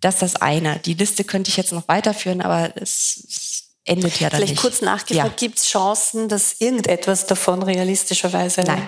Das 0.00 0.16
ist 0.16 0.22
das 0.22 0.36
eine. 0.36 0.80
Die 0.80 0.94
Liste 0.94 1.24
könnte 1.24 1.48
ich 1.48 1.56
jetzt 1.56 1.72
noch 1.72 1.88
weiterführen, 1.88 2.42
aber 2.42 2.72
es, 2.76 3.62
endet 3.84 4.20
ja 4.20 4.30
dann 4.30 4.38
Vielleicht 4.38 4.52
nicht. 4.52 4.60
kurz 4.60 4.80
nachgefragt, 4.80 5.40
ja. 5.40 5.46
gibt 5.46 5.58
es 5.58 5.66
Chancen, 5.66 6.28
dass 6.28 6.60
irgendetwas 6.60 7.26
davon 7.26 7.62
realistischerweise... 7.62 8.62
Nein. 8.62 8.86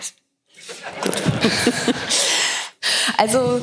Gut. 1.02 1.14
also, 3.18 3.60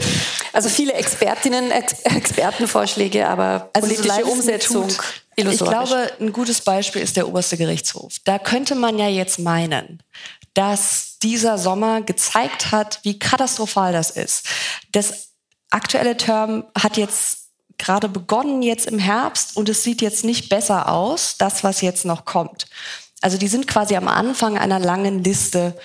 also 0.54 0.70
viele 0.70 0.94
Expertinnen, 0.94 1.72
Ex 1.72 2.02
Expertenvorschläge, 2.04 3.28
aber 3.28 3.70
also 3.74 3.88
politische 3.88 4.26
Umsetzung... 4.26 4.90
Ich 5.38 5.58
glaube, 5.58 6.12
ein 6.20 6.34
gutes 6.34 6.62
Beispiel 6.62 7.02
ist 7.02 7.16
der 7.16 7.28
oberste 7.28 7.58
Gerichtshof. 7.58 8.18
Da 8.26 8.38
könnte 8.38 8.76
man 8.76 9.00
ja 9.00 9.08
jetzt 9.08 9.40
meinen, 9.40 10.04
dass 10.54 11.18
dieser 11.20 11.58
Sommer 11.58 12.02
gezeigt 12.02 12.72
hat, 12.72 13.00
wie 13.04 13.20
katastrophal 13.20 13.94
das 13.94 14.12
ist. 14.12 14.48
Das 14.92 15.30
aktuelle 15.70 16.18
Term 16.18 16.66
hat 16.78 16.98
jetzt 16.98 17.42
gerade 17.78 18.10
begonnen 18.10 18.62
jetzt 18.62 18.86
im 18.86 19.00
Herbst 19.00 19.58
und 19.58 19.68
es 19.68 19.84
sieht 19.84 20.02
jetzt 20.02 20.24
nicht 20.24 20.50
besser 20.50 20.90
aus, 20.90 21.38
das, 21.38 21.64
was 21.64 21.82
jetzt 21.82 22.06
noch 22.06 22.26
kommt. 22.26 22.68
Also 23.22 23.38
die 23.38 23.48
sind 23.48 23.68
quasi 23.68 23.96
am 23.96 24.08
Anfang 24.08 24.58
einer 24.58 24.80
langen 24.80 25.24
Liste 25.24 25.76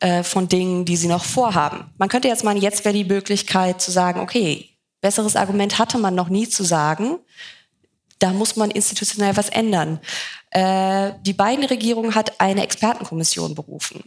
äh, 0.00 0.22
von 0.22 0.48
Dingen, 0.48 0.84
die 0.84 0.96
sie 0.96 1.08
noch 1.08 1.24
vorhaben. 1.24 1.90
Man 1.98 2.08
könnte 2.08 2.28
jetzt 2.28 2.44
meinen, 2.44 2.60
jetzt 2.60 2.84
wäre 2.84 2.94
die 2.94 3.04
Möglichkeit 3.04 3.80
zu 3.80 3.90
sagen, 3.90 4.20
okay, 4.20 4.68
besseres 5.00 5.36
Argument 5.36 5.78
hatte 5.78 5.98
man 5.98 6.14
noch 6.14 6.28
nie 6.28 6.48
zu 6.48 6.64
sagen, 6.64 7.18
da 8.18 8.32
muss 8.32 8.56
man 8.56 8.70
institutionell 8.70 9.36
was 9.36 9.48
ändern. 9.48 10.00
Äh, 10.50 11.12
die 11.22 11.34
beiden 11.34 11.64
Regierungen 11.64 12.14
hat 12.14 12.40
eine 12.40 12.62
Expertenkommission 12.62 13.54
berufen 13.54 14.02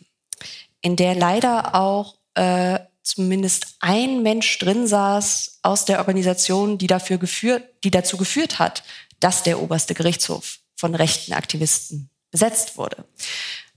in 0.82 0.96
der 0.96 1.16
leider 1.16 1.76
auch 1.76 2.16
äh, 2.36 2.80
zumindest 3.04 3.76
ein 3.80 4.22
Mensch 4.22 4.58
drin 4.60 4.88
saß 4.88 5.60
aus 5.62 5.86
der 5.86 6.00
Organisation, 6.00 6.78
die 6.78 6.88
dafür 6.88 7.18
geführt, 7.18 7.64
die 7.84 7.92
dazu 7.92 8.18
geführt 8.18 8.60
hat, 8.60 8.84
dass 9.20 9.44
der 9.44 9.62
oberste 9.62 9.94
Gerichtshof 9.94 10.60
von 10.76 10.96
rechten 10.96 11.34
Aktivisten 11.34 12.10
besetzt 12.32 12.78
wurde. 12.78 13.06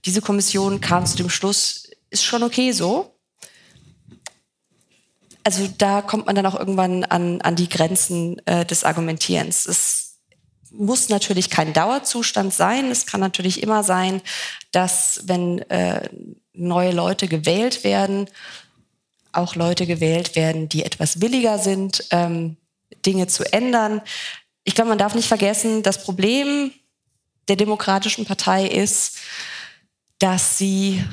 Diese 0.05 0.21
Kommission 0.21 0.81
kam 0.81 1.05
zu 1.05 1.17
dem 1.17 1.29
Schluss, 1.29 1.89
ist 2.09 2.23
schon 2.23 2.43
okay 2.43 2.71
so. 2.71 3.15
Also 5.43 5.67
da 5.77 6.01
kommt 6.01 6.25
man 6.25 6.35
dann 6.35 6.45
auch 6.45 6.57
irgendwann 6.57 7.03
an, 7.03 7.41
an 7.41 7.55
die 7.55 7.67
Grenzen 7.67 8.39
äh, 8.45 8.65
des 8.65 8.85
Argumentierens. 8.85 9.65
Es 9.65 10.02
muss 10.73 11.09
natürlich 11.09 11.49
kein 11.49 11.73
Dauerzustand 11.73 12.53
sein. 12.53 12.89
Es 12.91 13.05
kann 13.05 13.19
natürlich 13.19 13.61
immer 13.61 13.83
sein, 13.83 14.21
dass 14.71 15.21
wenn 15.25 15.59
äh, 15.69 16.09
neue 16.53 16.91
Leute 16.91 17.27
gewählt 17.27 17.83
werden, 17.83 18.27
auch 19.31 19.55
Leute 19.55 19.85
gewählt 19.85 20.35
werden, 20.35 20.69
die 20.69 20.83
etwas 20.83 21.21
williger 21.21 21.57
sind, 21.59 22.05
ähm, 22.11 22.57
Dinge 23.05 23.27
zu 23.27 23.51
ändern. 23.51 24.01
Ich 24.63 24.75
glaube, 24.75 24.89
man 24.89 24.97
darf 24.97 25.15
nicht 25.15 25.27
vergessen, 25.27 25.83
das 25.83 26.03
Problem 26.03 26.71
der 27.47 27.55
Demokratischen 27.55 28.25
Partei 28.25 28.67
ist, 28.67 29.17
dass 30.19 30.57
sie, 30.57 31.03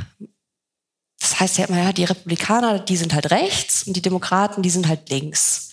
das 1.18 1.40
heißt 1.40 1.58
ja 1.58 1.64
immer, 1.64 1.82
ja, 1.82 1.92
die 1.92 2.04
Republikaner, 2.04 2.78
die 2.78 2.96
sind 2.96 3.14
halt 3.14 3.30
rechts 3.30 3.84
und 3.84 3.94
die 3.96 4.02
Demokraten, 4.02 4.62
die 4.62 4.70
sind 4.70 4.86
halt 4.86 5.08
links. 5.10 5.69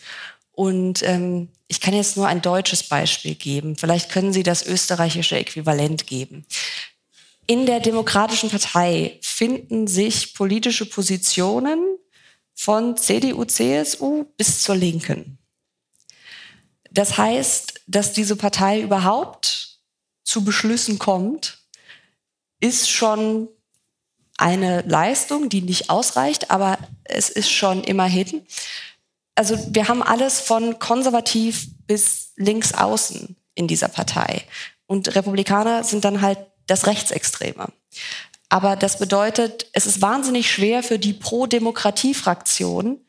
Und 0.57 1.03
ähm, 1.03 1.49
ich 1.67 1.81
kann 1.81 1.93
jetzt 1.93 2.17
nur 2.17 2.25
ein 2.25 2.41
deutsches 2.41 2.81
Beispiel 2.81 3.35
geben. 3.35 3.75
Vielleicht 3.75 4.09
können 4.09 4.33
Sie 4.33 4.41
das 4.41 4.65
österreichische 4.65 5.37
Äquivalent 5.37 6.07
geben. 6.07 6.47
In 7.45 7.67
der 7.67 7.79
Demokratischen 7.79 8.49
Partei 8.49 9.19
finden 9.21 9.85
sich 9.85 10.33
politische 10.33 10.87
Positionen 10.87 11.99
von 12.55 12.97
CDU, 12.97 13.45
CSU 13.45 14.25
bis 14.35 14.63
zur 14.63 14.75
Linken. 14.75 15.37
Das 16.89 17.19
heißt, 17.19 17.81
dass 17.85 18.13
diese 18.13 18.35
Partei 18.35 18.81
überhaupt 18.81 19.77
zu 20.23 20.43
Beschlüssen 20.43 20.97
kommt, 20.97 21.59
ist 22.59 22.89
schon 22.89 23.47
eine 24.39 24.81
Leistung, 24.81 25.49
die 25.49 25.61
nicht 25.61 25.91
ausreicht, 25.91 26.49
aber 26.49 26.79
es 27.03 27.29
ist 27.29 27.51
schon 27.51 27.83
immerhin. 27.83 28.47
Also 29.37 29.57
wir 29.69 29.87
haben 29.87 30.01
alles 30.01 30.39
von 30.39 30.79
konservativ 30.79 31.67
bis 31.85 32.33
links 32.37 32.73
außen 32.73 33.35
in 33.53 33.67
dieser 33.67 33.87
Partei. 33.87 34.43
Und 34.87 35.15
Republikaner 35.15 35.83
sind 35.83 36.03
dann 36.05 36.21
halt 36.21 36.39
das 36.65 36.87
Rechtsextreme. 36.87 37.67
Aber 38.49 38.75
das 38.75 38.97
bedeutet, 38.97 39.67
es 39.73 39.85
ist 39.85 40.01
wahnsinnig 40.01 40.49
schwer 40.51 40.81
für 40.81 40.97
die 40.97 41.13
Pro-Demokratie-Fraktion 41.13 42.99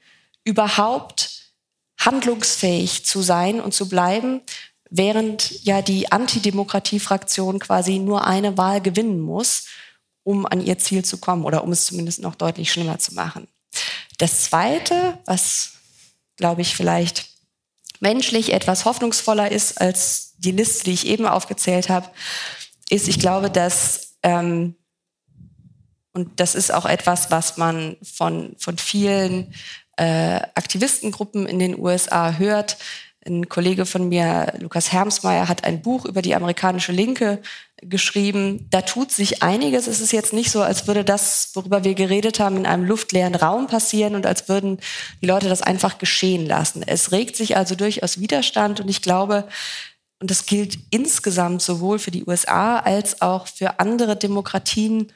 überhaupt 0.45 1.53
handlungsfähig 1.99 3.07
zu 3.07 3.23
sein 3.23 3.61
und 3.61 3.73
zu 3.73 3.89
bleiben, 3.89 4.43
während 4.91 5.65
ja 5.65 5.83
die 5.83 6.13
Antidemokratie-Fraktion 6.13 7.59
quasi 7.59 7.99
nur 7.99 8.27
eine 8.27 8.59
Wahl 8.59 8.81
gewinnen 8.81 9.21
muss, 9.21 9.67
um 10.25 10.45
an 10.45 10.61
ihr 10.61 10.79
Ziel 10.79 11.05
zu 11.05 11.19
kommen 11.19 11.45
oder 11.45 11.65
um 11.65 11.73
es 11.73 11.87
zumindest 11.87 12.21
noch 12.21 12.35
deutlich 12.35 12.71
schlimmer 12.71 12.99
zu 12.99 13.15
machen. 13.15 13.49
Das 14.19 14.45
Zweite, 14.45 15.19
was, 15.25 15.78
glaube 16.39 16.63
ich, 16.63 16.75
vielleicht 16.75 17.27
menschlich 18.01 18.53
etwas 18.53 18.85
hoffnungsvoller 18.85 19.53
ist 19.53 19.81
als 19.81 20.35
die 20.39 20.53
Liste, 20.53 20.85
die 20.85 20.95
ich 20.95 21.07
eben 21.07 21.27
aufgezählt 21.27 21.89
habe, 21.89 22.09
ist, 22.89 23.09
ich 23.09 23.19
glaube, 23.19 23.51
dass 23.51 24.17
ähm, 24.23 24.75
und 26.19 26.41
das 26.41 26.55
ist 26.55 26.73
auch 26.73 26.87
etwas, 26.87 27.31
was 27.31 27.59
man 27.59 27.97
von, 28.03 28.57
von 28.59 28.77
vielen 28.77 29.55
äh, 29.97 30.41
Aktivistengruppen 30.55 31.47
in 31.47 31.59
den 31.59 31.79
USA 31.79 32.33
hört. 32.33 32.77
Ein 33.25 33.49
Kollege 33.49 33.87
von 33.87 34.09
mir, 34.09 34.53
Lukas 34.59 34.91
Hermsmeyer, 34.91 35.49
hat 35.49 35.65
ein 35.65 35.83
Buch 35.83 36.07
über 36.07 36.23
die 36.23 36.35
amerikanische 36.35 36.93
Linke 36.93 37.41
geschrieben. 37.83 38.67
Da 38.71 38.83
tut 38.83 39.13
sich 39.13 39.43
einiges. 39.43 39.87
Es 39.87 40.01
ist 40.01 40.13
jetzt 40.13 40.33
nicht 40.33 40.51
so, 40.51 40.63
als 40.63 40.87
würde 40.87 41.05
das, 41.05 41.51
worüber 41.55 41.85
wir 41.85 41.95
geredet 41.95 42.41
haben, 42.41 42.57
in 42.57 42.67
einem 42.67 42.85
luftleeren 42.85 43.35
Raum 43.35 43.67
passieren 43.67 44.15
und 44.15 44.27
als 44.27 44.49
würden 44.49 44.79
die 45.23 45.27
Leute 45.27 45.49
das 45.49 45.63
einfach 45.63 45.99
geschehen 45.99 46.47
lassen. 46.47 46.83
Es 46.87 47.13
regt 47.13 47.37
sich 47.37 47.57
also 47.57 47.75
durchaus 47.75 48.21
Widerstand 48.21 48.81
und 48.81 48.89
ich 48.89 49.03
glaube, 49.03 49.49
und 50.21 50.31
das 50.31 50.47
gilt 50.47 50.79
insgesamt 50.91 51.63
sowohl 51.63 51.99
für 51.99 52.11
die 52.11 52.25
USA 52.25 52.79
als 52.79 53.23
auch 53.23 53.47
für 53.47 53.79
andere 53.79 54.17
Demokratien 54.17 55.13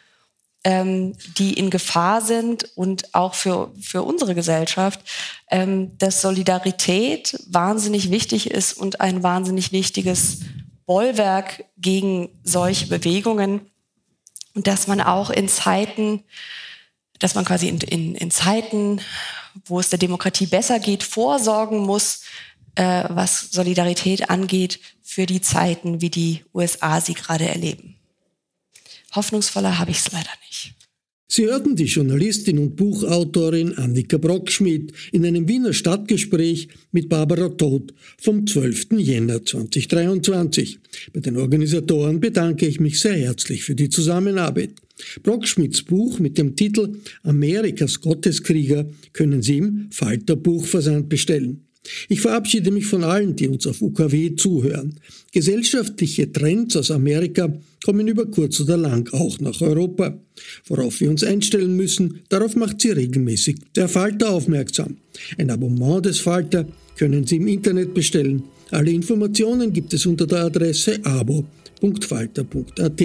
ähm, 0.64 1.14
die 1.38 1.54
in 1.54 1.70
Gefahr 1.70 2.20
sind 2.20 2.70
und 2.76 3.14
auch 3.14 3.34
für, 3.34 3.72
für 3.80 4.02
unsere 4.02 4.34
Gesellschaft, 4.34 5.00
ähm, 5.50 5.96
dass 5.98 6.20
Solidarität 6.20 7.36
wahnsinnig 7.48 8.10
wichtig 8.10 8.50
ist 8.50 8.74
und 8.74 9.00
ein 9.00 9.22
wahnsinnig 9.22 9.72
wichtiges 9.72 10.38
Bollwerk 10.92 11.64
gegen 11.78 12.28
solche 12.44 12.86
Bewegungen 12.86 13.70
und 14.54 14.66
dass 14.66 14.88
man 14.88 15.00
auch 15.00 15.30
in 15.30 15.48
Zeiten, 15.48 16.22
dass 17.18 17.34
man 17.34 17.46
quasi 17.46 17.68
in, 17.68 17.78
in, 17.78 18.14
in 18.14 18.30
Zeiten, 18.30 19.00
wo 19.64 19.80
es 19.80 19.88
der 19.88 19.98
Demokratie 19.98 20.44
besser 20.44 20.78
geht, 20.80 21.02
vorsorgen 21.02 21.78
muss, 21.78 22.24
äh, 22.74 23.04
was 23.08 23.52
Solidarität 23.52 24.28
angeht, 24.28 24.80
für 25.00 25.24
die 25.24 25.40
Zeiten, 25.40 26.02
wie 26.02 26.10
die 26.10 26.44
USA 26.52 27.00
sie 27.00 27.14
gerade 27.14 27.48
erleben. 27.48 27.96
Hoffnungsvoller 29.14 29.78
habe 29.78 29.92
ich 29.92 29.98
es 30.00 30.12
leider 30.12 30.32
nicht. 30.46 30.74
Sie 31.34 31.46
hörten 31.46 31.76
die 31.76 31.84
Journalistin 31.84 32.58
und 32.58 32.76
Buchautorin 32.76 33.72
Annika 33.78 34.18
Brockschmidt 34.18 34.92
in 35.12 35.24
einem 35.24 35.48
Wiener 35.48 35.72
Stadtgespräch 35.72 36.68
mit 36.90 37.08
Barbara 37.08 37.48
Todt 37.48 37.94
vom 38.18 38.46
12. 38.46 38.98
Jänner 38.98 39.42
2023. 39.42 40.78
Bei 41.14 41.20
den 41.20 41.38
Organisatoren 41.38 42.20
bedanke 42.20 42.66
ich 42.66 42.80
mich 42.80 43.00
sehr 43.00 43.16
herzlich 43.16 43.64
für 43.64 43.74
die 43.74 43.88
Zusammenarbeit. 43.88 44.74
Brockschmidts 45.22 45.84
Buch 45.84 46.18
mit 46.18 46.36
dem 46.36 46.54
Titel 46.54 46.98
Amerikas 47.22 48.02
Gotteskrieger 48.02 48.90
können 49.14 49.40
Sie 49.40 49.56
im 49.56 49.86
Falter 49.90 50.36
Buchversand 50.36 51.08
bestellen. 51.08 51.62
Ich 52.08 52.20
verabschiede 52.20 52.70
mich 52.70 52.86
von 52.86 53.02
allen, 53.02 53.34
die 53.34 53.48
uns 53.48 53.66
auf 53.66 53.82
UKW 53.82 54.36
zuhören. 54.36 54.94
Gesellschaftliche 55.32 56.30
Trends 56.30 56.76
aus 56.76 56.90
Amerika 56.90 57.52
kommen 57.84 58.06
über 58.06 58.26
kurz 58.26 58.60
oder 58.60 58.76
lang 58.76 59.12
auch 59.12 59.40
nach 59.40 59.60
Europa. 59.60 60.16
Worauf 60.66 61.00
wir 61.00 61.10
uns 61.10 61.24
einstellen 61.24 61.76
müssen, 61.76 62.20
darauf 62.28 62.54
macht 62.54 62.80
sie 62.80 62.90
regelmäßig 62.90 63.56
der 63.74 63.88
Falter 63.88 64.30
aufmerksam. 64.30 64.98
Ein 65.38 65.50
Abonnement 65.50 66.06
des 66.06 66.20
Falter 66.20 66.66
können 66.96 67.26
Sie 67.26 67.36
im 67.36 67.48
Internet 67.48 67.94
bestellen. 67.94 68.44
Alle 68.70 68.92
Informationen 68.92 69.72
gibt 69.72 69.92
es 69.92 70.06
unter 70.06 70.26
der 70.26 70.44
Adresse 70.44 71.00
abo.falter.at. 71.04 73.02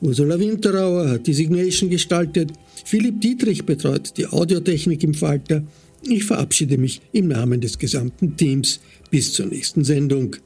Ursula 0.00 0.38
Winterauer 0.38 1.08
hat 1.08 1.26
die 1.26 1.34
Signation 1.34 1.90
gestaltet. 1.90 2.50
Philipp 2.84 3.20
Dietrich 3.20 3.64
betreut 3.64 4.12
die 4.16 4.26
Audiotechnik 4.26 5.02
im 5.04 5.14
Falter. 5.14 5.64
Ich 6.04 6.24
verabschiede 6.24 6.78
mich 6.78 7.00
im 7.12 7.28
Namen 7.28 7.60
des 7.60 7.78
gesamten 7.78 8.36
Teams. 8.36 8.80
Bis 9.10 9.32
zur 9.34 9.46
nächsten 9.46 9.84
Sendung. 9.84 10.36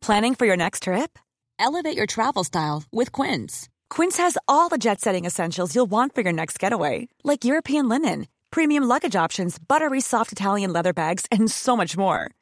Planning 0.00 0.34
for 0.34 0.46
your 0.46 0.56
next 0.56 0.84
trip? 0.84 1.16
Elevate 1.60 1.96
your 1.96 2.06
travel 2.06 2.42
style 2.42 2.82
with 2.90 3.12
Quince. 3.12 3.68
Quince 3.88 4.16
has 4.16 4.36
all 4.48 4.68
the 4.68 4.78
jet 4.78 5.00
setting 5.00 5.24
essentials 5.24 5.76
you'll 5.76 5.90
want 5.90 6.12
for 6.12 6.22
your 6.22 6.32
next 6.32 6.58
getaway, 6.58 7.06
like 7.22 7.44
European 7.44 7.88
linen, 7.88 8.26
premium 8.50 8.82
luggage 8.82 9.14
options, 9.14 9.58
buttery 9.58 10.00
soft 10.00 10.32
Italian 10.32 10.72
leather 10.72 10.92
bags, 10.92 11.26
and 11.30 11.48
so 11.48 11.76
much 11.76 11.96
more 11.96 12.32